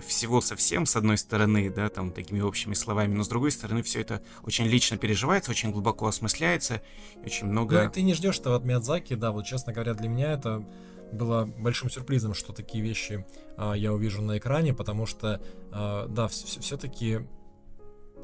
всего 0.06 0.42
со 0.42 0.56
всем, 0.56 0.86
с 0.86 0.96
одной 0.96 1.18
стороны, 1.18 1.72
да, 1.72 1.90
там, 1.90 2.12
такими 2.12 2.40
общими 2.40 2.76
словами, 2.76 3.16
но 3.16 3.24
с 3.24 3.28
другой 3.30 3.52
стороны, 3.52 3.82
все 3.82 4.02
это 4.02 4.22
очень 4.44 4.66
лично 4.66 4.98
переживается, 4.98 5.50
очень 5.50 5.72
глубоко 5.72 6.06
осмысляется, 6.06 6.84
очень 7.26 7.48
много... 7.48 7.86
Ну, 7.86 7.90
ты 7.90 8.04
не 8.04 8.14
ждешь 8.14 8.38
этого 8.38 8.58
от 8.58 8.64
Миядзаки, 8.64 9.16
да, 9.16 9.32
вот, 9.32 9.48
честно 9.48 9.74
говоря, 9.74 9.96
для 9.96 10.08
меня 10.08 10.34
это 10.34 10.64
было 11.12 11.46
большим 11.46 11.90
сюрпризом, 11.90 12.36
что 12.36 12.54
такие 12.54 12.84
вещи 12.84 13.26
а, 13.58 13.74
я 13.74 13.92
увижу 13.92 14.22
на 14.22 14.38
экране, 14.38 14.76
потому 14.76 15.08
что, 15.08 15.42
а, 15.72 16.08
да, 16.08 16.28
все-таки 16.28 17.18
все, 17.18 17.28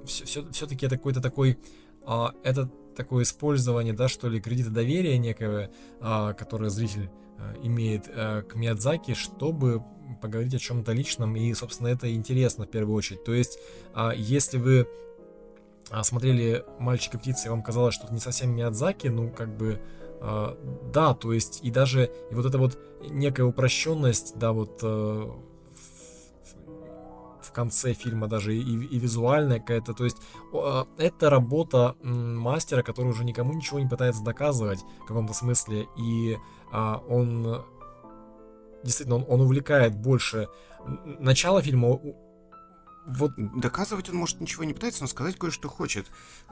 все-таки 0.07 0.85
это 0.85 0.97
какой-то 0.97 1.21
такой, 1.21 1.57
а, 2.05 2.33
это 2.43 2.69
такое 2.95 3.23
использование, 3.23 3.93
да, 3.93 4.07
что 4.07 4.27
ли, 4.27 4.41
кредита 4.41 4.71
доверия 4.71 5.17
некого, 5.17 5.69
а, 5.99 6.33
которое 6.33 6.69
зритель 6.69 7.09
а, 7.37 7.53
имеет 7.61 8.09
а, 8.09 8.41
к 8.41 8.55
Миядзаки, 8.55 9.13
чтобы 9.13 9.83
поговорить 10.21 10.55
о 10.55 10.59
чем-то 10.59 10.93
личном, 10.93 11.35
и, 11.35 11.53
собственно, 11.53 11.87
это 11.87 12.13
интересно 12.13 12.65
в 12.65 12.69
первую 12.69 12.95
очередь. 12.95 13.23
То 13.23 13.33
есть, 13.33 13.59
а, 13.93 14.13
если 14.15 14.57
вы 14.57 14.87
а, 15.89 16.03
смотрели 16.03 16.65
«Мальчик 16.79 17.15
и 17.15 17.17
птица», 17.17 17.47
и 17.47 17.49
вам 17.49 17.61
казалось, 17.61 17.95
что 17.95 18.05
это 18.05 18.13
не 18.13 18.19
совсем 18.19 18.55
Миядзаки, 18.55 19.07
ну, 19.07 19.29
как 19.29 19.55
бы, 19.55 19.81
а, 20.21 20.57
да, 20.91 21.13
то 21.13 21.33
есть, 21.33 21.59
и 21.63 21.71
даже 21.71 22.09
и 22.31 22.33
вот 22.35 22.45
эта 22.45 22.57
вот 22.57 22.77
некая 23.09 23.43
упрощенность, 23.43 24.37
да, 24.37 24.51
вот 24.53 24.81
в 24.81 25.41
конце 27.57 27.93
фильма 27.93 28.27
даже 28.27 28.55
и, 28.55 28.61
и 28.61 28.99
визуальная 28.99 29.59
какая-то. 29.59 29.93
То 29.95 30.03
есть 30.03 30.17
а, 30.53 30.85
это 30.97 31.31
работа 31.31 31.95
мастера, 32.03 32.83
который 32.83 33.07
уже 33.07 33.25
никому 33.25 33.53
ничего 33.53 33.79
не 33.79 33.87
пытается 33.87 34.23
доказывать 34.23 34.85
в 35.01 35.07
каком-то 35.07 35.33
смысле. 35.33 35.87
И 35.97 36.37
а, 36.71 37.03
он 37.09 37.65
действительно 38.83 39.15
он, 39.15 39.25
он 39.27 39.41
увлекает 39.41 39.95
больше. 39.95 40.47
Начало 41.19 41.63
фильма 41.63 41.99
вот 43.07 43.31
доказывать 43.37 44.09
он, 44.09 44.17
может, 44.17 44.39
ничего 44.39 44.63
не 44.65 44.73
пытается, 44.73 45.01
но 45.01 45.07
сказать 45.07 45.37
кое-что 45.37 45.67
хочет, 45.69 46.05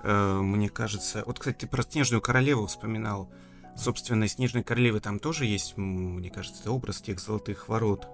э, 0.04 0.40
мне 0.42 0.70
кажется. 0.70 1.22
Вот, 1.26 1.38
кстати, 1.38 1.58
ты 1.58 1.68
про 1.68 1.84
Снежную 1.84 2.22
Королеву 2.22 2.66
вспоминал. 2.66 3.30
Собственно, 3.78 4.28
Снежной 4.28 4.64
Королевы 4.64 5.02
там 5.02 5.20
тоже 5.20 5.46
есть, 5.46 5.78
мне 5.78 6.30
кажется, 6.30 6.72
образ 6.72 7.02
тех 7.02 7.20
золотых 7.20 7.68
ворот. 7.68 8.08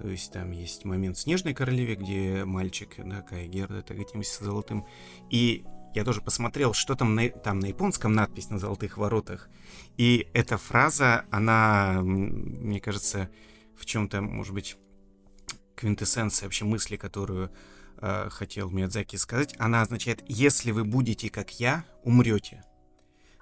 То 0.00 0.08
есть 0.08 0.32
там 0.32 0.50
есть 0.52 0.86
момент 0.86 1.18
в 1.18 1.20
«Снежной 1.20 1.52
королеве», 1.52 1.94
где 1.94 2.46
мальчик, 2.46 2.94
да, 2.96 3.20
Кай 3.20 3.46
Герда, 3.46 3.84
этим 3.92 4.22
с 4.22 4.38
золотым. 4.38 4.86
И 5.28 5.64
я 5.94 6.04
тоже 6.04 6.22
посмотрел, 6.22 6.72
что 6.72 6.94
там 6.94 7.14
на, 7.14 7.28
там 7.28 7.60
на 7.60 7.66
японском 7.66 8.14
надпись 8.14 8.48
на 8.48 8.58
золотых 8.58 8.96
воротах. 8.96 9.50
И 9.98 10.28
эта 10.32 10.56
фраза, 10.56 11.26
она, 11.30 12.00
мне 12.02 12.80
кажется, 12.80 13.28
в 13.76 13.84
чем-то, 13.84 14.22
может 14.22 14.54
быть, 14.54 14.78
квинтэссенция 15.76 16.46
вообще 16.46 16.64
мысли, 16.64 16.96
которую 16.96 17.50
э, 18.00 18.28
хотел 18.30 18.70
Миядзаки 18.70 19.16
сказать, 19.16 19.54
она 19.58 19.82
означает 19.82 20.22
«если 20.26 20.70
вы 20.70 20.84
будете 20.84 21.28
как 21.28 21.60
я, 21.60 21.84
умрете». 22.04 22.64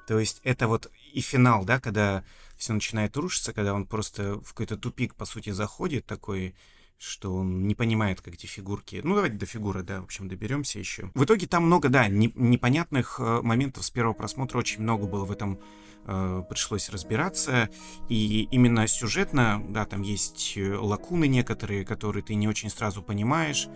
То 0.08 0.18
есть 0.18 0.40
это 0.42 0.66
вот 0.66 0.90
и 1.12 1.20
финал, 1.20 1.64
да, 1.64 1.80
когда 1.80 2.24
все 2.56 2.72
начинает 2.72 3.16
рушиться, 3.16 3.52
когда 3.52 3.74
он 3.74 3.86
просто 3.86 4.40
в 4.40 4.48
какой-то 4.48 4.76
тупик, 4.76 5.14
по 5.14 5.24
сути, 5.24 5.50
заходит 5.50 6.06
такой, 6.06 6.54
что 6.98 7.34
он 7.36 7.66
не 7.66 7.74
понимает, 7.74 8.20
как 8.20 8.34
эти 8.34 8.46
фигурки... 8.46 9.00
Ну, 9.04 9.14
давайте 9.14 9.36
до 9.36 9.46
фигуры, 9.46 9.82
да, 9.82 10.00
в 10.00 10.04
общем, 10.04 10.28
доберемся 10.28 10.78
еще. 10.78 11.10
В 11.14 11.24
итоге 11.24 11.46
там 11.46 11.64
много, 11.64 11.88
да, 11.88 12.08
не, 12.08 12.32
непонятных 12.34 13.20
э, 13.20 13.40
моментов 13.42 13.84
с 13.84 13.90
первого 13.90 14.14
просмотра, 14.14 14.58
очень 14.58 14.82
много 14.82 15.06
было 15.06 15.24
в 15.24 15.30
этом 15.30 15.60
э, 16.06 16.42
пришлось 16.50 16.90
разбираться. 16.90 17.70
И 18.08 18.48
именно 18.50 18.86
сюжетно, 18.88 19.64
да, 19.68 19.84
там 19.84 20.02
есть 20.02 20.54
э, 20.56 20.74
лакуны 20.74 21.28
некоторые, 21.28 21.84
которые 21.84 22.24
ты 22.24 22.34
не 22.34 22.48
очень 22.48 22.68
сразу 22.68 23.00
понимаешь. 23.00 23.68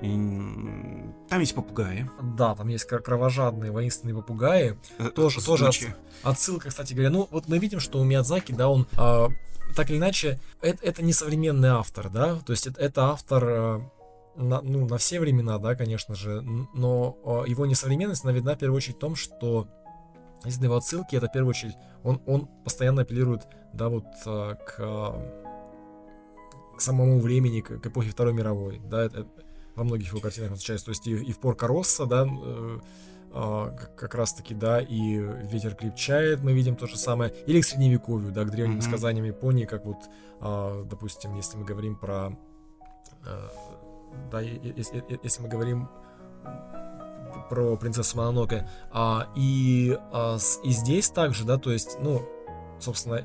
Там 0.00 1.40
есть 1.40 1.54
попугаи. 1.54 2.08
Да, 2.36 2.54
там 2.54 2.68
есть 2.68 2.84
кровожадные 2.86 3.70
воинственные 3.70 4.14
попугаи. 4.14 4.76
Э, 4.98 5.08
тоже, 5.08 5.44
тоже 5.44 5.68
от, 5.68 5.76
отсылка, 6.22 6.68
кстати 6.68 6.92
говоря. 6.92 7.10
Ну, 7.10 7.28
вот 7.30 7.48
мы 7.48 7.58
видим, 7.58 7.80
что 7.80 8.00
у 8.00 8.04
Миядзаки, 8.04 8.52
да, 8.52 8.68
он 8.68 8.86
э, 8.98 9.28
так 9.74 9.90
или 9.90 9.98
иначе, 9.98 10.38
это, 10.60 10.84
это 10.84 11.02
не 11.02 11.12
современный 11.12 11.70
автор, 11.70 12.08
да, 12.10 12.36
то 12.36 12.52
есть 12.52 12.66
это, 12.66 12.80
это 12.80 13.10
автор 13.10 13.44
э, 13.44 13.80
на, 14.36 14.60
ну, 14.62 14.86
на 14.86 14.98
все 14.98 15.20
времена, 15.20 15.58
да, 15.58 15.74
конечно 15.74 16.14
же, 16.14 16.40
но 16.42 17.16
э, 17.46 17.50
его 17.50 17.66
несовременность, 17.66 18.24
она 18.24 18.32
видна 18.32 18.54
в 18.54 18.58
первую 18.58 18.76
очередь 18.76 18.96
в 18.96 19.00
том, 19.00 19.16
что 19.16 19.68
если 20.44 20.60
на 20.60 20.64
его 20.66 20.76
отсылки, 20.76 21.16
это 21.16 21.28
в 21.28 21.32
первую 21.32 21.50
очередь, 21.50 21.74
он, 22.02 22.20
он 22.26 22.46
постоянно 22.64 23.02
апеллирует, 23.02 23.46
да, 23.72 23.88
вот 23.88 24.06
э, 24.26 24.54
к, 24.66 24.76
к 26.76 26.80
самому 26.80 27.20
времени, 27.20 27.60
к, 27.60 27.78
к 27.78 27.86
эпохе 27.86 28.10
Второй 28.10 28.32
мировой, 28.32 28.80
да, 28.84 29.04
это, 29.04 29.26
во 29.74 29.84
многих 29.84 30.08
его 30.08 30.20
картинах 30.20 30.52
встречается. 30.52 30.86
То 30.86 30.90
есть 30.90 31.06
и, 31.06 31.12
и 31.12 31.32
в 31.32 31.38
Порка 31.38 31.66
Росса, 31.66 32.06
да, 32.06 32.26
э, 32.26 32.78
э, 33.32 33.76
как 33.96 34.14
раз 34.14 34.34
таки, 34.34 34.54
да, 34.54 34.80
и 34.80 35.18
Ветер 35.50 35.74
крепчает, 35.74 36.42
мы 36.42 36.52
видим 36.52 36.76
то 36.76 36.86
же 36.86 36.96
самое. 36.96 37.32
Или 37.46 37.60
к 37.60 37.64
средневековью, 37.64 38.32
да, 38.32 38.44
к 38.44 38.50
древним 38.50 38.78
mm-hmm. 38.78 38.82
сказаниям 38.82 39.24
Японии, 39.24 39.64
как 39.64 39.84
вот, 39.86 39.98
э, 40.40 40.84
допустим, 40.88 41.34
если 41.34 41.56
мы 41.56 41.64
говорим 41.64 41.96
про 41.96 42.36
э, 43.24 43.48
да, 44.30 44.40
если, 44.40 45.04
если 45.22 45.42
мы 45.42 45.48
говорим 45.48 45.88
про 47.48 47.76
принцессу 47.76 48.16
Мононоке. 48.16 48.68
А, 48.92 49.28
и, 49.34 49.98
а, 50.12 50.36
и 50.62 50.70
здесь 50.70 51.10
также, 51.10 51.44
да, 51.44 51.58
то 51.58 51.70
есть, 51.70 51.98
ну, 52.00 52.22
собственно, 52.78 53.24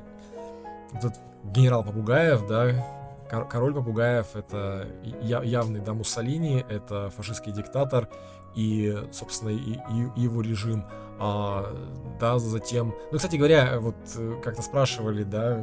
этот 0.92 1.14
генерал 1.44 1.84
Попугаев, 1.84 2.46
да, 2.46 2.99
король 3.30 3.74
Попугаев 3.74 4.34
это 4.34 4.88
явный, 5.02 5.80
да, 5.80 5.94
Муссолини, 5.94 6.64
это 6.68 7.10
фашистский 7.10 7.52
диктатор, 7.52 8.08
и, 8.54 8.96
собственно, 9.12 9.50
и, 9.50 9.78
и 10.16 10.20
его 10.20 10.42
режим. 10.42 10.84
А, 11.18 11.70
да, 12.18 12.38
затем... 12.38 12.94
Ну, 13.12 13.18
кстати 13.18 13.36
говоря, 13.36 13.78
вот 13.78 13.96
э, 14.16 14.40
как-то 14.42 14.62
спрашивали, 14.62 15.22
да, 15.22 15.58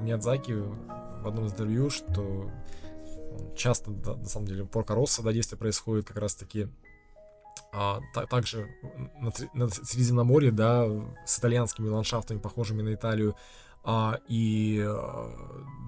Миядзаки 0.00 0.52
в 0.52 1.28
одном 1.28 1.46
интервью, 1.46 1.90
что 1.90 2.50
часто, 3.54 3.90
да, 3.90 4.16
на 4.16 4.24
самом 4.24 4.46
деле, 4.46 4.64
порка 4.64 4.94
Росса, 4.94 5.22
да, 5.22 5.32
действие 5.32 5.58
происходит 5.58 6.06
как 6.06 6.16
раз-таки 6.16 6.68
а, 7.72 8.00
та, 8.14 8.26
также 8.26 8.68
на, 9.20 9.32
на 9.54 9.68
Средиземноморье, 9.68 10.50
да, 10.50 10.86
с 11.24 11.38
итальянскими 11.38 11.88
ландшафтами, 11.88 12.38
похожими 12.38 12.82
на 12.82 12.94
Италию. 12.94 13.36
А, 13.84 14.20
и 14.28 14.80
а, 14.84 15.30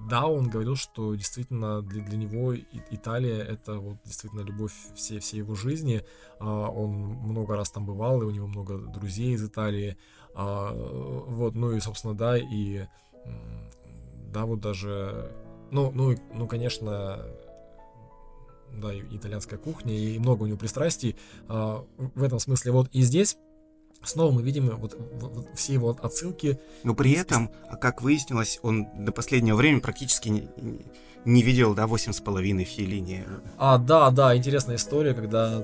да, 0.09 0.27
он 0.27 0.49
говорил, 0.49 0.75
что 0.75 1.15
действительно 1.15 1.81
для, 1.81 2.03
для 2.03 2.17
него 2.17 2.53
Италия 2.55 3.41
это 3.41 3.75
вот 3.75 3.97
действительно 4.03 4.41
любовь 4.41 4.73
всей, 4.95 5.19
всей 5.19 5.37
его 5.37 5.55
жизни. 5.55 6.03
А, 6.39 6.69
он 6.69 6.91
много 6.91 7.55
раз 7.55 7.71
там 7.71 7.85
бывал, 7.85 8.21
и 8.21 8.25
у 8.25 8.31
него 8.31 8.47
много 8.47 8.77
друзей 8.77 9.33
из 9.33 9.43
Италии. 9.45 9.97
А, 10.33 10.73
вот, 10.73 11.55
ну 11.55 11.71
и, 11.71 11.79
собственно, 11.79 12.13
да, 12.13 12.37
и 12.37 12.85
да, 14.33 14.45
вот 14.45 14.59
даже, 14.59 15.31
ну, 15.71 15.91
ну, 15.91 16.15
ну, 16.33 16.47
конечно, 16.47 17.25
да, 18.73 18.93
итальянская 18.93 19.57
кухня, 19.57 19.97
и 19.97 20.19
много 20.19 20.43
у 20.43 20.47
него 20.47 20.57
пристрастий 20.57 21.15
в 21.47 22.21
этом 22.21 22.39
смысле. 22.39 22.73
Вот 22.73 22.89
и 22.91 23.01
здесь 23.01 23.37
снова 24.05 24.31
мы 24.31 24.41
видим 24.41 24.69
вот, 24.77 24.97
вот 25.19 25.47
все 25.55 25.73
его 25.73 25.97
отсылки. 26.01 26.59
Но 26.83 26.93
при 26.95 27.13
этом, 27.13 27.51
а 27.69 27.75
как 27.75 28.01
выяснилось, 28.01 28.59
он 28.61 28.87
до 28.97 29.11
последнего 29.11 29.55
времени 29.55 29.79
практически 29.79 30.29
не, 30.29 30.49
не 31.25 31.41
видел, 31.41 31.73
да, 31.73 31.87
восемь 31.87 32.13
с 32.13 32.21
половиной 32.21 32.63
Филини. 32.63 33.25
А, 33.57 33.77
да, 33.77 34.09
да, 34.11 34.35
интересная 34.35 34.75
история, 34.75 35.13
когда 35.13 35.63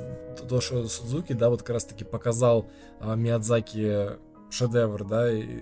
Тошо 0.50 0.88
Судзуки, 0.88 1.34
да, 1.34 1.50
вот 1.50 1.62
как 1.62 1.72
раз 1.72 1.86
таки 1.86 2.04
показал 2.04 2.70
а, 3.00 3.16
Миядзаки 3.16 4.18
шедевр, 4.50 5.06
да, 5.06 5.32
и, 5.32 5.62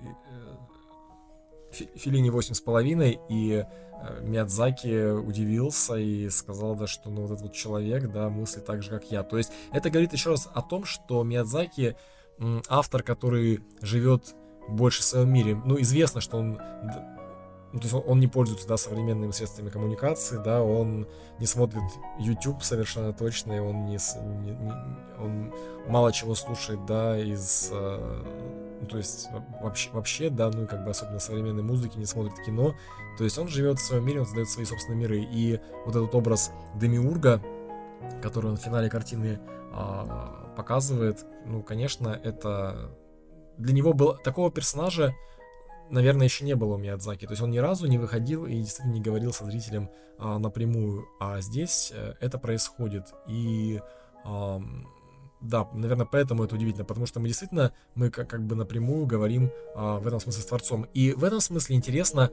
и, 1.79 1.97
Филини 1.97 2.29
восемь 2.29 2.55
с 2.55 2.61
половиной, 2.61 3.19
и 3.29 3.63
Э, 4.01 4.21
Миядзаки 4.21 5.11
удивился 5.11 5.95
и 5.95 6.29
сказал, 6.29 6.75
да, 6.75 6.87
что 6.87 7.09
ну, 7.09 7.21
вот 7.23 7.31
этот 7.31 7.41
вот 7.43 7.53
человек, 7.53 8.11
да, 8.11 8.29
мыслит 8.29 8.65
так 8.65 8.81
же, 8.81 8.89
как 8.89 9.11
я. 9.11 9.23
То 9.23 9.37
есть 9.37 9.51
это 9.71 9.89
говорит 9.89 10.13
еще 10.13 10.31
раз 10.31 10.49
о 10.53 10.61
том, 10.61 10.85
что 10.85 11.23
Миядзаки 11.23 11.95
автор, 12.67 13.03
который 13.03 13.61
живет 13.81 14.35
больше 14.67 15.01
в 15.01 15.05
своем 15.05 15.31
мире. 15.31 15.61
Ну, 15.65 15.79
известно, 15.81 16.21
что 16.21 16.37
он 16.37 16.59
ну, 17.71 17.79
то 17.79 17.85
есть 17.85 17.93
он, 17.93 18.03
он 18.07 18.19
не 18.19 18.27
пользуется 18.27 18.67
да, 18.67 18.77
современными 18.77 19.31
средствами 19.31 19.69
коммуникации, 19.69 20.41
да, 20.43 20.63
он 20.63 21.07
не 21.39 21.45
смотрит 21.45 21.83
YouTube 22.17 22.63
совершенно 22.63 23.13
точно, 23.13 23.53
и 23.53 23.59
он 23.59 23.85
не, 23.85 23.97
не, 24.41 24.51
не 24.51 24.73
он 25.19 25.53
мало 25.87 26.11
чего 26.11 26.33
слушает, 26.33 26.83
да, 26.87 27.19
из 27.19 27.69
э, 27.71 28.23
ну, 28.81 28.87
то 28.87 28.97
есть 28.97 29.29
вообще, 29.61 29.89
вообще, 29.91 30.29
да, 30.31 30.49
ну 30.49 30.65
как 30.65 30.83
бы 30.83 30.89
особенно 30.89 31.19
современной 31.19 31.61
музыки, 31.61 31.97
не 31.97 32.05
смотрит 32.05 32.33
кино, 32.43 32.73
то 33.17 33.23
есть 33.23 33.37
он 33.37 33.47
живет 33.47 33.77
в 33.77 33.83
своем 33.83 34.05
мире, 34.05 34.21
он 34.21 34.25
создает 34.25 34.49
свои 34.49 34.65
собственные 34.65 34.99
миры, 34.99 35.19
и 35.19 35.59
вот 35.85 35.95
этот 35.95 36.15
образ 36.15 36.51
Демиурга, 36.73 37.39
который 38.23 38.49
он 38.49 38.57
в 38.57 38.61
финале 38.61 38.89
картины 38.89 39.39
показывает, 40.55 41.25
ну, 41.45 41.61
конечно, 41.63 42.09
это 42.23 42.91
для 43.57 43.73
него 43.73 43.93
был 43.93 44.17
такого 44.17 44.51
персонажа, 44.51 45.13
наверное, 45.89 46.25
еще 46.25 46.45
не 46.45 46.55
было 46.55 46.75
у 46.75 46.77
Миядзаки. 46.77 47.25
То 47.25 47.33
есть 47.33 47.41
он 47.41 47.51
ни 47.51 47.57
разу 47.57 47.87
не 47.87 47.97
выходил 47.97 48.45
и 48.45 48.55
действительно 48.55 48.93
не 48.93 49.01
говорил 49.01 49.33
со 49.33 49.45
зрителем 49.45 49.89
а, 50.17 50.39
напрямую. 50.39 51.07
А 51.19 51.41
здесь 51.41 51.91
а, 51.93 52.15
это 52.19 52.37
происходит. 52.37 53.13
И 53.27 53.81
а, 54.23 54.61
да, 55.41 55.67
наверное, 55.73 56.05
поэтому 56.05 56.43
это 56.43 56.55
удивительно, 56.55 56.85
потому 56.85 57.05
что 57.05 57.19
мы 57.19 57.27
действительно, 57.27 57.73
мы 57.95 58.09
как, 58.09 58.29
как 58.29 58.41
бы 58.41 58.55
напрямую 58.55 59.05
говорим 59.05 59.51
а, 59.75 59.99
в 59.99 60.07
этом 60.07 60.19
смысле 60.19 60.41
с 60.41 60.45
Творцом. 60.45 60.87
И 60.93 61.13
в 61.13 61.23
этом 61.23 61.39
смысле 61.39 61.75
интересно, 61.75 62.31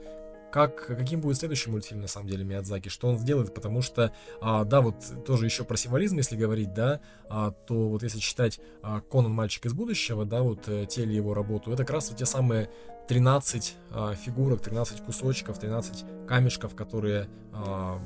как, 0.51 0.87
каким 0.87 1.21
будет 1.21 1.37
следующий 1.37 1.71
мультфильм, 1.71 2.01
на 2.01 2.09
самом 2.09 2.29
деле, 2.29 2.45
Миядзаки, 2.45 2.89
что 2.89 3.09
он 3.09 3.19
сделает, 3.19 3.55
потому 3.55 3.83
что, 3.83 4.13
а, 4.41 4.65
да, 4.65 4.81
вот 4.81 4.97
тоже 5.25 5.45
еще 5.45 5.65
про 5.65 5.77
символизм, 5.77 6.17
если 6.17 6.37
говорить, 6.37 6.73
да, 6.73 7.01
а, 7.29 7.51
то 7.51 7.89
вот 7.89 8.03
если 8.03 8.19
читать 8.19 8.61
а, 8.83 9.01
Конан. 9.01 9.33
Мальчик 9.33 9.67
из 9.67 9.75
будущего, 9.75 10.25
да, 10.25 10.43
вот 10.43 10.69
э, 10.69 10.87
теле 10.87 11.15
его 11.15 11.35
работу, 11.35 11.73
это 11.73 11.85
как 11.85 11.95
раз 11.95 12.09
вот 12.09 12.19
те 12.19 12.27
самые 12.27 12.71
13 13.09 13.77
а, 13.91 14.15
фигурок, 14.15 14.61
13 14.63 15.05
кусочков, 15.05 15.59
13 15.59 16.05
камешков, 16.27 16.75
которые, 16.75 17.29
а, 17.53 18.01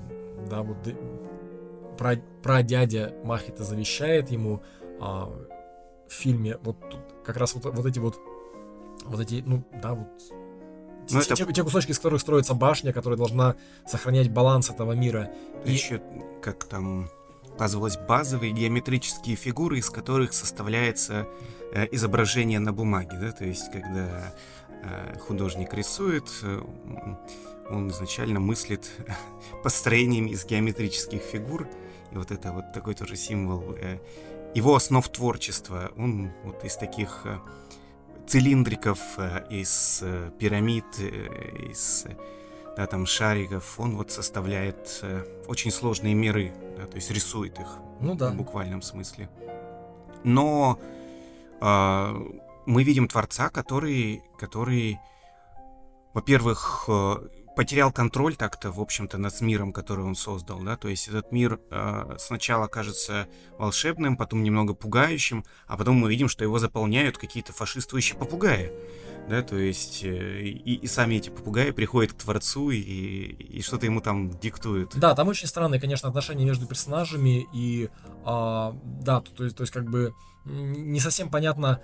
да, 0.49 0.62
вот 0.62 0.78
про, 2.43 2.62
дядя 2.62 3.14
Махита 3.24 3.62
завещает 3.62 4.30
ему, 4.30 4.62
а, 5.01 5.30
в 6.09 6.12
фильме. 6.12 6.59
Вот 6.62 6.76
как 7.24 7.36
раз 7.36 7.55
вот, 7.55 7.64
вот 7.64 7.86
эти 7.86 7.99
вот 7.99 8.18
вот 9.05 9.20
эти, 9.20 9.43
ну 9.47 9.64
да, 9.82 9.95
вот 9.95 10.09
ну, 11.11 11.23
те, 11.23 11.43
это... 11.43 11.53
те 11.53 11.63
кусочки, 11.65 11.91
из 11.91 11.99
которых 11.99 12.21
строится 12.21 12.55
башня, 12.55 12.93
которая 12.93 13.17
должна 13.17 13.57
сохранять 13.87 14.31
баланс 14.31 14.71
этого 14.71 14.93
мира. 14.93 15.31
И... 15.65 15.73
Еще, 15.73 16.01
как 16.43 16.65
там 16.65 17.09
указывалось, 17.55 17.97
базовые 17.97 18.53
геометрические 18.53 19.37
фигуры, 19.37 19.79
из 19.79 19.91
которых 19.91 20.33
составляется 20.33 21.27
э, 21.73 21.87
изображение 21.93 22.59
на 22.59 22.73
бумаге, 22.73 23.19
да, 23.21 23.33
то 23.33 23.45
есть 23.45 23.71
когда 23.71 24.35
э, 24.83 25.19
художник 25.19 25.75
рисует, 25.75 26.25
э, 26.43 26.63
он 27.69 27.91
изначально 27.91 28.41
мыслит 28.41 28.91
построениями 29.63 30.31
из 30.31 30.47
геометрических 30.47 31.21
фигур, 31.21 31.69
и 32.13 32.17
вот 32.17 32.31
это 32.31 32.53
вот 32.53 32.73
такой 32.73 32.95
тоже 32.95 33.17
символ 33.17 33.77
э, 33.79 33.99
его 34.55 34.75
основ 34.75 35.07
творчества. 35.09 35.93
Он 35.97 36.33
вот 36.45 36.65
из 36.65 36.77
таких 36.77 37.23
э, 37.25 37.39
цилиндриков, 38.31 39.01
э, 39.18 39.45
из 39.51 40.01
э, 40.03 40.31
пирамид, 40.39 40.85
из 40.99 42.07
да, 42.76 42.87
там 42.87 43.05
шариков, 43.05 43.81
он 43.81 43.97
вот 43.97 44.12
составляет 44.12 45.05
очень 45.49 45.72
сложные 45.72 46.14
миры, 46.14 46.53
да, 46.78 46.87
то 46.87 46.95
есть 46.95 47.11
рисует 47.11 47.59
их 47.59 47.66
ну, 48.01 48.14
да. 48.14 48.31
в 48.31 48.37
буквальном 48.37 48.83
смысле. 48.83 49.28
Но 50.22 50.78
э, 51.61 52.14
мы 52.66 52.85
видим 52.85 53.09
творца, 53.09 53.49
который, 53.49 54.22
который, 54.39 55.01
во-первых, 56.14 56.89
потерял 57.61 57.93
контроль 57.93 58.37
так-то, 58.37 58.73
в 58.73 58.81
общем-то, 58.81 59.19
над 59.19 59.39
миром, 59.43 59.75
который 59.75 60.03
он 60.03 60.15
создал, 60.15 60.61
да, 60.61 60.79
то 60.79 60.89
есть 60.89 61.09
этот 61.09 61.31
мир 61.31 61.61
э, 61.71 62.17
сначала 62.19 62.69
кажется 62.69 63.29
волшебным, 63.59 64.17
потом 64.17 64.43
немного 64.43 64.73
пугающим, 64.73 65.45
а 65.67 65.77
потом 65.77 65.97
мы 65.97 66.09
видим, 66.09 66.31
что 66.31 66.43
его 66.43 66.59
заполняют 66.59 67.19
какие-то 67.19 67.53
фашистующие 67.53 68.19
попугаи, 68.19 68.73
да, 69.29 69.43
то 69.43 69.59
есть 69.59 70.03
э, 70.05 70.41
и, 70.41 70.77
и 70.77 70.87
сами 70.87 71.17
эти 71.17 71.29
попугаи 71.29 71.71
приходят 71.73 72.15
к 72.15 72.17
Творцу 72.17 72.71
и, 72.71 72.81
и 72.81 73.61
что-то 73.61 73.85
ему 73.85 74.01
там 74.01 74.31
диктуют. 74.31 74.97
Да, 74.97 75.15
там 75.15 75.29
очень 75.29 75.47
странные, 75.47 75.83
конечно, 75.83 76.09
отношения 76.09 76.47
между 76.47 76.67
персонажами, 76.67 77.47
и, 77.53 77.91
а, 78.25 78.75
да, 78.85 79.21
то, 79.21 79.35
то, 79.35 79.45
есть, 79.45 79.55
то 79.55 79.65
есть 79.65 79.73
как 79.75 79.85
бы 79.85 80.15
не 80.47 80.99
совсем 81.01 81.31
понятно, 81.31 81.83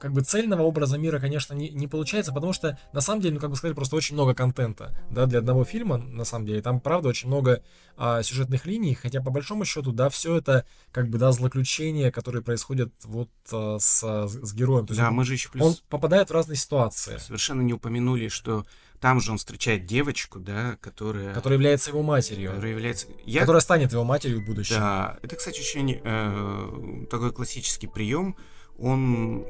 как 0.00 0.12
бы 0.12 0.22
цельного 0.22 0.62
образа 0.62 0.98
мира, 0.98 1.18
конечно, 1.18 1.54
не, 1.54 1.68
не 1.70 1.86
получается, 1.86 2.32
потому 2.32 2.52
что, 2.52 2.78
на 2.92 3.00
самом 3.00 3.20
деле, 3.20 3.34
ну, 3.34 3.40
как 3.40 3.50
бы 3.50 3.56
сказать, 3.56 3.76
просто 3.76 3.96
очень 3.96 4.14
много 4.14 4.34
контента, 4.34 4.98
да, 5.10 5.26
для 5.26 5.38
одного 5.38 5.64
фильма, 5.64 5.98
на 5.98 6.24
самом 6.24 6.46
деле, 6.46 6.62
там, 6.62 6.80
правда, 6.80 7.08
очень 7.08 7.28
много 7.28 7.62
а, 7.96 8.22
сюжетных 8.22 8.66
линий, 8.66 8.94
хотя, 8.94 9.20
по 9.20 9.30
большому 9.30 9.64
счету, 9.64 9.92
да, 9.92 10.08
все 10.08 10.36
это, 10.36 10.64
как 10.90 11.08
бы, 11.08 11.18
да, 11.18 11.30
злоключения, 11.32 12.10
которые 12.10 12.42
происходят 12.42 12.92
вот 13.04 13.30
а, 13.52 13.78
с, 13.78 14.02
с 14.02 14.54
героем. 14.54 14.86
То 14.86 14.92
есть 14.92 15.00
да, 15.00 15.08
он, 15.08 15.14
мы 15.14 15.24
же 15.24 15.34
еще 15.34 15.50
плюс... 15.50 15.64
Он 15.64 15.76
попадает 15.88 16.30
в 16.30 16.32
разные 16.32 16.56
ситуации. 16.56 17.18
Совершенно 17.18 17.60
не 17.60 17.74
упомянули, 17.74 18.28
что 18.28 18.64
там 19.00 19.20
же 19.20 19.32
он 19.32 19.38
встречает 19.38 19.84
девочку, 19.84 20.38
да, 20.38 20.76
которая... 20.80 21.32
Которая 21.32 21.58
является 21.58 21.90
его 21.90 22.02
матерью. 22.02 22.50
Которая 22.50 22.72
является... 22.72 23.06
Я... 23.24 23.40
Которая 23.40 23.62
станет 23.62 23.92
его 23.92 24.04
матерью 24.04 24.42
в 24.42 24.44
будущем. 24.44 24.76
Да, 24.76 25.18
это, 25.22 25.36
кстати, 25.36 25.60
очень 25.60 26.00
э, 26.02 27.06
такой 27.10 27.32
классический 27.32 27.86
прием. 27.86 28.36
Он 28.78 29.44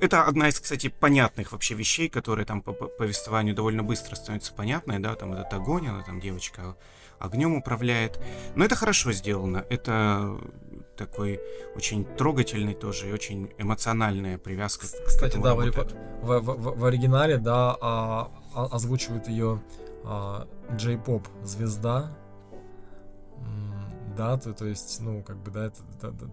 это 0.00 0.24
одна 0.24 0.48
из, 0.48 0.58
кстати, 0.58 0.88
понятных 0.88 1.52
вообще 1.52 1.74
вещей, 1.74 2.08
которые 2.08 2.46
там 2.46 2.62
по 2.62 2.72
повествованию 2.72 3.54
довольно 3.54 3.82
быстро 3.82 4.16
становятся 4.16 4.52
понятной, 4.52 4.98
да, 4.98 5.14
там 5.14 5.32
этот 5.32 5.52
огонь, 5.52 5.88
она 5.88 6.02
там 6.02 6.20
девочка 6.20 6.76
огнем 7.18 7.54
управляет. 7.54 8.18
Но 8.56 8.64
это 8.64 8.74
хорошо 8.74 9.12
сделано. 9.12 9.64
Это 9.68 10.38
такой 10.96 11.40
очень 11.76 12.04
трогательный 12.04 12.74
тоже 12.74 13.08
и 13.08 13.12
очень 13.12 13.50
эмоциональная 13.58 14.38
привязка. 14.38 14.86
Кстати, 15.06 15.36
да, 15.36 15.54
в, 15.54 15.58
в, 15.60 16.40
в, 16.40 16.78
в 16.78 16.84
оригинале, 16.84 17.38
да, 17.38 17.76
а, 17.80 18.30
а, 18.54 18.66
озвучивает 18.66 19.28
ее 19.28 19.62
а, 20.04 20.48
Джей-поп 20.74 21.26
звезда 21.42 22.16
Да, 24.16 24.38
то, 24.38 24.52
то 24.52 24.66
есть, 24.66 25.00
ну, 25.00 25.22
как 25.22 25.36
бы, 25.36 25.50
да, 25.50 25.66
это, 25.66 25.78
да, 26.00 26.10
да, 26.10 26.26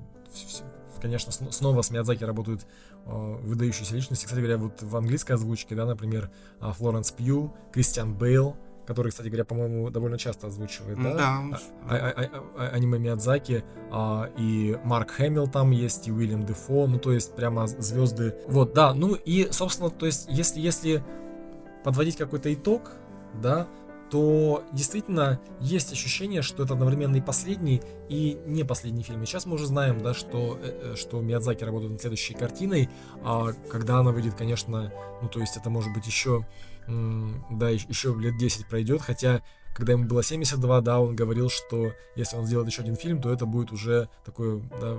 конечно, 1.01 1.32
снова 1.32 1.82
с 1.82 1.91
Миядзаки 1.91 2.24
работают 2.24 2.65
выдающиеся 3.08 3.95
личности. 3.95 4.26
Кстати 4.26 4.39
говоря, 4.39 4.58
вот 4.58 4.82
в 4.82 4.95
английской 4.95 5.34
озвучке, 5.34 5.76
да, 5.76 5.86
например, 5.86 6.30
э, 6.60 6.72
Флоренс 6.72 7.12
Пью, 7.12 7.53
Кристиан 7.72 8.14
Бейл, 8.14 8.55
который, 8.86 9.10
кстати 9.10 9.28
говоря, 9.28 9.43
по-моему, 9.43 9.89
довольно 9.89 10.18
часто 10.18 10.47
озвучивает, 10.47 10.97
да? 11.01 11.14
Да. 11.14 11.60
А, 11.89 11.95
а, 11.95 12.14
а, 12.16 12.43
а, 12.58 12.68
аниме 12.70 12.97
Миядзаки, 12.97 13.64
а, 13.91 14.30
и 14.38 14.80
Марк 14.86 15.12
Хэмилл 15.12 15.47
там 15.47 15.72
есть, 15.72 16.08
и 16.08 16.12
Уильям 16.12 16.45
Дефо, 16.45 16.88
ну, 16.88 16.97
то 16.97 17.12
есть 17.12 17.36
прямо 17.36 17.68
звезды. 17.68 18.36
Вот, 18.47 18.74
да, 18.74 18.93
ну 18.93 19.14
и, 19.14 19.49
собственно, 19.51 19.89
то 19.89 20.05
есть, 20.05 20.28
если, 20.30 20.62
если 20.62 21.03
подводить 21.84 22.16
какой-то 22.16 22.53
итог, 22.53 22.93
да, 23.41 23.68
то 24.10 24.64
действительно 24.72 25.39
есть 25.60 25.91
ощущение, 25.91 26.41
что 26.41 26.64
это 26.64 26.74
одновременно 26.74 27.18
и 27.18 27.22
последний, 27.22 27.82
и 28.10 28.38
не 28.45 28.64
последний 28.64 29.03
фильм. 29.03 29.24
И 29.24 29.26
сейчас 29.26 29.45
мы 29.45 29.55
уже 29.55 29.66
знаем, 29.66 30.01
да, 30.01 30.14
что, 30.14 30.58
э, 30.62 30.93
э, 30.93 30.95
что 30.95 31.22
Миядзаки 31.22 31.64
работает 31.64 31.91
над 31.93 32.01
следующей 32.01 32.34
картиной, 32.34 32.89
а 33.24 33.51
когда 33.70 33.99
она 33.99 34.12
выйдет, 34.12 34.36
конечно, 34.36 34.91
ну, 35.22 35.28
то 35.28 35.39
есть 35.39 35.58
это 35.58 35.70
может 35.70 35.93
быть 35.93 36.05
еще 36.08 36.45
да, 36.88 37.70
еще 37.70 38.16
лет 38.18 38.38
10 38.38 38.68
пройдет, 38.70 39.01
хотя 39.01 39.41
когда 39.76 39.93
ему 39.93 40.05
было 40.05 40.24
72, 40.24 40.82
да, 40.82 40.99
он 40.99 41.16
говорил, 41.16 41.49
что 41.49 41.91
если 42.16 42.38
он 42.38 42.45
сделает 42.45 42.70
еще 42.70 42.82
один 42.82 42.95
фильм, 42.95 43.22
то 43.22 43.32
это 43.32 43.45
будет 43.45 43.72
уже 43.72 44.10
такое, 44.26 44.62
да, 44.82 44.97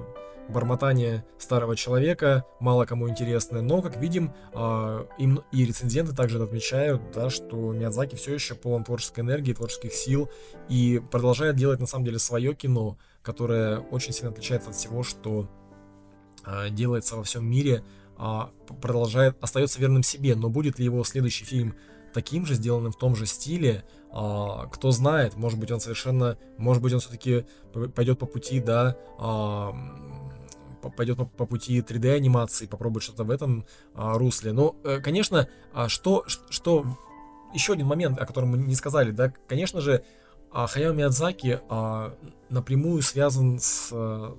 бормотание 0.48 1.24
старого 1.38 1.76
человека, 1.76 2.44
мало 2.60 2.84
кому 2.84 3.08
интересное, 3.08 3.62
но, 3.62 3.82
как 3.82 3.96
видим, 3.96 4.34
э, 4.54 5.04
им 5.18 5.42
и 5.52 5.64
рецензенты 5.64 6.14
также 6.14 6.42
отмечают, 6.42 7.10
да, 7.12 7.30
что 7.30 7.72
Миядзаки 7.72 8.14
все 8.16 8.34
еще 8.34 8.54
полон 8.54 8.84
творческой 8.84 9.20
энергии, 9.20 9.52
творческих 9.52 9.92
сил 9.92 10.30
и 10.68 11.02
продолжает 11.10 11.56
делать 11.56 11.80
на 11.80 11.86
самом 11.86 12.04
деле 12.04 12.18
свое 12.18 12.54
кино, 12.54 12.98
которое 13.22 13.78
очень 13.78 14.12
сильно 14.12 14.30
отличается 14.30 14.70
от 14.70 14.76
всего, 14.76 15.02
что 15.02 15.48
э, 16.46 16.70
делается 16.70 17.16
во 17.16 17.22
всем 17.22 17.48
мире, 17.48 17.84
а, 18.18 18.50
продолжает, 18.82 19.36
остается 19.40 19.80
верным 19.80 20.02
себе, 20.02 20.34
но 20.34 20.50
будет 20.50 20.78
ли 20.78 20.84
его 20.84 21.04
следующий 21.04 21.44
фильм 21.44 21.76
таким 22.12 22.46
же, 22.46 22.54
сделанным 22.54 22.90
в 22.90 22.98
том 22.98 23.14
же 23.14 23.26
стиле, 23.26 23.84
а, 24.10 24.66
кто 24.66 24.90
знает, 24.90 25.36
может 25.36 25.58
быть 25.60 25.70
он 25.70 25.78
совершенно, 25.78 26.36
может 26.56 26.82
быть 26.82 26.92
он 26.92 26.98
все-таки 26.98 27.46
пойдет 27.94 28.18
по 28.18 28.26
пути, 28.26 28.58
да, 28.58 28.96
а, 29.18 29.72
пойдет 30.96 31.18
по, 31.18 31.46
пути 31.46 31.78
3D 31.80 32.14
анимации, 32.14 32.66
попробует 32.66 33.02
что-то 33.02 33.24
в 33.24 33.30
этом 33.30 33.66
а, 33.94 34.18
русле. 34.18 34.52
Но, 34.52 34.76
э, 34.84 35.00
конечно, 35.00 35.48
а, 35.72 35.88
что, 35.88 36.24
что 36.50 36.84
еще 37.54 37.72
один 37.72 37.86
момент, 37.86 38.18
о 38.18 38.26
котором 38.26 38.50
мы 38.50 38.58
не 38.58 38.74
сказали, 38.74 39.10
да, 39.10 39.32
конечно 39.48 39.80
же, 39.80 40.04
а, 40.50 40.66
Хаяо 40.66 40.92
Миядзаки 40.92 41.60
а, 41.68 42.14
напрямую 42.48 43.02
связан 43.02 43.58
с 43.58 43.90
а, 43.92 44.36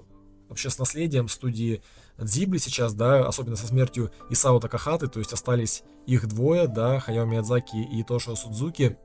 вообще 0.47 0.69
с 0.69 0.79
наследием 0.79 1.27
студии 1.27 1.81
Дзибли 2.17 2.57
сейчас, 2.57 2.93
да, 2.93 3.25
особенно 3.25 3.55
со 3.55 3.67
смертью 3.67 4.11
Исао 4.29 4.59
Такахаты, 4.59 5.07
то 5.07 5.19
есть 5.19 5.31
остались 5.31 5.83
их 6.05 6.27
двое, 6.27 6.67
да, 6.67 6.99
Хаяо 6.99 7.25
Миядзаки 7.25 7.77
и 7.77 8.03
Тошио 8.03 8.35
Судзуки. 8.35 8.97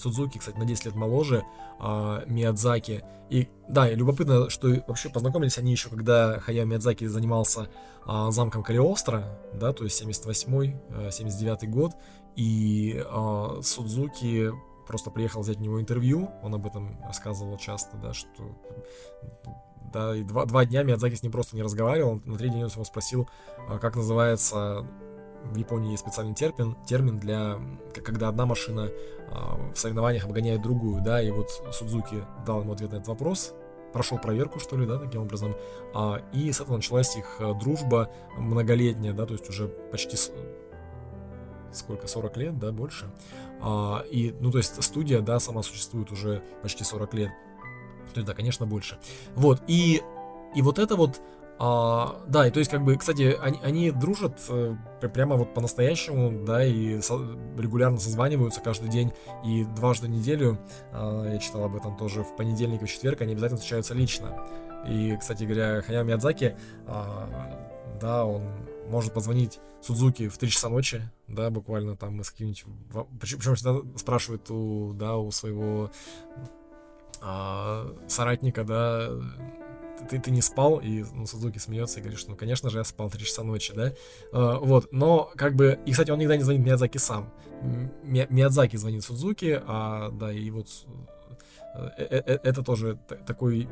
Судзуки, 0.00 0.38
кстати, 0.38 0.56
на 0.56 0.64
10 0.64 0.86
лет 0.86 0.94
моложе 0.94 1.44
а, 1.78 2.24
Миядзаки. 2.26 3.04
И 3.30 3.48
да, 3.68 3.90
и 3.90 3.94
любопытно, 3.94 4.48
что 4.48 4.68
вообще 4.86 5.10
познакомились 5.10 5.58
они 5.58 5.72
еще, 5.72 5.90
когда 5.90 6.40
Хаяо 6.40 6.64
Миядзаки 6.64 7.06
занимался 7.06 7.68
а, 8.06 8.30
замком 8.30 8.62
Калиостро, 8.62 9.38
да, 9.54 9.72
то 9.72 9.84
есть 9.84 10.02
78-й, 10.02 10.76
79-й 11.08 11.66
э, 11.66 11.70
год, 11.70 11.92
и 12.36 13.04
а, 13.06 13.60
Судзуки 13.62 14.50
просто 14.86 15.10
приехал 15.10 15.42
взять 15.42 15.58
у 15.58 15.60
него 15.60 15.80
интервью, 15.80 16.30
он 16.42 16.54
об 16.54 16.66
этом 16.66 16.98
рассказывал 17.04 17.58
часто, 17.58 17.98
да, 17.98 18.14
что 18.14 18.56
да, 19.92 20.16
и 20.16 20.22
два, 20.22 20.44
два 20.46 20.64
дня 20.64 20.82
Миядзаки 20.82 21.14
с 21.14 21.22
ним 21.22 21.32
просто 21.32 21.56
не 21.56 21.62
разговаривал, 21.62 22.12
он, 22.12 22.22
на 22.24 22.36
третий 22.36 22.54
день 22.54 22.64
он 22.64 22.70
его 22.70 22.84
спросил, 22.84 23.28
а, 23.68 23.78
как 23.78 23.96
называется 23.96 24.86
в 25.44 25.56
Японии 25.56 25.92
есть 25.92 26.02
специальный 26.02 26.34
термин, 26.34 26.76
термин 26.86 27.18
для, 27.18 27.58
когда 28.04 28.28
одна 28.28 28.46
машина 28.46 28.90
а, 29.30 29.58
в 29.72 29.78
соревнованиях 29.78 30.24
обгоняет 30.24 30.62
другую, 30.62 31.02
да, 31.02 31.22
и 31.22 31.30
вот 31.30 31.50
Судзуки 31.72 32.24
дал 32.46 32.62
ему 32.62 32.72
ответ 32.72 32.92
на 32.92 32.96
этот 32.96 33.08
вопрос, 33.08 33.54
прошел 33.92 34.18
проверку, 34.18 34.60
что 34.60 34.76
ли, 34.76 34.86
да, 34.86 34.98
таким 34.98 35.22
образом, 35.22 35.54
а, 35.94 36.22
и 36.32 36.50
с 36.52 36.60
этого 36.60 36.76
началась 36.76 37.16
их 37.16 37.36
а, 37.40 37.54
дружба 37.54 38.10
многолетняя, 38.36 39.12
да, 39.12 39.26
то 39.26 39.32
есть 39.32 39.48
уже 39.48 39.68
почти 39.68 40.16
сколько, 41.72 42.06
40 42.06 42.36
лет, 42.36 42.58
да, 42.58 42.72
больше, 42.72 43.10
а, 43.60 44.04
и, 44.10 44.34
ну, 44.40 44.50
то 44.50 44.58
есть 44.58 44.82
студия, 44.82 45.20
да, 45.20 45.38
сама 45.38 45.62
существует 45.62 46.10
уже 46.12 46.42
почти 46.62 46.84
40 46.84 47.14
лет, 47.14 47.30
то 48.12 48.20
есть, 48.20 48.26
да, 48.26 48.34
конечно, 48.34 48.66
больше. 48.66 48.98
Вот, 49.34 49.62
и, 49.66 50.02
и 50.54 50.62
вот 50.62 50.78
это 50.78 50.96
вот, 50.96 51.20
а, 51.60 52.20
да, 52.28 52.46
и 52.46 52.50
то 52.50 52.60
есть, 52.60 52.70
как 52.70 52.84
бы, 52.84 52.96
кстати, 52.96 53.36
они, 53.40 53.58
они 53.62 53.90
дружат 53.90 54.40
э, 54.48 54.76
прямо 55.12 55.36
вот 55.36 55.54
по-настоящему, 55.54 56.44
да, 56.44 56.64
и 56.64 57.00
со, 57.00 57.18
регулярно 57.56 57.98
созваниваются 57.98 58.60
каждый 58.60 58.88
день, 58.88 59.12
и 59.44 59.64
дважды 59.64 60.06
в 60.06 60.10
неделю, 60.10 60.58
э, 60.92 61.30
я 61.32 61.38
читал 61.38 61.64
об 61.64 61.74
этом 61.74 61.96
тоже, 61.96 62.22
в 62.22 62.36
понедельник 62.36 62.82
и 62.82 62.84
в 62.84 62.88
четверг 62.88 63.22
они 63.22 63.32
обязательно 63.32 63.58
встречаются 63.58 63.94
лично. 63.94 64.44
И, 64.86 65.16
кстати 65.18 65.42
говоря, 65.42 65.82
Хаяо 65.82 66.04
Миядзаки, 66.04 66.56
э, 66.86 67.02
да, 68.00 68.24
он 68.24 68.42
может 68.88 69.12
позвонить 69.12 69.58
Судзуки 69.80 70.28
в 70.28 70.38
3 70.38 70.50
часа 70.50 70.68
ночи, 70.68 71.02
да, 71.26 71.50
буквально 71.50 71.96
там 71.96 72.22
с 72.22 72.30
каким-нибудь... 72.30 72.64
Причем, 73.20 73.38
причем 73.38 73.54
всегда 73.54 73.98
спрашивает 73.98 74.50
у, 74.50 74.92
да, 74.92 75.16
у 75.16 75.30
своего 75.30 75.90
а, 77.20 77.94
соратника, 78.06 78.64
да, 78.64 79.10
ты, 80.08 80.18
ты 80.18 80.30
не 80.30 80.42
спал, 80.42 80.78
и 80.78 81.04
ну, 81.12 81.26
Сузуки 81.26 81.58
смеется 81.58 81.98
и 81.98 82.02
говорит, 82.02 82.18
что, 82.18 82.30
ну, 82.30 82.36
конечно 82.36 82.70
же, 82.70 82.78
я 82.78 82.84
спал 82.84 83.10
3 83.10 83.24
часа 83.24 83.42
ночи, 83.42 83.72
да, 83.74 83.92
uh, 84.32 84.58
вот, 84.58 84.92
но, 84.92 85.30
как 85.36 85.54
бы, 85.54 85.78
и, 85.86 85.92
кстати, 85.92 86.10
он 86.10 86.18
никогда 86.18 86.36
не 86.36 86.42
звонит 86.42 86.64
Миядзаки 86.64 86.98
сам, 86.98 87.32
Ми, 88.02 88.26
Миядзаки 88.30 88.76
звонит 88.76 89.04
Судзуки, 89.04 89.60
а, 89.66 90.10
да, 90.10 90.32
и 90.32 90.50
вот 90.50 90.68
э, 91.74 91.88
э, 91.98 92.22
э, 92.26 92.38
это 92.42 92.62
тоже 92.62 92.98
такой, 93.26 93.68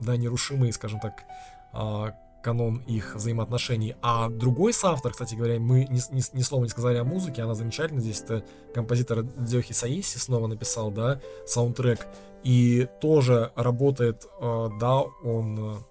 да, 0.00 0.16
нерушимый, 0.16 0.72
скажем 0.72 1.00
так, 1.00 1.24
а, 1.72 2.14
канон 2.42 2.78
их 2.86 3.14
взаимоотношений. 3.14 3.96
А 4.02 4.28
другой 4.28 4.72
соавтор, 4.72 5.12
кстати 5.12 5.34
говоря, 5.34 5.58
мы 5.58 5.84
ни, 5.84 6.00
ни, 6.14 6.36
ни 6.36 6.42
слова 6.42 6.64
не 6.64 6.68
сказали 6.68 6.98
о 6.98 7.04
музыке, 7.04 7.42
она 7.42 7.54
замечательна. 7.54 8.00
Здесь 8.00 8.20
это 8.20 8.44
композитор 8.74 9.22
Дзёхи 9.22 9.72
Саиси 9.72 10.18
снова 10.18 10.46
написал, 10.48 10.90
да, 10.90 11.20
саундтрек. 11.46 12.06
И 12.42 12.88
тоже 13.00 13.52
работает, 13.54 14.26
э, 14.40 14.68
да, 14.80 15.00
он 15.00 15.84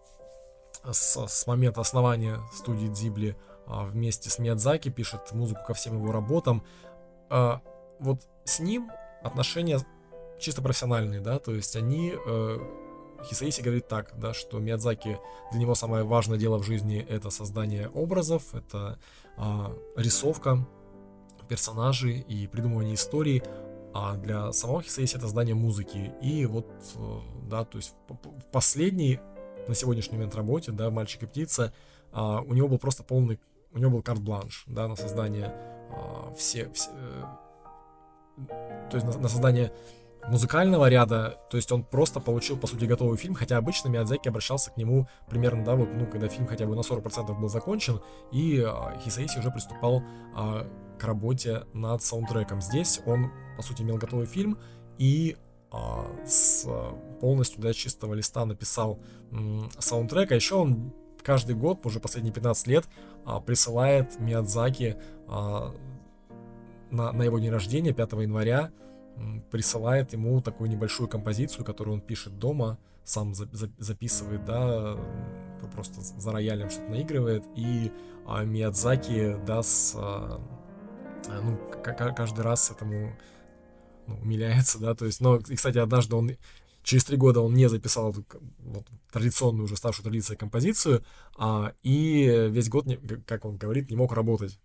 э, 0.86 0.92
с, 0.92 1.28
с 1.28 1.48
момента 1.48 1.82
основания 1.82 2.40
студии 2.54 2.88
Дзибли 2.88 3.38
э, 3.68 3.72
вместе 3.86 4.30
с 4.30 4.38
Миядзаки 4.38 4.90
пишет 4.90 5.32
музыку 5.32 5.62
ко 5.66 5.74
всем 5.74 5.96
его 5.96 6.12
работам. 6.12 6.64
Вот 7.30 8.20
с 8.44 8.60
ним 8.60 8.92
отношения 9.24 9.80
чисто 10.38 10.62
профессиональные, 10.62 11.22
да, 11.22 11.40
то 11.40 11.54
есть 11.54 11.78
они 11.78 12.14
Хисаиси 13.26 13.62
говорит 13.62 13.88
так, 13.88 14.14
да, 14.18 14.34
что 14.34 14.60
Миядзаки 14.60 15.20
для 15.52 15.60
него 15.60 15.76
самое 15.76 16.04
важное 16.04 16.38
дело 16.38 16.58
в 16.58 16.64
жизни 16.64 17.06
это 17.08 17.30
создание 17.30 17.90
образов, 17.90 18.54
это 18.54 19.00
а, 19.38 19.76
рисовка 19.96 20.66
персонажей 21.48 22.20
и 22.20 22.48
придумывание 22.48 22.96
историй, 22.96 23.44
а 23.94 24.16
для 24.16 24.54
самого 24.54 24.82
Хисаиси 24.82 25.16
это 25.16 25.24
создание 25.24 25.56
музыки. 25.56 26.14
И 26.22 26.46
вот, 26.46 26.68
э, 26.96 27.20
да, 27.50 27.66
то 27.66 27.78
есть 27.78 27.94
в 28.08 28.46
последней 28.52 29.20
на 29.68 29.76
сегодняшний 29.76 30.18
момент 30.18 30.36
работе, 30.36 30.72
да, 30.72 30.90
«Мальчик 30.90 31.24
и 31.24 31.26
птица», 31.26 31.74
а, 32.14 32.42
у 32.42 32.54
него 32.54 32.68
был 32.68 32.78
просто 32.78 33.04
полный, 33.04 33.40
у 33.74 33.80
него 33.80 33.92
был 33.92 34.02
карт-бланш, 34.02 34.64
да, 34.68 34.88
на 34.88 34.96
создание 34.96 35.54
а, 35.92 36.34
все, 36.38 36.72
все 36.72 36.90
э, 36.94 37.24
то 38.90 38.98
есть 38.98 39.06
на, 39.06 39.18
на 39.18 39.28
создание 39.28 39.72
музыкального 40.28 40.90
ряда, 40.90 41.40
то 41.50 41.58
есть 41.58 41.72
он 41.72 41.84
просто 41.84 42.20
получил, 42.20 42.58
по 42.58 42.68
сути, 42.68 42.86
готовый 42.86 43.18
фильм, 43.18 43.34
хотя 43.34 43.58
обычно 43.58 43.90
Миядзаки 43.90 44.30
обращался 44.30 44.72
к 44.72 44.78
нему 44.78 45.08
примерно, 45.30 45.64
да, 45.64 45.76
вот, 45.76 45.90
ну, 45.94 46.06
когда 46.06 46.28
фильм 46.28 46.48
хотя 46.48 46.66
бы 46.66 46.76
на 46.76 46.82
40% 46.82 47.40
был 47.40 47.50
закончен, 47.50 48.02
и 48.32 48.64
а, 48.66 48.98
Хисаиси 49.04 49.40
уже 49.40 49.52
приступал 49.52 50.04
а, 50.36 50.68
к 51.00 51.04
работе 51.04 51.64
над 51.74 52.04
саундтреком. 52.04 52.62
Здесь 52.62 53.02
он, 53.06 53.32
по 53.58 53.64
сути, 53.64 53.82
имел 53.82 53.98
готовый 53.98 54.28
фильм 54.28 54.58
и 54.98 55.38
а, 55.72 56.06
с 56.26 56.68
полностью, 57.20 57.62
да, 57.62 57.74
чистого 57.74 58.14
листа 58.14 58.46
написал 58.46 59.00
м, 59.32 59.70
саундтрек, 59.80 60.32
а 60.32 60.36
еще 60.36 60.56
он 60.56 60.94
каждый 61.24 61.56
год, 61.56 61.86
уже 61.86 62.00
последние 62.00 62.34
15 62.34 62.68
лет, 62.68 62.86
а, 63.26 63.40
присылает 63.40 64.20
Миядзаки 64.20 64.98
а, 65.28 65.74
на, 66.90 67.12
на 67.12 67.24
его 67.24 67.40
день 67.40 67.52
рождения, 67.52 67.94
5 67.94 68.12
января, 68.14 68.72
присылает 69.52 70.14
ему 70.14 70.42
такую 70.42 70.70
небольшую 70.70 71.10
композицию, 71.10 71.66
которую 71.66 71.96
он 71.96 72.02
пишет 72.02 72.38
дома, 72.38 72.78
сам 73.04 73.34
за, 73.34 73.48
за, 73.52 73.70
записывает, 73.78 74.46
да, 74.46 74.98
просто 75.74 76.02
за 76.02 76.32
роялем 76.32 76.70
что-то 76.70 76.92
наигрывает, 76.92 77.44
и 77.56 77.92
а, 78.26 78.44
Миядзаки, 78.44 79.38
да, 79.46 79.64
с, 79.64 79.96
а, 79.98 80.42
ну, 81.28 81.60
каждый 81.84 82.42
раз 82.42 82.72
этому 82.72 83.16
ну, 84.08 84.18
умиляется, 84.22 84.80
да, 84.80 84.96
то 84.96 85.06
есть, 85.06 85.22
но, 85.22 85.38
и, 85.38 85.56
кстати, 85.56 85.78
однажды 85.78 86.16
он 86.16 86.32
через 86.84 87.06
три 87.06 87.18
года 87.18 87.42
он 87.42 87.54
не 87.54 87.70
записал 87.70 88.12
эту 88.12 88.26
вот, 88.60 88.88
традиционную 89.12 89.66
уже 89.66 89.76
ставшую 89.76 90.04
традицией 90.04 90.38
композицию, 90.38 91.04
а, 91.38 91.74
и 91.84 92.48
весь 92.50 92.70
год, 92.70 92.86
не, 92.86 92.98
как 92.98 93.46
он 93.46 93.58
говорит, 93.58 93.90
не 93.90 93.96
мог 93.96 94.14
работать 94.14 94.60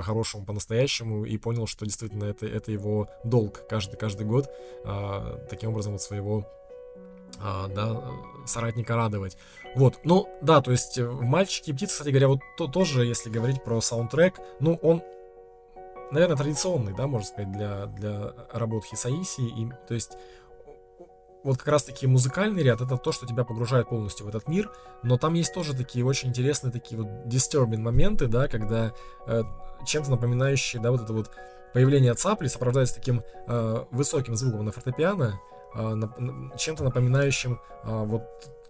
по-хорошему, 0.00 0.46
по-настоящему, 0.46 1.26
и 1.26 1.36
понял, 1.36 1.66
что 1.66 1.84
действительно 1.84 2.24
это, 2.24 2.46
это 2.46 2.72
его 2.72 3.06
долг 3.22 3.66
каждый, 3.68 3.98
каждый 3.98 4.26
год, 4.26 4.50
а, 4.82 5.36
таким 5.50 5.70
образом 5.70 5.92
вот 5.92 6.00
своего 6.00 6.46
а, 7.38 7.68
да, 7.68 8.00
соратника 8.46 8.96
радовать. 8.96 9.36
Вот, 9.76 9.98
ну, 10.04 10.26
да, 10.40 10.62
то 10.62 10.70
есть 10.70 10.98
в 10.98 11.20
«Мальчике 11.20 11.72
и 11.72 11.74
птицы», 11.74 11.92
кстати 11.92 12.08
говоря, 12.08 12.28
вот 12.28 12.40
то, 12.56 12.66
тоже, 12.66 13.04
если 13.04 13.28
говорить 13.28 13.62
про 13.62 13.78
саундтрек, 13.82 14.40
ну, 14.58 14.78
он, 14.80 15.02
наверное, 16.10 16.38
традиционный, 16.38 16.94
да, 16.94 17.06
можно 17.06 17.26
сказать, 17.26 17.52
для, 17.52 17.84
для 17.84 18.32
работ 18.54 18.86
Хисаиси, 18.86 19.42
и, 19.42 19.68
то 19.86 19.92
есть 19.92 20.12
вот 21.44 21.58
как 21.58 21.68
раз-таки 21.68 22.06
музыкальный 22.06 22.62
ряд 22.62 22.80
это 22.80 22.96
то, 22.96 23.12
что 23.12 23.26
тебя 23.26 23.44
погружает 23.44 23.88
полностью 23.88 24.26
в 24.26 24.28
этот 24.28 24.48
мир, 24.48 24.70
но 25.02 25.16
там 25.18 25.34
есть 25.34 25.54
тоже 25.54 25.74
такие 25.74 26.04
очень 26.04 26.30
интересные 26.30 26.72
такие 26.72 27.00
вот 27.00 27.08
disturbing 27.26 27.78
моменты, 27.78 28.26
да, 28.26 28.48
когда 28.48 28.92
э, 29.26 29.42
чем-то 29.86 30.10
напоминающие, 30.10 30.80
да, 30.82 30.90
вот 30.90 31.02
это 31.02 31.12
вот 31.12 31.30
появление 31.72 32.14
цапли 32.14 32.48
сопровождается 32.48 32.96
таким 32.96 33.22
э, 33.48 33.84
высоким 33.90 34.36
звуком 34.36 34.64
на 34.64 34.72
фортепиано, 34.72 35.40
э, 35.74 35.94
на, 35.94 36.56
чем-то 36.56 36.84
напоминающим 36.84 37.60
э, 37.84 38.04
вот 38.04 38.22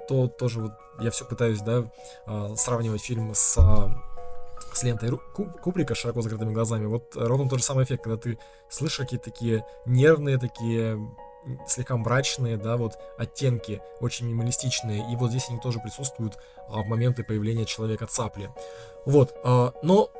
то 0.08 0.26
тоже 0.26 0.60
вот 0.60 0.72
я 0.98 1.10
все 1.10 1.24
пытаюсь, 1.24 1.60
да, 1.60 1.84
э, 2.26 2.54
сравнивать 2.56 3.02
фильм 3.02 3.32
с 3.34 3.58
с 4.72 4.82
лентой 4.82 5.18
Куприка 5.62 5.94
широко 5.94 6.20
закрытыми 6.22 6.52
глазами. 6.52 6.86
Вот 6.86 7.16
ровно 7.16 7.48
тот 7.48 7.58
же 7.58 7.64
самый 7.64 7.84
эффект, 7.84 8.04
когда 8.04 8.16
ты 8.16 8.38
слышишь 8.68 8.98
какие-то 8.98 9.24
такие 9.24 9.64
нервные, 9.86 10.38
такие 10.38 10.98
слегка 11.66 11.96
мрачные, 11.96 12.56
да, 12.56 12.76
вот 12.76 12.98
оттенки, 13.18 13.82
очень 14.00 14.26
минималистичные, 14.26 15.10
и 15.12 15.16
вот 15.16 15.30
здесь 15.30 15.48
они 15.48 15.58
тоже 15.58 15.80
присутствуют 15.80 16.38
а, 16.68 16.82
в 16.82 16.86
моменты 16.86 17.24
появления 17.24 17.64
человека 17.64 18.06
цапли. 18.06 18.50
Вот, 19.06 19.34
а, 19.44 19.72
но, 19.82 20.10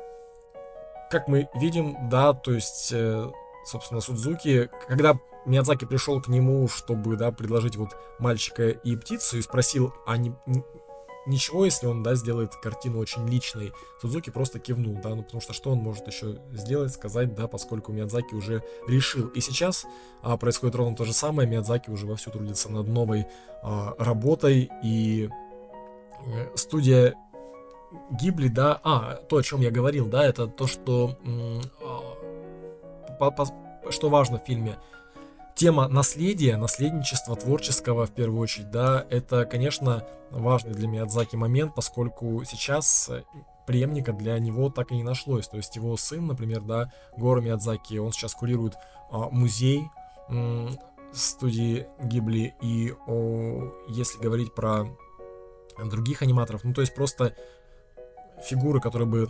как 1.09 1.27
мы 1.27 1.49
видим, 1.55 2.09
да, 2.09 2.33
то 2.33 2.53
есть, 2.53 2.91
э, 2.93 3.29
собственно, 3.65 4.01
Судзуки, 4.01 4.69
когда 4.87 5.19
Миядзаки 5.45 5.85
пришел 5.85 6.21
к 6.21 6.27
нему, 6.27 6.67
чтобы, 6.67 7.15
да, 7.15 7.31
предложить 7.31 7.75
вот 7.75 7.89
мальчика 8.19 8.69
и 8.69 8.95
птицу, 8.95 9.37
и 9.37 9.41
спросил, 9.41 9.93
а 10.05 10.17
не, 10.17 10.33
ничего, 11.25 11.65
если 11.65 11.87
он, 11.87 12.03
да, 12.03 12.15
сделает 12.15 12.55
картину 12.55 12.99
очень 12.99 13.27
личной. 13.27 13.73
Судзуки 14.01 14.29
просто 14.29 14.59
кивнул, 14.59 14.97
да, 15.01 15.09
ну 15.09 15.23
потому 15.23 15.41
что 15.41 15.53
что 15.53 15.71
он 15.71 15.79
может 15.79 16.07
еще 16.07 16.39
сделать, 16.51 16.93
сказать, 16.93 17.35
да, 17.35 17.47
поскольку 17.47 17.91
Миядзаки 17.91 18.33
уже 18.33 18.63
решил. 18.87 19.27
И 19.27 19.41
сейчас 19.41 19.85
а, 20.21 20.37
происходит 20.37 20.75
ровно 20.75 20.95
то 20.95 21.05
же 21.05 21.13
самое, 21.13 21.47
Миядзаки 21.47 21.89
уже 21.89 22.05
вовсю 22.05 22.31
трудится 22.31 22.71
над 22.71 22.87
новой 22.87 23.25
а, 23.63 23.95
работой, 23.97 24.69
и 24.83 25.29
э, 26.25 26.55
студия 26.55 27.15
Гибли, 28.11 28.47
да, 28.47 28.79
а, 28.83 29.15
то, 29.15 29.37
о 29.37 29.43
чем 29.43 29.61
я 29.61 29.69
говорил, 29.69 30.07
да, 30.07 30.25
это 30.25 30.47
то, 30.47 30.65
что, 30.67 31.17
а, 31.81 33.15
по, 33.19 33.31
по, 33.31 33.45
что 33.91 34.09
важно 34.09 34.39
в 34.39 34.45
фильме, 34.45 34.77
тема 35.61 35.87
наследия, 35.87 36.57
наследничества 36.57 37.35
творческого 37.35 38.07
в 38.07 38.11
первую 38.11 38.41
очередь, 38.41 38.71
да, 38.71 39.05
это, 39.11 39.45
конечно, 39.45 40.03
важный 40.31 40.73
для 40.73 40.87
Миядзаки 40.87 41.35
момент, 41.35 41.75
поскольку 41.75 42.43
сейчас 42.45 43.11
преемника 43.67 44.11
для 44.11 44.39
него 44.39 44.71
так 44.71 44.91
и 44.91 44.95
не 44.95 45.03
нашлось. 45.03 45.47
То 45.47 45.57
есть 45.57 45.75
его 45.75 45.95
сын, 45.97 46.25
например, 46.25 46.61
да, 46.61 46.91
Гора 47.15 47.41
Миядзаки, 47.41 47.99
он 47.99 48.11
сейчас 48.11 48.33
курирует 48.33 48.73
а, 49.11 49.29
музей 49.29 49.83
м, 50.29 50.71
студии 51.13 51.85
Гибли, 52.01 52.55
и 52.59 52.95
о, 53.05 53.71
если 53.87 54.17
говорить 54.17 54.55
про 54.55 54.87
других 55.77 56.23
аниматоров, 56.23 56.63
ну 56.63 56.73
то 56.73 56.81
есть 56.81 56.95
просто 56.95 57.35
фигуры, 58.43 58.81
которые 58.81 59.07
бы 59.07 59.29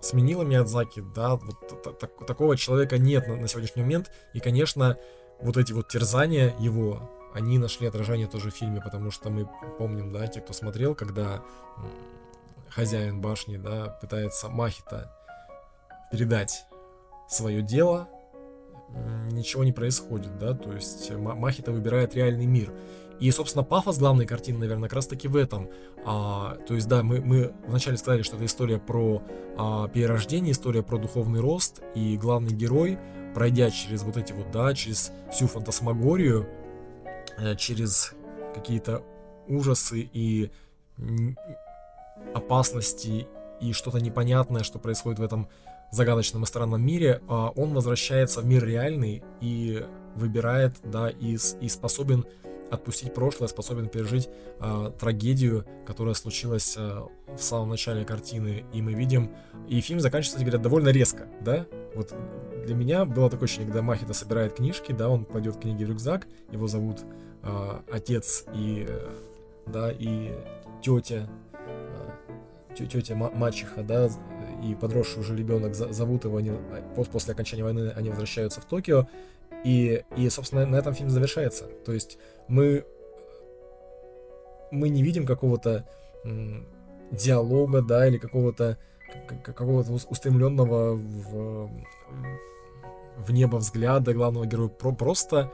сменила 0.00 0.44
Миядзаки, 0.44 1.04
да, 1.14 1.36
вот 1.36 1.98
так, 1.98 2.26
такого 2.26 2.56
человека 2.56 2.96
нет 2.96 3.28
на, 3.28 3.36
на 3.36 3.48
сегодняшний 3.48 3.82
момент, 3.82 4.10
и, 4.32 4.40
конечно, 4.40 4.96
вот 5.40 5.56
эти 5.56 5.72
вот 5.72 5.88
терзания 5.88 6.54
его, 6.58 7.10
они 7.34 7.58
нашли 7.58 7.86
отражение 7.86 8.26
тоже 8.26 8.50
в 8.50 8.54
фильме, 8.54 8.80
потому 8.80 9.10
что 9.10 9.30
мы 9.30 9.48
помним, 9.78 10.12
да, 10.12 10.26
те, 10.26 10.40
кто 10.40 10.52
смотрел, 10.52 10.94
когда 10.94 11.42
хозяин 12.68 13.20
башни, 13.20 13.56
да, 13.56 13.98
пытается 14.00 14.48
Махита 14.48 15.12
передать 16.10 16.64
свое 17.28 17.62
дело, 17.62 18.08
ничего 19.30 19.64
не 19.64 19.72
происходит, 19.72 20.38
да, 20.38 20.54
то 20.54 20.72
есть 20.72 21.10
Махита 21.10 21.72
выбирает 21.72 22.14
реальный 22.14 22.46
мир. 22.46 22.72
И, 23.20 23.30
собственно, 23.32 23.64
пафос 23.64 23.98
главной 23.98 24.26
картины, 24.26 24.60
наверное, 24.60 24.88
как 24.88 24.96
раз 24.96 25.08
таки 25.08 25.26
в 25.26 25.34
этом. 25.34 25.68
А, 26.04 26.56
то 26.68 26.74
есть, 26.74 26.86
да, 26.86 27.02
мы, 27.02 27.20
мы 27.20 27.52
вначале 27.66 27.96
сказали, 27.96 28.22
что 28.22 28.36
это 28.36 28.44
история 28.44 28.78
про 28.78 29.22
а, 29.56 29.88
перерождение, 29.88 30.52
история 30.52 30.84
про 30.84 30.98
духовный 30.98 31.40
рост, 31.40 31.82
и 31.96 32.16
главный 32.16 32.52
герой, 32.52 32.96
пройдя 33.34 33.70
через 33.70 34.02
вот 34.02 34.16
эти 34.16 34.32
вот, 34.32 34.50
да, 34.50 34.74
через 34.74 35.12
всю 35.32 35.46
фантасмагорию, 35.46 36.48
э, 37.38 37.56
через 37.56 38.14
какие-то 38.54 39.02
ужасы 39.46 40.08
и 40.12 40.50
опасности 42.34 43.26
и 43.60 43.72
что-то 43.72 43.98
непонятное, 43.98 44.62
что 44.62 44.78
происходит 44.78 45.18
в 45.18 45.22
этом 45.22 45.48
загадочном 45.90 46.42
и 46.42 46.46
странном 46.46 46.84
мире, 46.84 47.22
а 47.28 47.50
он 47.56 47.72
возвращается 47.72 48.40
в 48.40 48.44
мир 48.44 48.64
реальный 48.64 49.22
и 49.40 49.84
выбирает, 50.14 50.76
да, 50.84 51.08
и, 51.08 51.36
и 51.60 51.68
способен 51.68 52.26
отпустить 52.70 53.14
прошлое, 53.14 53.48
способен 53.48 53.88
пережить 53.88 54.28
э, 54.60 54.92
трагедию, 54.98 55.64
которая 55.86 56.14
случилась 56.14 56.74
э, 56.76 57.02
в 57.28 57.42
самом 57.42 57.70
начале 57.70 58.04
картины. 58.04 58.64
И 58.72 58.82
мы 58.82 58.94
видим, 58.94 59.30
и 59.68 59.80
фильм 59.80 60.00
заканчивается, 60.00 60.36
кстати 60.36 60.44
говоря, 60.44 60.62
довольно 60.62 60.88
резко, 60.88 61.26
да? 61.40 61.66
Вот 61.94 62.14
для 62.66 62.74
меня 62.74 63.04
было 63.04 63.30
такое 63.30 63.46
ощущение, 63.46 63.68
когда 63.68 63.82
Махита 63.82 64.12
собирает 64.12 64.54
книжки, 64.54 64.92
да, 64.92 65.08
он 65.08 65.24
кладет 65.24 65.56
книги 65.56 65.84
в 65.84 65.88
рюкзак, 65.88 66.26
его 66.50 66.66
зовут 66.66 67.00
э, 67.42 67.80
отец 67.90 68.44
и, 68.54 68.86
э, 68.86 69.10
да, 69.66 69.90
и 69.90 70.32
тетя, 70.82 71.28
э, 71.54 72.86
тетя 72.86 73.14
мачеха, 73.14 73.82
да, 73.82 74.10
и 74.62 74.74
подросший 74.74 75.20
уже 75.20 75.34
ребенок 75.34 75.74
зовут 75.74 76.24
его, 76.24 76.36
они, 76.36 76.52
после 77.10 77.32
окончания 77.32 77.64
войны 77.64 77.92
они 77.96 78.10
возвращаются 78.10 78.60
в 78.60 78.66
Токио, 78.66 79.08
и, 79.64 80.04
и, 80.16 80.28
собственно, 80.28 80.66
на 80.66 80.76
этом 80.76 80.94
фильм 80.94 81.10
завершается. 81.10 81.64
То 81.84 81.92
есть 81.92 82.18
мы, 82.48 82.84
мы 84.70 84.88
не 84.88 85.02
видим 85.02 85.26
какого-то 85.26 85.88
диалога, 87.10 87.82
да, 87.82 88.06
или 88.06 88.18
какого-то 88.18 88.78
какого-то 89.42 89.92
устремленного 89.92 90.94
в, 90.94 91.70
в 93.16 93.32
небо 93.32 93.56
взгляда 93.56 94.12
главного 94.12 94.46
героя. 94.46 94.68
Про, 94.68 94.92
просто, 94.92 95.50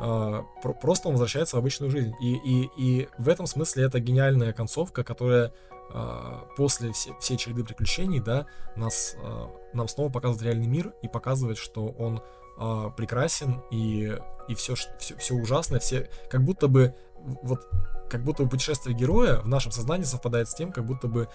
э, 0.00 0.42
про, 0.62 0.72
просто 0.74 1.08
он 1.08 1.14
возвращается 1.14 1.56
в 1.56 1.58
обычную 1.60 1.90
жизнь. 1.90 2.12
И, 2.20 2.34
и, 2.34 2.70
и 2.76 3.08
в 3.18 3.28
этом 3.28 3.46
смысле 3.46 3.84
это 3.84 4.00
гениальная 4.00 4.52
концовка, 4.52 5.04
которая 5.04 5.52
э, 5.92 6.32
после 6.56 6.92
все, 6.92 7.14
всей 7.20 7.36
череды 7.36 7.64
приключений, 7.64 8.20
да, 8.20 8.46
нас, 8.74 9.16
э, 9.22 9.46
нам 9.72 9.88
снова 9.88 10.10
показывает 10.10 10.42
реальный 10.42 10.66
мир 10.66 10.92
и 11.02 11.08
показывает, 11.08 11.58
что 11.58 11.86
он 11.86 12.22
э, 12.58 12.90
прекрасен 12.96 13.62
и, 13.70 14.18
и 14.48 14.54
все, 14.54 14.74
все, 14.74 15.16
все 15.16 15.34
ужасное, 15.34 15.80
все, 15.80 16.08
как 16.30 16.44
будто 16.44 16.68
бы 16.68 16.94
вот 17.42 17.66
как 18.08 18.22
будто 18.22 18.44
бы 18.44 18.50
путешествие 18.50 18.96
героя 18.96 19.40
в 19.40 19.48
нашем 19.48 19.72
сознании 19.72 20.04
совпадает 20.04 20.48
с 20.48 20.54
тем, 20.54 20.70
как 20.70 20.84
будто 20.84 21.08
бы 21.08 21.28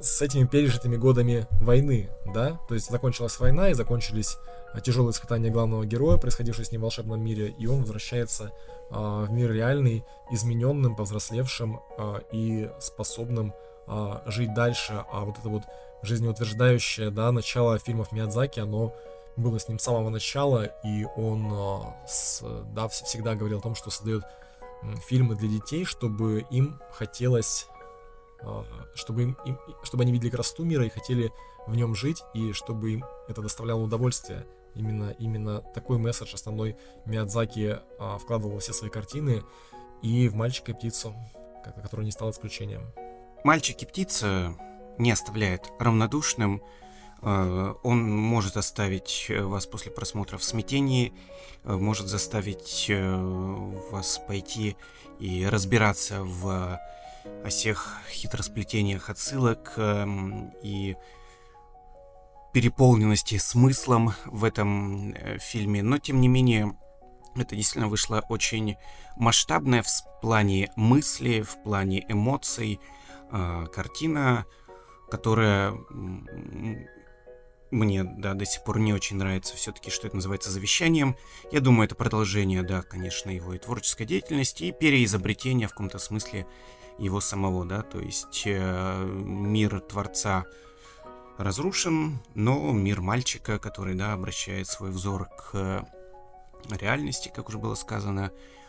с 0.00 0.20
этими 0.20 0.44
пережитыми 0.44 0.96
годами 0.96 1.46
войны, 1.60 2.10
да, 2.34 2.58
то 2.68 2.74
есть 2.74 2.90
закончилась 2.90 3.38
война 3.40 3.70
и 3.70 3.74
закончились 3.74 4.36
а, 4.74 4.80
тяжелые 4.80 5.12
испытания 5.12 5.50
главного 5.50 5.86
героя, 5.86 6.18
происходившие 6.18 6.66
с 6.66 6.72
ним 6.72 6.80
в 6.80 6.84
волшебном 6.84 7.22
мире, 7.22 7.54
и 7.58 7.66
он 7.66 7.80
возвращается 7.80 8.52
э, 8.90 8.94
в 8.94 9.30
мир 9.30 9.52
реальный, 9.52 10.04
измененным, 10.30 10.96
повзрослевшим 10.96 11.80
э, 11.96 12.20
и 12.32 12.70
способным 12.80 13.54
э, 13.86 14.20
жить 14.26 14.52
дальше. 14.52 15.04
А 15.10 15.24
вот 15.24 15.38
это 15.38 15.48
вот 15.48 15.62
жизнеутверждающее, 16.02 17.10
да, 17.10 17.32
начало 17.32 17.78
фильмов 17.78 18.12
Миядзаки, 18.12 18.60
оно 18.60 18.94
было 19.36 19.58
с 19.58 19.68
ним 19.68 19.78
с 19.78 19.82
самого 19.82 20.10
начала, 20.10 20.64
и 20.84 21.04
он 21.16 21.52
э, 21.52 22.06
с, 22.06 22.42
да, 22.72 22.88
всегда 22.88 23.34
говорил 23.34 23.58
о 23.58 23.62
том, 23.62 23.74
что 23.74 23.90
создает 23.90 24.24
фильмы 25.06 25.34
для 25.34 25.48
детей, 25.48 25.84
чтобы 25.84 26.44
им 26.50 26.78
хотелось 26.92 27.68
а, 28.42 28.64
чтобы, 28.94 29.22
им, 29.22 29.38
им, 29.44 29.58
чтобы 29.82 30.02
они 30.02 30.12
видели 30.12 30.30
красоту 30.30 30.64
мира 30.64 30.84
и 30.84 30.90
хотели 30.90 31.32
в 31.66 31.74
нем 31.74 31.94
жить, 31.94 32.22
и 32.34 32.52
чтобы 32.52 32.92
им 32.92 33.04
это 33.28 33.40
доставляло 33.40 33.82
удовольствие. 33.82 34.46
Именно, 34.74 35.14
именно 35.18 35.60
такой 35.60 35.98
месседж 35.98 36.34
основной 36.34 36.76
Миядзаки 37.06 37.78
а, 37.98 38.18
вкладывал 38.18 38.54
во 38.54 38.60
все 38.60 38.72
свои 38.72 38.90
картины, 38.90 39.42
и 40.02 40.28
в 40.28 40.34
«Мальчика 40.34 40.72
и 40.72 40.74
птицу», 40.74 41.14
который 41.82 42.04
не 42.04 42.10
стал 42.10 42.30
исключением. 42.30 42.92
«Мальчик 43.44 43.82
и 43.82 43.86
птица» 43.86 44.54
не 44.98 45.10
оставляет 45.10 45.62
равнодушным 45.78 46.60
Э, 46.60 46.83
он 47.24 48.16
может 48.16 48.56
оставить 48.56 49.30
вас 49.30 49.66
после 49.66 49.90
просмотра 49.90 50.36
в 50.36 50.44
смятении, 50.44 51.12
может 51.64 52.06
заставить 52.06 52.90
вас 53.90 54.20
пойти 54.26 54.76
и 55.18 55.46
разбираться 55.46 56.22
в 56.22 56.78
всех 57.48 57.96
хитросплетениях 58.10 59.08
отсылок 59.08 59.72
эм, 59.76 60.52
и 60.62 60.96
переполненности 62.52 63.38
смыслом 63.38 64.12
в 64.26 64.44
этом 64.44 65.14
фильме. 65.38 65.82
Но, 65.82 65.98
тем 65.98 66.20
не 66.20 66.28
менее, 66.28 66.76
это 67.36 67.56
действительно 67.56 67.88
вышло 67.88 68.24
очень 68.28 68.76
масштабное 69.16 69.82
в 69.82 70.20
плане 70.20 70.70
мысли, 70.76 71.42
в 71.42 71.62
плане 71.62 72.04
эмоций. 72.08 72.80
Э, 73.32 73.66
картина, 73.72 74.44
которая 75.10 75.72
мне, 77.74 78.04
да, 78.04 78.34
до 78.34 78.46
сих 78.46 78.64
пор 78.64 78.78
не 78.78 78.92
очень 78.92 79.16
нравится 79.16 79.56
все-таки, 79.56 79.90
что 79.90 80.06
это 80.06 80.16
называется 80.16 80.50
завещанием. 80.50 81.16
Я 81.52 81.60
думаю, 81.60 81.86
это 81.86 81.94
продолжение, 81.94 82.62
да, 82.62 82.82
конечно, 82.82 83.30
его 83.30 83.54
и 83.54 83.58
творческой 83.58 84.06
деятельности, 84.06 84.64
и 84.64 84.72
переизобретение 84.72 85.68
в 85.68 85.72
каком-то 85.72 85.98
смысле 85.98 86.46
его 86.98 87.20
самого, 87.20 87.64
да, 87.64 87.82
то 87.82 88.00
есть 88.00 88.44
э, 88.46 89.04
мир 89.04 89.80
Творца 89.80 90.44
разрушен, 91.36 92.20
но 92.34 92.72
мир 92.72 93.00
мальчика, 93.00 93.58
который, 93.58 93.94
да, 93.96 94.12
обращает 94.12 94.68
свой 94.68 94.90
взор 94.90 95.28
к 95.28 95.84
реальности, 96.70 97.32
как 97.34 97.48
уже 97.48 97.58
было 97.58 97.74
сказано, 97.74 98.30
э, 98.30 98.63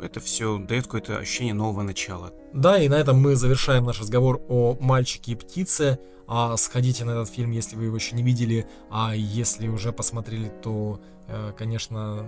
это 0.00 0.20
все 0.20 0.58
дает 0.58 0.84
какое-то 0.84 1.18
ощущение 1.18 1.54
нового 1.54 1.82
начала. 1.82 2.32
Да, 2.52 2.78
и 2.78 2.88
на 2.88 2.94
этом 2.94 3.20
мы 3.20 3.36
завершаем 3.36 3.84
наш 3.84 4.00
разговор 4.00 4.42
о 4.48 4.76
«Мальчике 4.80 5.32
и 5.32 5.34
птице». 5.34 5.98
А 6.28 6.56
сходите 6.56 7.04
на 7.04 7.12
этот 7.12 7.30
фильм, 7.30 7.52
если 7.52 7.76
вы 7.76 7.84
его 7.84 7.96
еще 7.96 8.16
не 8.16 8.22
видели, 8.22 8.66
а 8.90 9.14
если 9.14 9.68
уже 9.68 9.92
посмотрели, 9.92 10.52
то, 10.60 11.00
э, 11.28 11.52
конечно, 11.56 12.26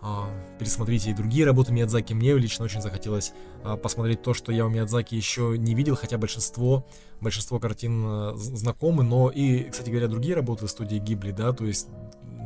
а, 0.00 0.30
пересмотрите 0.58 1.10
и 1.10 1.14
другие 1.14 1.44
работы 1.44 1.72
Миядзаки. 1.72 2.12
Мне 2.12 2.34
лично 2.34 2.64
очень 2.64 2.80
захотелось 2.80 3.32
а, 3.64 3.76
посмотреть 3.76 4.22
то, 4.22 4.32
что 4.32 4.52
я 4.52 4.64
у 4.64 4.68
Миядзаки 4.68 5.14
еще 5.14 5.56
не 5.58 5.74
видел, 5.74 5.96
хотя 5.96 6.18
большинство, 6.18 6.86
большинство 7.20 7.58
картин 7.58 8.04
а, 8.04 8.32
знакомы, 8.36 9.02
но 9.02 9.28
и, 9.28 9.64
кстати 9.64 9.90
говоря, 9.90 10.06
другие 10.06 10.34
работы 10.34 10.68
студии 10.68 10.98
Гибли, 10.98 11.32
да, 11.32 11.52
то 11.52 11.64
есть, 11.64 11.88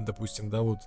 допустим, 0.06 0.48
да, 0.48 0.62
вот 0.62 0.78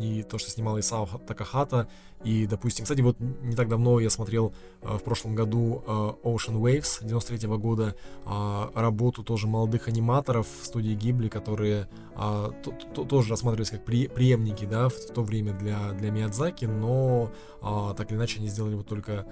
и 0.00 0.22
то, 0.22 0.38
что 0.38 0.50
снимал 0.50 0.80
Исао 0.80 1.06
Такахата, 1.26 1.88
и, 2.24 2.46
допустим, 2.46 2.84
кстати, 2.84 3.00
вот 3.02 3.16
не 3.20 3.54
так 3.54 3.68
давно 3.68 4.00
я 4.00 4.10
смотрел 4.10 4.52
э, 4.82 4.96
в 4.96 5.02
прошлом 5.02 5.34
году 5.34 5.82
э, 5.86 5.90
Ocean 6.24 6.60
Waves 6.60 7.04
93 7.06 7.48
-го 7.48 7.58
года, 7.58 7.94
э, 8.26 8.70
работу 8.74 9.22
тоже 9.22 9.46
молодых 9.46 9.88
аниматоров 9.88 10.46
в 10.60 10.64
студии 10.64 10.94
Гибли, 10.94 11.28
которые 11.28 11.88
то, 12.16 12.52
то, 12.94 13.04
тоже 13.04 13.30
рассматривались 13.30 13.70
как 13.70 13.84
преемники, 13.84 14.66
да, 14.66 14.88
в, 14.88 14.94
то 15.14 15.22
время 15.22 15.54
для, 15.54 15.92
для 15.92 16.10
Миядзаки, 16.10 16.66
но 16.66 17.30
э, 17.62 17.94
так 17.96 18.10
или 18.10 18.18
иначе 18.18 18.40
они 18.40 18.48
сделали 18.48 18.74
вот 18.74 18.86
только, 18.86 19.26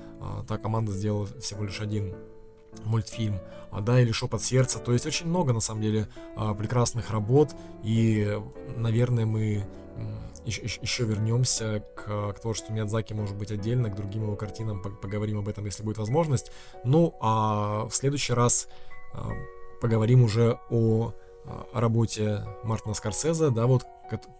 та 0.47 0.57
команда 0.57 0.93
сделала 0.93 1.27
всего 1.41 1.64
лишь 1.64 1.81
один 1.81 2.14
мультфильм, 2.85 3.41
а, 3.71 3.81
да, 3.81 4.01
или 4.01 4.12
«Шепот 4.12 4.43
сердца». 4.43 4.79
То 4.79 4.93
есть 4.93 5.07
очень 5.07 5.27
много, 5.27 5.53
на 5.53 5.61
самом 5.61 5.83
деле, 5.83 6.09
а, 6.37 6.55
прекрасных 6.55 7.11
работ, 7.11 7.55
и, 7.83 8.39
наверное, 8.77 9.27
мы 9.27 9.66
еще, 10.45 10.80
еще 10.80 11.05
вернемся 11.05 11.84
к, 11.95 12.32
к 12.32 12.41
творчеству 12.41 12.72
Миядзаки, 12.72 13.12
может 13.12 13.36
быть, 13.36 13.51
отдельно, 13.51 13.91
к 13.91 13.97
другим 13.97 14.24
его 14.24 14.36
картинам, 14.36 14.82
поговорим 14.82 15.39
об 15.39 15.49
этом, 15.49 15.64
если 15.64 15.82
будет 15.82 15.99
возможность. 15.99 16.51
Ну, 16.84 17.14
а 17.20 17.86
в 17.86 17.95
следующий 17.95 18.32
раз 18.32 18.68
а, 19.14 19.30
поговорим 19.80 20.22
уже 20.22 20.59
о, 20.70 21.12
о 21.45 21.80
работе 21.80 22.45
Мартина 22.64 22.95
Скорсезе, 22.95 23.51
да, 23.51 23.66
вот, 23.66 23.84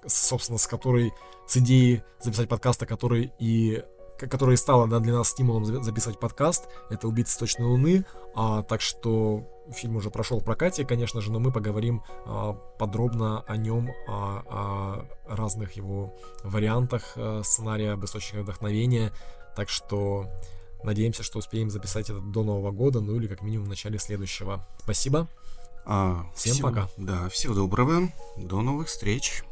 собственно, 0.07 0.59
с 0.59 0.67
которой, 0.67 1.13
с 1.47 1.57
идеей 1.57 2.03
записать 2.21 2.49
подкаст, 2.49 2.83
о 2.83 2.87
которой 2.87 3.33
и 3.39 3.83
которая 4.19 4.57
стала 4.57 4.87
да, 4.87 4.99
для 5.01 5.15
нас 5.15 5.29
стимулом 5.29 5.65
записывать 5.65 6.19
подкаст, 6.19 6.69
это 6.91 7.09
«Убийца 7.09 7.39
точной 7.39 7.67
луны», 7.67 8.05
а, 8.35 8.63
так 8.63 8.81
что 8.81 9.45
фильм 9.73 9.97
уже 9.97 10.11
прошел 10.11 10.41
в 10.41 10.45
прокате, 10.45 10.85
конечно 10.85 11.21
же, 11.21 11.33
но 11.33 11.39
мы 11.39 11.53
поговорим 11.53 12.03
а, 12.27 12.53
подробно 12.53 13.43
о 13.47 13.57
нем, 13.57 13.91
о, 14.07 15.07
о 15.29 15.35
разных 15.37 15.73
его 15.73 16.15
вариантах 16.43 17.13
а, 17.17 17.43
сценария, 17.43 17.93
об 17.93 18.05
источниках 18.05 18.45
вдохновения, 18.45 19.13
так 19.57 19.69
что 19.69 20.27
надеемся, 20.83 21.23
что 21.23 21.39
успеем 21.39 21.71
записать 21.71 22.11
это 22.11 22.21
до 22.21 22.43
Нового 22.45 22.71
года, 22.71 23.01
ну 23.01 23.17
или 23.17 23.27
как 23.27 23.43
минимум 23.43 23.67
в 23.67 23.69
начале 23.71 23.99
следующего. 23.99 24.67
Спасибо. 24.83 25.27
А, 25.85 26.27
Всем 26.35 26.55
всего, 26.55 26.69
пока. 26.69 26.89
Да, 26.97 27.29
всего 27.29 27.55
доброго, 27.55 28.09
до 28.37 28.63
новых 28.63 28.89
встреч. 28.89 29.43